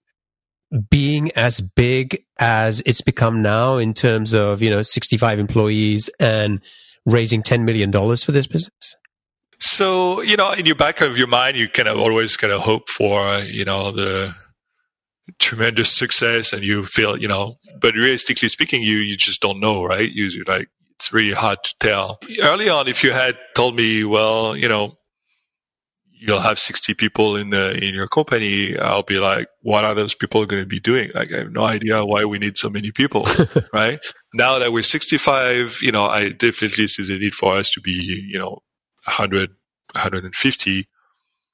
being 0.90 1.30
as 1.32 1.60
big 1.60 2.24
as 2.38 2.82
it's 2.86 3.00
become 3.00 3.42
now 3.42 3.76
in 3.76 3.94
terms 3.94 4.32
of, 4.34 4.62
you 4.62 4.70
know, 4.70 4.82
65 4.82 5.38
employees 5.38 6.10
and 6.20 6.60
raising 7.04 7.42
$10 7.42 7.62
million 7.62 7.92
for 7.92 8.32
this 8.32 8.46
business? 8.46 8.96
So, 9.58 10.20
you 10.20 10.36
know, 10.36 10.52
in 10.52 10.66
your 10.66 10.74
back 10.74 11.00
of 11.00 11.16
your 11.16 11.28
mind, 11.28 11.56
you 11.56 11.68
kind 11.68 11.88
of 11.88 11.98
always 11.98 12.36
kind 12.36 12.52
of 12.52 12.60
hope 12.60 12.88
for, 12.88 13.38
you 13.50 13.64
know, 13.64 13.90
the 13.90 14.32
tremendous 15.38 15.92
success 15.92 16.52
and 16.52 16.62
you 16.62 16.84
feel, 16.84 17.16
you 17.16 17.28
know, 17.28 17.58
but 17.80 17.94
realistically 17.94 18.48
speaking, 18.48 18.82
you, 18.82 18.98
you 18.98 19.16
just 19.16 19.40
don't 19.42 19.60
know, 19.60 19.84
right? 19.84 20.10
You, 20.10 20.26
you're 20.26 20.44
like, 20.46 20.68
it's 20.94 21.12
really 21.12 21.34
hard 21.34 21.58
to 21.62 21.74
tell. 21.80 22.18
Early 22.42 22.68
on, 22.68 22.88
if 22.88 23.04
you 23.04 23.12
had 23.12 23.36
told 23.54 23.76
me, 23.76 24.04
well, 24.04 24.56
you 24.56 24.68
know, 24.68 24.96
you'll 26.18 26.40
have 26.40 26.58
60 26.58 26.94
people 26.94 27.36
in 27.36 27.50
the 27.50 27.76
in 27.76 27.94
your 27.94 28.08
company 28.08 28.76
i'll 28.78 29.02
be 29.02 29.18
like 29.18 29.48
what 29.60 29.84
are 29.84 29.94
those 29.94 30.14
people 30.14 30.44
going 30.46 30.62
to 30.62 30.66
be 30.66 30.80
doing 30.80 31.10
like 31.14 31.32
i 31.32 31.38
have 31.38 31.52
no 31.52 31.64
idea 31.64 32.04
why 32.04 32.24
we 32.24 32.38
need 32.38 32.56
so 32.56 32.70
many 32.70 32.90
people 32.90 33.26
right 33.72 34.04
now 34.34 34.58
that 34.58 34.72
we're 34.72 34.82
65 34.82 35.78
you 35.82 35.92
know 35.92 36.06
i 36.06 36.30
definitely 36.30 36.86
see 36.86 37.04
the 37.04 37.18
need 37.18 37.34
for 37.34 37.54
us 37.54 37.70
to 37.70 37.80
be 37.80 38.24
you 38.28 38.38
know 38.38 38.62
100 39.04 39.50
150 39.92 40.88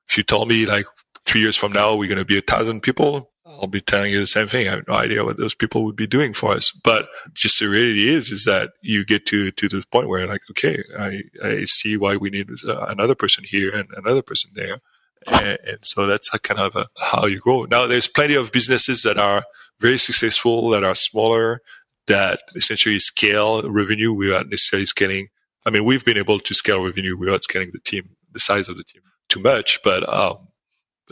if 0.09 0.17
you 0.17 0.23
told 0.23 0.49
me 0.49 0.65
like 0.65 0.87
three 1.27 1.41
years 1.41 1.57
from 1.57 1.73
now 1.73 1.95
we're 1.95 2.09
going 2.09 2.19
to 2.19 2.25
be 2.25 2.39
a 2.39 2.43
thousand 2.43 2.83
people 2.83 3.32
I'll 3.61 3.69
be 3.69 3.81
telling 3.81 4.13
you 4.13 4.21
the 4.21 4.27
same 4.27 4.49
thing. 4.49 4.67
I 4.67 4.73
have 4.73 4.89
no 4.89 4.95
idea 4.95 5.25
what 5.25 5.37
those 5.37 5.55
people 5.55 5.85
would 5.85 5.97
be 5.97 6.07
doing 6.07 6.33
for 6.33 6.53
us. 6.53 6.73
But 6.83 7.09
just 7.35 7.59
the 7.59 7.69
reality 7.69 8.09
is, 8.09 8.31
is 8.31 8.45
that 8.45 8.71
you 8.83 9.05
get 9.05 9.27
to, 9.27 9.51
to 9.51 9.69
the 9.69 9.85
point 9.91 10.09
where 10.09 10.27
like, 10.27 10.41
okay, 10.51 10.83
I, 10.99 11.23
I 11.43 11.65
see 11.65 11.97
why 11.97 12.17
we 12.17 12.31
need 12.31 12.49
uh, 12.67 12.87
another 12.89 13.15
person 13.15 13.45
here 13.45 13.71
and 13.75 13.89
another 13.97 14.23
person 14.23 14.51
there. 14.55 14.79
And, 15.27 15.59
and 15.65 15.79
so 15.83 16.07
that's 16.07 16.31
kind 16.31 16.59
of 16.59 16.75
a, 16.75 16.87
how 17.01 17.27
you 17.27 17.39
grow. 17.39 17.65
Now 17.65 17.87
there's 17.87 18.09
plenty 18.09 18.35
of 18.35 18.51
businesses 18.51 19.03
that 19.03 19.19
are 19.19 19.45
very 19.79 19.99
successful, 19.99 20.71
that 20.71 20.85
are 20.85 20.95
smaller, 20.95 21.61
that 22.07 22.41
essentially 22.57 22.99
scale 22.99 23.63
revenue 23.71 24.13
without 24.13 24.49
necessarily 24.49 24.87
scaling. 24.87 25.29
I 25.65 25.71
mean, 25.71 25.85
we've 25.85 26.05
been 26.05 26.19
able 26.19 26.41
to 26.41 26.55
scale 26.55 26.85
revenue 26.85 27.17
without 27.17 27.45
scaling 27.45 27.71
the 27.73 27.79
team, 27.79 28.17
the 28.33 28.41
size 28.41 28.69
of 28.69 28.77
the 28.77 28.85
team 28.85 29.03
too 29.29 29.41
much, 29.41 29.79
but, 29.85 30.09
um, 30.13 30.49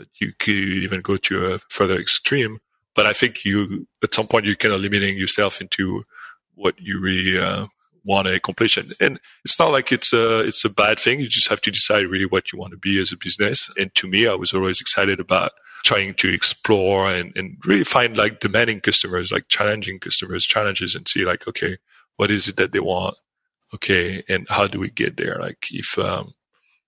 but 0.01 0.09
you 0.19 0.33
could 0.39 0.55
even 0.55 1.01
go 1.01 1.15
to 1.15 1.45
a 1.45 1.59
further 1.69 1.99
extreme. 1.99 2.57
But 2.95 3.05
I 3.05 3.13
think 3.13 3.45
you, 3.45 3.87
at 4.03 4.15
some 4.15 4.27
point, 4.27 4.45
you're 4.45 4.55
kind 4.55 4.73
of 4.73 4.81
limiting 4.81 5.15
yourself 5.15 5.61
into 5.61 6.03
what 6.55 6.79
you 6.79 6.99
really 6.99 7.37
uh, 7.37 7.67
want 8.03 8.27
to 8.27 8.33
accomplish. 8.33 8.77
And, 8.77 9.19
it's 9.45 9.59
not 9.59 9.71
like 9.71 9.91
it's 9.91 10.11
a, 10.11 10.39
it's 10.39 10.65
a 10.65 10.69
bad 10.69 10.97
thing. 10.97 11.19
You 11.19 11.27
just 11.27 11.49
have 11.49 11.61
to 11.61 11.71
decide 11.71 12.07
really 12.07 12.25
what 12.25 12.51
you 12.51 12.57
want 12.57 12.71
to 12.71 12.77
be 12.77 12.99
as 12.99 13.11
a 13.11 13.17
business. 13.17 13.69
And 13.77 13.93
to 13.95 14.07
me, 14.07 14.27
I 14.27 14.33
was 14.33 14.53
always 14.53 14.81
excited 14.81 15.19
about 15.19 15.51
trying 15.83 16.15
to 16.15 16.33
explore 16.33 17.11
and, 17.11 17.31
and 17.35 17.57
really 17.63 17.83
find 17.83 18.17
like 18.17 18.39
demanding 18.39 18.81
customers, 18.81 19.31
like 19.31 19.49
challenging 19.49 19.99
customers, 19.99 20.45
challenges 20.45 20.95
and 20.95 21.07
see 21.07 21.25
like, 21.25 21.47
okay, 21.47 21.77
what 22.17 22.31
is 22.31 22.47
it 22.47 22.57
that 22.57 22.71
they 22.71 22.79
want? 22.79 23.15
Okay. 23.73 24.23
And 24.27 24.47
how 24.49 24.65
do 24.65 24.79
we 24.79 24.89
get 24.89 25.17
there? 25.17 25.37
Like 25.39 25.67
if, 25.69 25.97
um, 25.99 26.31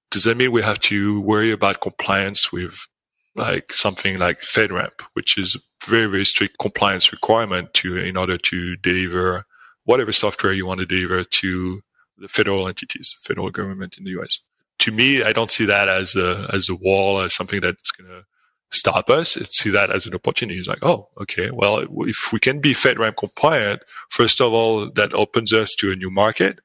does 0.10 0.26
that 0.26 0.38
mean 0.38 0.52
we 0.52 0.64
have 0.64 0.80
to 0.80 1.22
worry 1.22 1.52
about 1.52 1.82
compliance 1.82 2.52
with 2.52 2.88
like 3.36 3.72
something 3.72 4.18
like 4.18 4.42
FedRAMP, 4.42 5.02
which 5.14 5.38
is 5.38 5.58
very, 5.86 6.10
very 6.10 6.26
strict 6.26 6.58
compliance 6.60 7.12
requirement 7.12 7.74
to, 7.76 7.98
in 7.98 8.18
order 8.18 8.38
to 8.38 8.76
deliver 8.78 9.46
whatever 9.86 10.12
software 10.12 10.54
you 10.54 10.66
want 10.66 10.80
to 10.80 10.86
deliver 10.86 11.24
to 11.24 11.82
the 12.18 12.28
federal 12.28 12.68
entities, 12.68 13.16
federal 13.22 13.50
government 13.50 13.98
in 13.98 14.04
the 14.04 14.12
US. 14.22 14.40
To 14.80 14.92
me, 14.92 15.24
I 15.24 15.34
don't 15.34 15.52
see 15.52 15.66
that 15.66 15.90
as 15.90 16.16
a, 16.16 16.48
as 16.54 16.70
a 16.70 16.76
wall, 16.76 17.20
as 17.22 17.34
something 17.34 17.62
that's 17.62 17.92
going 17.92 18.10
to 18.10 18.26
stop 18.72 19.10
us. 19.10 19.38
I 19.38 19.44
see 19.44 19.70
that 19.72 19.92
as 19.92 20.06
an 20.06 20.16
opportunity. 20.16 20.60
It's 20.60 20.68
like, 20.68 20.84
oh, 20.84 21.10
okay. 21.22 21.52
Well, 21.52 21.86
if 22.02 22.32
we 22.32 22.40
can 22.40 22.60
be 22.60 22.74
FedRAMP 22.74 23.16
compliant, 23.18 23.82
first 24.10 24.42
of 24.42 24.54
all, 24.54 24.90
that 24.92 25.14
opens 25.14 25.54
us 25.54 25.76
to 25.80 25.92
a 25.92 25.96
new 25.96 26.10
market. 26.10 26.60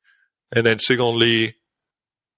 And 0.55 0.67
then 0.67 0.79
secondly, 0.79 1.55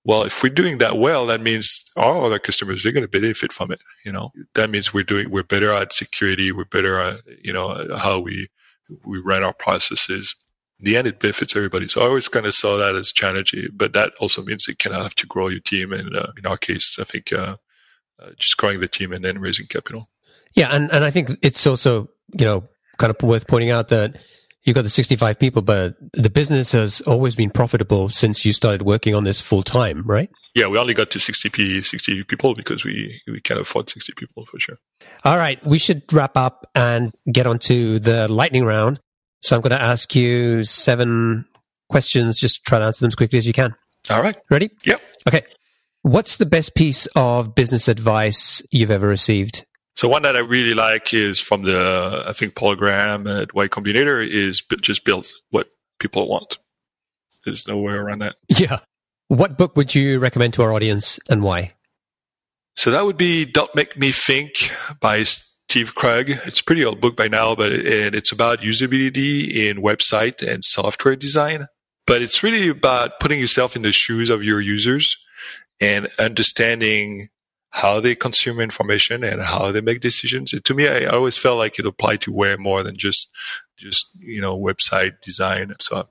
well, 0.05 0.23
if 0.23 0.43
we're 0.43 0.49
doing 0.49 0.79
that 0.79 0.97
well, 0.97 1.27
that 1.27 1.41
means 1.41 1.85
our 1.97 2.25
other 2.25 2.39
customers 2.39 2.87
are 2.87 2.93
going 2.93 3.05
to 3.05 3.09
benefit 3.09 3.53
from 3.53 3.71
it. 3.71 3.81
You 4.05 4.13
know, 4.13 4.31
that 4.55 4.71
means 4.71 4.95
we're 4.95 5.05
doing 5.05 5.31
we're 5.31 5.43
better 5.43 5.73
at 5.73 5.93
security, 5.93 6.53
we're 6.53 6.65
better 6.65 6.99
at 7.01 7.21
you 7.43 7.53
know 7.53 7.97
how 7.97 8.19
we 8.19 8.49
we 9.05 9.19
run 9.19 9.43
our 9.43 9.53
processes. 9.53 10.35
In 10.79 10.87
the 10.87 10.97
end, 10.97 11.07
it 11.07 11.21
benefits 11.21 11.55
everybody. 11.55 11.89
So 11.89 12.01
I 12.01 12.07
always 12.07 12.29
kind 12.29 12.47
of 12.47 12.55
saw 12.55 12.79
that 12.79 12.97
as 12.97 13.13
challenging, 13.13 13.69
but 13.75 13.93
that 13.93 14.13
also 14.19 14.43
means 14.43 14.67
you 14.67 14.75
kind 14.75 14.97
of 14.97 15.03
have 15.03 15.15
to 15.17 15.27
grow 15.27 15.49
your 15.49 15.61
team. 15.61 15.93
And 15.93 16.17
uh, 16.17 16.29
in 16.39 16.47
our 16.47 16.57
case, 16.57 16.97
I 16.99 17.05
think 17.05 17.35
uh, 17.35 17.57
uh, 18.19 18.31
just 18.39 18.57
growing 18.57 18.81
the 18.81 18.89
team 18.89 19.13
and 19.13 19.23
then 19.23 19.39
raising 19.39 19.67
capital. 19.67 20.09
Yeah, 20.55 20.69
and 20.71 20.91
and 20.91 21.05
I 21.05 21.11
think 21.11 21.31
it's 21.43 21.67
also 21.67 22.09
you 22.39 22.47
know 22.47 22.65
kind 22.97 23.15
of 23.15 23.23
worth 23.23 23.47
pointing 23.47 23.71
out 23.71 23.89
that 23.89 24.17
you've 24.63 24.75
got 24.75 24.83
the 24.83 24.91
65 24.91 25.39
people, 25.39 25.63
but 25.63 25.95
the 26.13 26.31
business 26.31 26.73
has 26.73 27.01
always 27.03 27.35
been 27.35 27.51
profitable 27.51 28.09
since 28.09 28.45
you 28.45 28.53
started 28.53 28.83
working 28.83 29.15
on 29.15 29.25
this 29.25 29.41
full 29.41 29.63
time, 29.63 30.03
right? 30.07 30.31
Yeah, 30.55 30.67
we 30.67 30.79
only 30.79 30.95
got 30.95 31.11
to 31.11 31.21
60 31.21 31.49
p 31.51 31.81
60 31.81 32.25
people 32.25 32.55
because 32.55 32.85
we 32.85 33.21
we 33.29 33.41
can 33.41 33.59
afford 33.59 33.89
60 33.89 34.13
people 34.17 34.47
for 34.47 34.59
sure. 34.59 34.77
All 35.25 35.39
right, 35.39 35.65
we 35.65 35.79
should 35.79 36.03
wrap 36.13 36.37
up 36.37 36.69
and 36.75 37.13
get 37.31 37.47
on 37.47 37.59
to 37.61 37.99
the 37.99 38.29
lightning 38.29 38.65
round. 38.65 39.01
So 39.43 39.57
I'm 39.57 39.63
going 39.63 39.71
to 39.71 39.81
ask 39.81 40.15
you 40.15 40.65
seven 40.65 41.47
questions. 41.89 42.39
Just 42.39 42.65
try 42.65 42.79
to 42.79 42.85
answer 42.85 43.03
them 43.03 43.09
as 43.09 43.17
quickly 43.17 43.39
as 43.39 43.47
you 43.47 43.53
can. 43.53 43.75
All 44.11 44.23
right. 44.23 44.37
Ready? 44.51 44.71
Yep. 44.85 45.01
Okay. 45.29 45.43
What's 46.03 46.39
the 46.39 46.47
best 46.47 46.75
piece 46.75 47.07
of 47.15 47.55
business 47.55 47.89
advice 47.89 48.63
you've 48.71 48.91
ever 48.91 49.07
received? 49.07 49.67
So 49.97 50.09
one 50.09 50.23
that 50.23 50.37
I 50.37 50.41
really 50.41 50.75
like 50.75 51.13
is 51.13 51.41
from 51.41 51.63
the, 51.63 52.25
I 52.27 52.33
think 52.33 52.55
Paul 52.55 52.75
Graham 52.75 53.27
at 53.27 53.55
Y 53.55 53.69
Combinator 53.69 54.27
is 54.27 54.63
just 54.81 55.05
build 55.05 55.27
what 55.51 55.69
people 55.99 56.29
want. 56.29 56.59
There's 57.45 57.67
no 57.69 57.79
way 57.79 57.93
around 57.93 58.21
that. 58.21 58.37
Yeah. 58.49 58.81
What 59.29 59.59
book 59.59 59.77
would 59.77 59.95
you 59.95 60.19
recommend 60.19 60.55
to 60.55 60.63
our 60.63 60.73
audience 60.73 61.21
and 61.29 61.43
why? 61.43 61.75
So 62.77 62.91
that 62.91 63.05
would 63.05 63.17
be 63.17 63.45
Don't 63.45 63.75
Make 63.75 63.97
Me 63.97 64.11
Think 64.11 64.53
by 65.01 65.23
Steve 65.25 65.95
Krug. 65.95 66.31
It's 66.31 66.61
a 66.61 66.65
pretty 66.65 66.85
old 66.85 67.01
book 67.01 67.17
by 67.17 67.29
now, 67.29 67.55
but 67.55 67.73
it, 67.73 68.15
it's 68.15 68.33
about 68.33 68.61
usability 68.61 69.55
in 69.55 69.83
website 69.83 70.47
and 70.47 70.65
software 70.65 71.17
design. 71.17 71.67
But 72.07 72.23
it's 72.23 72.43
really 72.43 72.69
about 72.69 73.21
putting 73.21 73.39
yourself 73.39 73.77
in 73.77 73.83
the 73.83 73.93
shoes 73.93 74.31
of 74.31 74.43
your 74.43 74.61
users 74.61 75.15
and 75.81 76.09
understanding 76.19 77.29
how 77.71 78.01
they 78.01 78.15
consume 78.15 78.61
information 78.61 79.23
and 79.23 79.43
how 79.43 79.71
they 79.73 79.81
make 79.81 80.01
decisions. 80.01 80.51
to 80.51 80.75
me, 80.75 80.89
I 80.89 81.07
always 81.07 81.39
felt 81.39 81.59
like 81.59 81.79
it 81.79 81.87
applied 81.87 82.21
to 82.23 82.33
way 82.33 82.57
more 82.57 82.83
than 82.83 82.97
just, 82.97 83.31
just, 83.79 84.07
you 84.19 84.41
know, 84.41 84.59
website 84.59 85.21
design. 85.23 85.73
So 85.81 86.09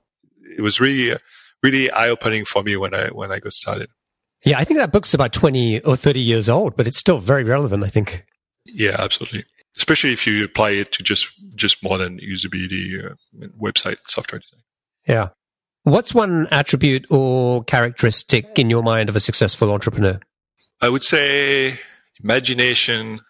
it 0.56 0.62
was 0.62 0.80
really, 0.80 1.16
really 1.62 1.90
eye 1.90 2.08
opening 2.08 2.44
for 2.44 2.62
me 2.62 2.76
when 2.76 2.94
I, 2.94 3.08
when 3.08 3.30
I 3.30 3.38
got 3.38 3.52
started. 3.52 3.90
Yeah. 4.44 4.58
I 4.58 4.64
think 4.64 4.78
that 4.78 4.90
book's 4.90 5.12
about 5.12 5.34
20 5.34 5.80
or 5.80 5.96
30 5.96 6.18
years 6.18 6.48
old, 6.48 6.76
but 6.76 6.86
it's 6.86 6.98
still 6.98 7.18
very 7.18 7.44
relevant, 7.44 7.84
I 7.84 7.88
think. 7.88 8.24
Yeah, 8.64 8.96
absolutely. 8.98 9.44
Especially 9.76 10.12
if 10.14 10.26
you 10.26 10.44
apply 10.44 10.70
it 10.70 10.92
to 10.92 11.02
just, 11.02 11.28
just 11.54 11.84
modern 11.84 12.18
usability, 12.20 13.04
uh, 13.04 13.14
website 13.60 13.98
software 14.06 14.40
design. 14.40 14.62
Yeah. 15.06 15.28
What's 15.82 16.14
one 16.14 16.46
attribute 16.50 17.06
or 17.10 17.64
characteristic 17.64 18.58
in 18.58 18.70
your 18.70 18.82
mind 18.82 19.08
of 19.08 19.16
a 19.16 19.20
successful 19.20 19.70
entrepreneur? 19.72 20.20
I 20.80 20.88
would 20.88 21.04
say 21.04 21.74
imagination, 22.22 23.20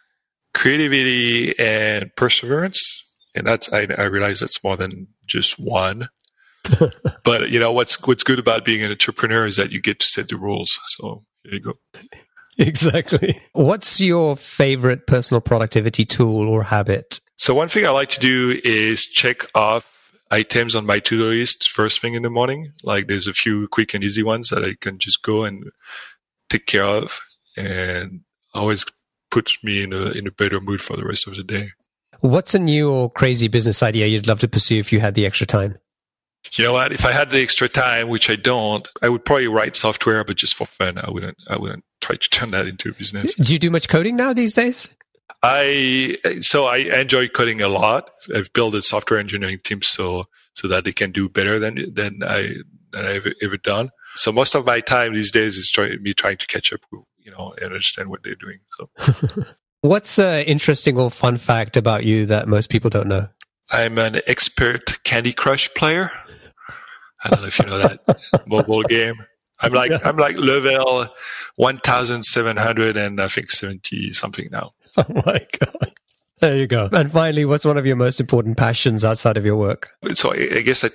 creativity, 0.55 1.59
and 1.59 2.15
perseverance. 2.17 3.13
And 3.35 3.47
that's 3.47 3.73
I, 3.73 3.87
I 3.97 4.05
realize 4.05 4.41
that's 4.41 4.63
more 4.63 4.77
than 4.77 5.09
just 5.27 5.55
one. 5.59 6.09
but 7.25 7.51
you 7.51 7.59
know 7.59 7.73
what's 7.73 8.07
what's 8.07 8.23
good 8.23 8.39
about 8.39 8.65
being 8.65 8.83
an 8.83 8.91
entrepreneur 8.91 9.47
is 9.47 9.57
that 9.57 9.73
you 9.73 9.81
get 9.81 9.99
to 10.01 10.07
set 10.07 10.29
the 10.29 10.37
rules. 10.37 10.79
So 10.89 11.25
here 11.43 11.55
you 11.55 11.61
go. 11.61 11.75
Exactly. 12.59 13.41
What's 13.53 14.01
your 14.01 14.37
favorite 14.37 15.07
personal 15.07 15.41
productivity 15.41 16.05
tool 16.05 16.49
or 16.49 16.63
habit? 16.65 17.21
So 17.37 17.55
one 17.55 17.69
thing 17.69 17.87
I 17.87 17.91
like 17.91 18.11
to 18.11 18.21
do 18.21 18.61
is 18.63 19.07
check 19.07 19.45
off 19.55 20.13
items 20.31 20.77
on 20.77 20.85
my 20.85 20.99
to-do 20.99 21.31
list 21.31 21.71
first 21.71 22.03
thing 22.03 22.15
in 22.15 22.23
the 22.23 22.31
morning. 22.31 22.73
Like 22.85 23.07
there's 23.07 23.27
a 23.27 23.33
few 23.33 23.67
quick 23.69 23.95
and 23.95 24.05
easy 24.05 24.23
ones 24.23 24.51
that 24.51 24.63
I 24.63 24.75
can 24.79 24.99
just 24.99 25.23
go 25.23 25.45
and 25.45 25.65
take 26.51 26.67
care 26.67 26.85
of 26.85 27.21
and 27.67 28.21
always 28.55 28.85
puts 29.31 29.63
me 29.63 29.83
in 29.83 29.93
a 29.93 30.11
in 30.11 30.27
a 30.27 30.31
better 30.31 30.61
mood 30.61 30.83
for 30.83 30.97
the 30.97 31.05
rest 31.05 31.27
of 31.27 31.37
the 31.37 31.45
day. 31.45 31.71
What's 32.21 32.55
a 32.55 32.59
new 32.59 32.91
or 32.91 33.11
crazy 33.11 33.49
business 33.49 33.83
idea 33.83 34.07
you'd 34.07 34.27
love 34.27 34.41
to 34.41 34.49
pursue 34.49 34.79
if 34.79 34.93
you 34.93 35.01
had 35.01 35.15
the 35.15 35.25
extra 35.25 35.47
time? 35.47 35.79
You 36.53 36.65
know 36.65 36.73
what? 36.73 36.93
If 36.93 37.05
I 37.05 37.13
had 37.13 37.31
the 37.31 37.43
extra 37.43 37.69
time, 37.69 38.09
which 38.09 38.31
I 38.31 38.37
don't, 38.37 38.87
I 39.03 39.09
would 39.09 39.25
probably 39.25 39.47
write 39.47 39.77
software, 39.77 40.25
but 40.25 40.37
just 40.37 40.57
for 40.57 40.67
fun. 40.67 40.99
I 40.99 41.11
wouldn't. 41.11 41.37
I 41.49 41.57
wouldn't 41.57 41.85
try 42.01 42.17
to 42.17 42.29
turn 42.31 42.51
that 42.51 42.67
into 42.67 42.91
a 42.91 42.93
business. 42.93 43.35
Do 43.35 43.53
you 43.53 43.59
do 43.59 43.71
much 43.71 43.89
coding 43.89 44.17
now 44.17 44.33
these 44.33 44.55
days? 44.55 44.89
I 45.43 46.19
so 46.41 46.67
I 46.67 46.79
enjoy 47.01 47.29
coding 47.29 47.63
a 47.63 47.69
lot. 47.69 48.11
I've 48.35 48.53
built 48.53 48.75
a 48.75 48.83
software 48.83 49.21
engineering 49.21 49.59
team 49.63 49.81
so 49.81 50.27
so 50.55 50.69
that 50.69 50.85
they 50.85 50.93
can 50.93 51.13
do 51.13 51.29
better 51.29 51.59
than 51.59 51.95
than 51.95 52.21
I 52.23 52.57
than 52.93 53.07
I've 53.07 53.27
ever 53.41 53.57
done. 53.57 53.91
So 54.17 54.33
most 54.33 54.55
of 54.55 54.67
my 54.67 54.81
time 54.81 55.15
these 55.15 55.31
days 55.31 55.57
is 55.57 55.71
try, 55.71 55.97
me 55.97 56.13
trying 56.13 56.37
to 56.39 56.47
catch 56.47 56.73
up 56.73 56.81
you 57.23 57.31
know, 57.31 57.53
and 57.57 57.67
understand 57.67 58.11
what 58.11 58.23
they're 58.23 58.35
doing. 58.35 58.61
So. 58.77 59.45
What's 59.83 60.19
an 60.19 60.45
interesting 60.45 60.99
or 60.99 61.11
fun 61.11 61.39
fact 61.39 61.77
about 61.77 62.05
you 62.05 62.27
that 62.27 62.49
most 62.49 62.69
people 62.69 62.91
don't 62.91 63.09
know? 63.09 63.29
I'm 63.71 63.99
an 63.99 64.21
expert 64.27 65.03
Candy 65.05 65.33
Crush 65.33 65.73
player. 65.75 66.11
I 67.25 67.31
don't 67.31 67.41
know 67.41 67.47
if 67.47 67.59
you 67.59 67.67
know 67.67 67.79
that 67.79 68.01
mobile 68.47 68.83
game. 68.83 69.15
I'm 69.61 69.73
like 69.73 69.93
I'm 70.05 70.17
like 70.17 70.37
level 70.37 71.07
one 71.57 71.79
thousand 71.79 72.25
seven 72.25 72.57
hundred 72.57 72.97
and 72.97 73.21
I 73.21 73.29
think 73.29 73.51
seventy 73.51 74.13
something 74.13 74.49
now. 74.51 74.73
Oh 74.97 75.05
my 75.09 75.47
god! 75.61 75.93
There 76.41 76.57
you 76.57 76.67
go. 76.67 76.89
And 76.91 77.13
finally, 77.13 77.45
what's 77.45 77.65
one 77.65 77.79
of 77.79 77.87
your 77.87 77.95
most 77.95 78.19
important 78.19 78.57
passions 78.57 79.05
outside 79.05 79.37
of 79.37 79.45
your 79.45 79.55
work? 79.55 79.91
So 80.15 80.33
I 80.33 80.63
guess 80.63 80.83
I 80.83 80.91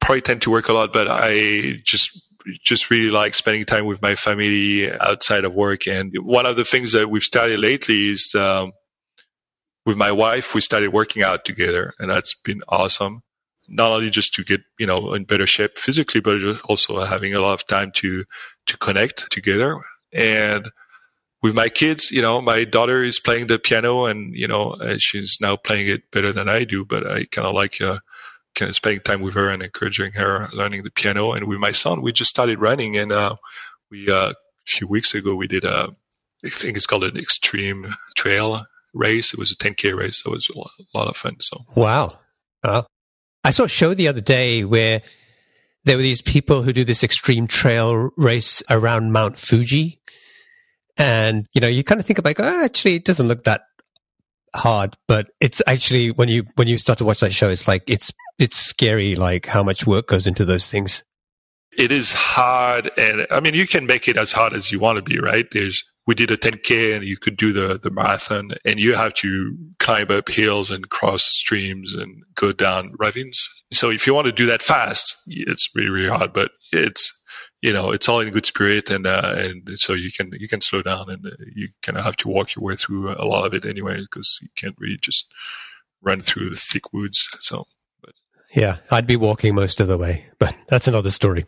probably 0.00 0.20
tend 0.20 0.42
to 0.42 0.52
work 0.52 0.68
a 0.68 0.72
lot, 0.72 0.92
but 0.92 1.08
I 1.10 1.80
just 1.84 2.27
just 2.62 2.90
really 2.90 3.10
like 3.10 3.34
spending 3.34 3.64
time 3.64 3.86
with 3.86 4.02
my 4.02 4.14
family 4.14 4.90
outside 4.92 5.44
of 5.44 5.54
work. 5.54 5.86
And 5.86 6.12
one 6.20 6.46
of 6.46 6.56
the 6.56 6.64
things 6.64 6.92
that 6.92 7.10
we've 7.10 7.22
started 7.22 7.60
lately 7.60 8.08
is 8.10 8.34
um, 8.34 8.72
with 9.84 9.96
my 9.96 10.12
wife, 10.12 10.54
we 10.54 10.60
started 10.60 10.92
working 10.92 11.22
out 11.22 11.44
together, 11.44 11.94
and 11.98 12.10
that's 12.10 12.34
been 12.34 12.62
awesome. 12.68 13.22
Not 13.68 13.90
only 13.90 14.10
just 14.10 14.34
to 14.34 14.44
get 14.44 14.60
you 14.78 14.86
know 14.86 15.14
in 15.14 15.24
better 15.24 15.46
shape 15.46 15.76
physically, 15.76 16.20
but 16.20 16.40
also 16.64 17.04
having 17.04 17.34
a 17.34 17.40
lot 17.40 17.54
of 17.54 17.66
time 17.66 17.92
to 17.96 18.24
to 18.66 18.76
connect 18.78 19.30
together. 19.30 19.80
And 20.12 20.70
with 21.42 21.54
my 21.54 21.68
kids, 21.68 22.10
you 22.10 22.20
know, 22.20 22.40
my 22.40 22.64
daughter 22.64 23.02
is 23.02 23.20
playing 23.20 23.46
the 23.46 23.58
piano, 23.58 24.06
and 24.06 24.34
you 24.34 24.48
know, 24.48 24.76
she's 24.98 25.38
now 25.40 25.56
playing 25.56 25.88
it 25.88 26.10
better 26.10 26.32
than 26.32 26.48
I 26.48 26.64
do. 26.64 26.84
But 26.84 27.06
I 27.06 27.24
kind 27.26 27.46
of 27.46 27.54
like 27.54 27.80
uh, 27.80 27.98
kind 28.58 28.68
of 28.68 28.76
spending 28.76 29.00
time 29.00 29.20
with 29.20 29.34
her 29.34 29.48
and 29.48 29.62
encouraging 29.62 30.12
her 30.12 30.48
learning 30.52 30.82
the 30.82 30.90
piano. 30.90 31.32
And 31.32 31.46
with 31.46 31.58
my 31.58 31.72
son, 31.72 32.02
we 32.02 32.12
just 32.12 32.30
started 32.30 32.58
running. 32.58 32.96
And 32.96 33.12
uh, 33.12 33.36
we 33.90 34.10
uh, 34.10 34.30
a 34.30 34.34
few 34.66 34.86
weeks 34.86 35.14
ago 35.14 35.34
we 35.34 35.46
did 35.46 35.64
a 35.64 35.94
I 36.44 36.48
think 36.50 36.76
it's 36.76 36.86
called 36.86 37.04
an 37.04 37.16
extreme 37.16 37.94
trail 38.16 38.64
race. 38.94 39.32
It 39.32 39.38
was 39.38 39.50
a 39.50 39.56
10k 39.56 39.96
race. 39.96 40.22
That 40.22 40.30
was 40.30 40.48
a 40.54 40.96
lot 40.96 41.08
of 41.08 41.16
fun. 41.16 41.36
So 41.40 41.64
wow, 41.74 42.18
I 43.44 43.50
saw 43.50 43.64
a 43.64 43.68
show 43.68 43.94
the 43.94 44.08
other 44.08 44.20
day 44.20 44.64
where 44.64 45.02
there 45.84 45.96
were 45.96 46.02
these 46.02 46.22
people 46.22 46.62
who 46.62 46.72
do 46.72 46.84
this 46.84 47.02
extreme 47.02 47.46
trail 47.46 48.10
race 48.16 48.62
around 48.68 49.12
Mount 49.12 49.38
Fuji. 49.38 50.00
And, 50.96 51.46
you 51.54 51.60
know, 51.60 51.68
you 51.68 51.84
kind 51.84 52.00
of 52.00 52.06
think 52.06 52.18
about, 52.18 52.34
oh, 52.40 52.64
actually, 52.64 52.96
it 52.96 53.04
doesn't 53.04 53.28
look 53.28 53.44
that 53.44 53.62
hard, 54.54 54.96
but 55.06 55.28
it's 55.40 55.62
actually 55.66 56.10
when 56.10 56.28
you 56.28 56.44
when 56.56 56.68
you 56.68 56.78
start 56.78 56.98
to 56.98 57.04
watch 57.04 57.20
that 57.20 57.32
show, 57.34 57.48
it's 57.48 57.68
like 57.68 57.82
it's 57.88 58.12
it's 58.38 58.56
scary, 58.56 59.16
like 59.16 59.46
how 59.46 59.62
much 59.62 59.86
work 59.86 60.08
goes 60.08 60.26
into 60.26 60.44
those 60.44 60.66
things. 60.66 61.02
It 61.76 61.92
is 61.92 62.12
hard, 62.12 62.90
and 62.96 63.26
I 63.30 63.40
mean, 63.40 63.54
you 63.54 63.66
can 63.66 63.86
make 63.86 64.08
it 64.08 64.16
as 64.16 64.32
hard 64.32 64.54
as 64.54 64.72
you 64.72 64.80
want 64.80 64.96
to 64.96 65.02
be, 65.02 65.18
right? 65.18 65.46
There's 65.50 65.84
we 66.06 66.14
did 66.14 66.30
a 66.30 66.38
10k, 66.38 66.96
and 66.96 67.04
you 67.04 67.16
could 67.18 67.36
do 67.36 67.52
the 67.52 67.78
the 67.78 67.90
marathon, 67.90 68.50
and 68.64 68.80
you 68.80 68.94
have 68.94 69.14
to 69.14 69.56
climb 69.78 70.10
up 70.10 70.28
hills 70.28 70.70
and 70.70 70.88
cross 70.88 71.24
streams 71.24 71.94
and 71.94 72.22
go 72.34 72.52
down 72.52 72.92
ravines. 72.98 73.46
So 73.70 73.90
if 73.90 74.06
you 74.06 74.14
want 74.14 74.26
to 74.26 74.32
do 74.32 74.46
that 74.46 74.62
fast, 74.62 75.14
it's 75.26 75.68
really 75.74 75.90
really 75.90 76.08
hard, 76.08 76.32
but 76.32 76.52
it's 76.72 77.12
you 77.60 77.72
know, 77.72 77.90
it's 77.90 78.08
all 78.08 78.20
in 78.20 78.30
good 78.30 78.46
spirit, 78.46 78.90
and 78.90 79.06
uh, 79.06 79.34
and 79.36 79.68
so 79.76 79.92
you 79.92 80.10
can 80.12 80.30
you 80.38 80.48
can 80.48 80.60
slow 80.60 80.82
down, 80.82 81.10
and 81.10 81.26
uh, 81.26 81.30
you 81.54 81.68
kind 81.82 81.98
of 81.98 82.04
have 82.04 82.16
to 82.18 82.28
walk 82.28 82.54
your 82.54 82.64
way 82.64 82.76
through 82.76 83.12
a 83.12 83.24
lot 83.24 83.44
of 83.44 83.54
it 83.54 83.64
anyway, 83.64 84.00
because 84.00 84.38
you 84.40 84.48
can't 84.54 84.76
really 84.78 84.98
just 85.00 85.32
run 86.02 86.20
through 86.20 86.50
the 86.50 86.56
thick 86.56 86.92
woods. 86.92 87.28
So, 87.40 87.66
but 88.00 88.12
yeah, 88.54 88.76
I'd 88.90 89.06
be 89.06 89.16
walking 89.16 89.54
most 89.54 89.80
of 89.80 89.88
the 89.88 89.98
way, 89.98 90.26
but 90.38 90.54
that's 90.68 90.86
another 90.86 91.10
story. 91.10 91.46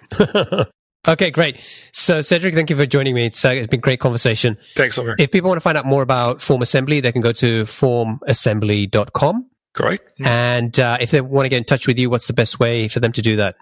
okay, 1.09 1.31
great. 1.31 1.59
So, 1.93 2.23
Cedric, 2.23 2.55
thank 2.55 2.71
you 2.71 2.77
for 2.77 2.87
joining 2.87 3.15
me. 3.15 3.27
It's, 3.27 3.45
uh, 3.45 3.51
it's 3.51 3.69
been 3.69 3.79
a 3.79 3.81
great 3.81 4.01
conversation. 4.01 4.59
Thanks, 4.75 4.99
Omer. 4.99 5.15
If 5.19 5.31
people 5.31 5.49
want 5.49 5.59
to 5.59 5.63
find 5.63 5.79
out 5.79 5.87
more 5.87 6.03
about 6.03 6.43
Form 6.43 6.63
Assembly, 6.63 7.01
they 7.01 7.13
can 7.13 7.23
go 7.23 7.33
to 7.33 7.65
formassembly.com. 7.65 9.47
Correct. 9.73 10.21
And 10.25 10.79
uh, 10.81 10.99
if 11.01 11.13
they 11.13 11.21
want 11.21 11.45
to 11.45 11.49
get 11.49 11.59
in 11.59 11.65
touch 11.65 11.87
with 11.87 11.99
you, 11.99 12.11
what's 12.11 12.27
the 12.27 12.33
best 12.33 12.59
way 12.59 12.89
for 12.89 12.99
them 12.99 13.13
to 13.13 13.23
do 13.23 13.37
that? 13.37 13.55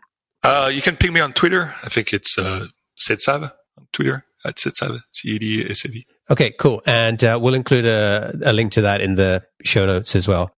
Uh, 0.42 0.70
you 0.72 0.82
can 0.82 0.96
ping 0.96 1.12
me 1.12 1.20
on 1.20 1.32
Twitter. 1.32 1.74
I 1.84 1.88
think 1.88 2.12
it's 2.12 2.38
uh, 2.38 2.66
Cedsav 2.98 3.42
on 3.76 3.86
Twitter 3.92 4.24
at 4.44 4.56
Cedsav, 4.56 5.00
C-E-D-S-A-V. 5.12 6.06
Okay, 6.30 6.52
cool. 6.52 6.82
And 6.86 7.22
uh, 7.24 7.38
we'll 7.40 7.54
include 7.54 7.86
a, 7.86 8.38
a 8.44 8.52
link 8.52 8.72
to 8.72 8.82
that 8.82 9.00
in 9.00 9.14
the 9.14 9.42
show 9.64 9.86
notes 9.86 10.14
as 10.14 10.28
well. 10.28 10.52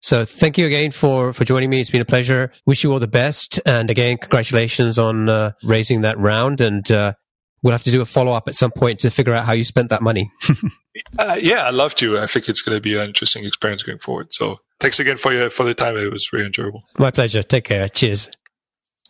So 0.00 0.24
thank 0.24 0.58
you 0.58 0.66
again 0.66 0.92
for, 0.92 1.32
for 1.32 1.44
joining 1.44 1.70
me. 1.70 1.80
It's 1.80 1.90
been 1.90 2.00
a 2.00 2.06
pleasure. 2.06 2.52
Wish 2.66 2.84
you 2.84 2.92
all 2.92 3.00
the 3.00 3.08
best. 3.08 3.60
And 3.66 3.90
again, 3.90 4.18
congratulations 4.18 4.98
on 4.98 5.28
uh, 5.28 5.52
raising 5.64 6.02
that 6.02 6.18
round. 6.18 6.60
And 6.60 6.90
uh, 6.92 7.14
we'll 7.62 7.72
have 7.72 7.82
to 7.82 7.90
do 7.90 8.00
a 8.00 8.06
follow 8.06 8.32
up 8.32 8.46
at 8.46 8.54
some 8.54 8.70
point 8.70 9.00
to 9.00 9.10
figure 9.10 9.34
out 9.34 9.44
how 9.44 9.52
you 9.52 9.64
spent 9.64 9.90
that 9.90 10.02
money. 10.02 10.30
uh, 11.18 11.36
yeah, 11.40 11.66
I'd 11.66 11.74
love 11.74 11.96
to. 11.96 12.18
I 12.18 12.26
think 12.26 12.48
it's 12.48 12.62
going 12.62 12.76
to 12.76 12.80
be 12.80 12.96
an 12.96 13.08
interesting 13.08 13.44
experience 13.44 13.82
going 13.82 13.98
forward. 13.98 14.28
So 14.30 14.58
thanks 14.78 15.00
again 15.00 15.16
for 15.16 15.32
your, 15.32 15.50
for 15.50 15.64
the 15.64 15.74
time. 15.74 15.96
It 15.96 16.12
was 16.12 16.32
really 16.32 16.46
enjoyable. 16.46 16.84
My 16.96 17.10
pleasure. 17.10 17.42
Take 17.42 17.64
care. 17.64 17.88
Cheers. 17.88 18.30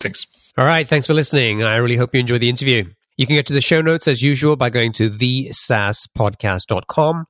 Thanks. 0.01 0.27
All 0.57 0.65
right. 0.65 0.89
Thanks 0.89 1.07
for 1.07 1.15
listening. 1.15 1.63
I 1.63 1.77
really 1.77 1.97
hope 1.97 2.15
you 2.15 2.21
enjoyed 2.21 2.41
the 2.41 2.49
interview. 2.49 2.87
You 3.17 3.27
can 3.27 3.37
get 3.37 3.47
to 3.47 3.53
the 3.53 3.61
show 3.61 3.81
notes 3.81 4.07
as 4.07 4.23
usual 4.23 4.55
by 4.57 4.71
going 4.71 4.93
to 4.93 5.11
thesaaspodcast.com, 5.11 7.25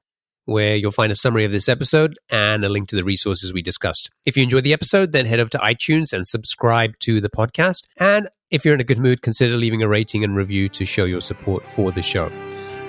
where 0.45 0.77
you'll 0.77 0.93
find 0.93 1.11
a 1.11 1.15
summary 1.15 1.47
of 1.47 1.53
this 1.53 1.69
episode 1.69 2.19
and 2.31 2.63
a 2.65 2.69
link 2.69 2.89
to 2.89 2.97
the 2.97 3.05
resources 3.05 3.55
we 3.55 3.63
discussed. 3.63 4.11
If 4.27 4.37
you 4.37 4.43
enjoyed 4.43 4.65
the 4.65 4.75
episode, 4.75 5.13
then 5.13 5.25
head 5.25 5.41
over 5.41 5.49
to 5.51 5.59
iTunes 5.59 6.13
and 6.13 6.27
subscribe 6.27 6.99
to 7.01 7.23
the 7.23 7.31
podcast. 7.31 7.87
And 7.99 8.29
if 8.51 8.65
you're 8.65 8.75
in 8.75 8.81
a 8.81 8.85
good 8.85 8.99
mood, 8.99 9.23
consider 9.23 9.57
leaving 9.57 9.83
a 9.83 9.89
rating 9.89 10.25
and 10.25 10.37
review 10.37 10.69
to 10.71 10.85
show 10.85 11.05
your 11.05 11.23
support 11.23 11.69
for 11.69 11.91
the 11.91 12.03
show. 12.03 12.31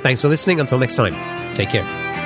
Thanks 0.02 0.22
for 0.22 0.28
listening. 0.28 0.60
Until 0.60 0.80
next 0.80 0.96
time, 0.96 1.56
take 1.56 1.70
care. 1.70 2.19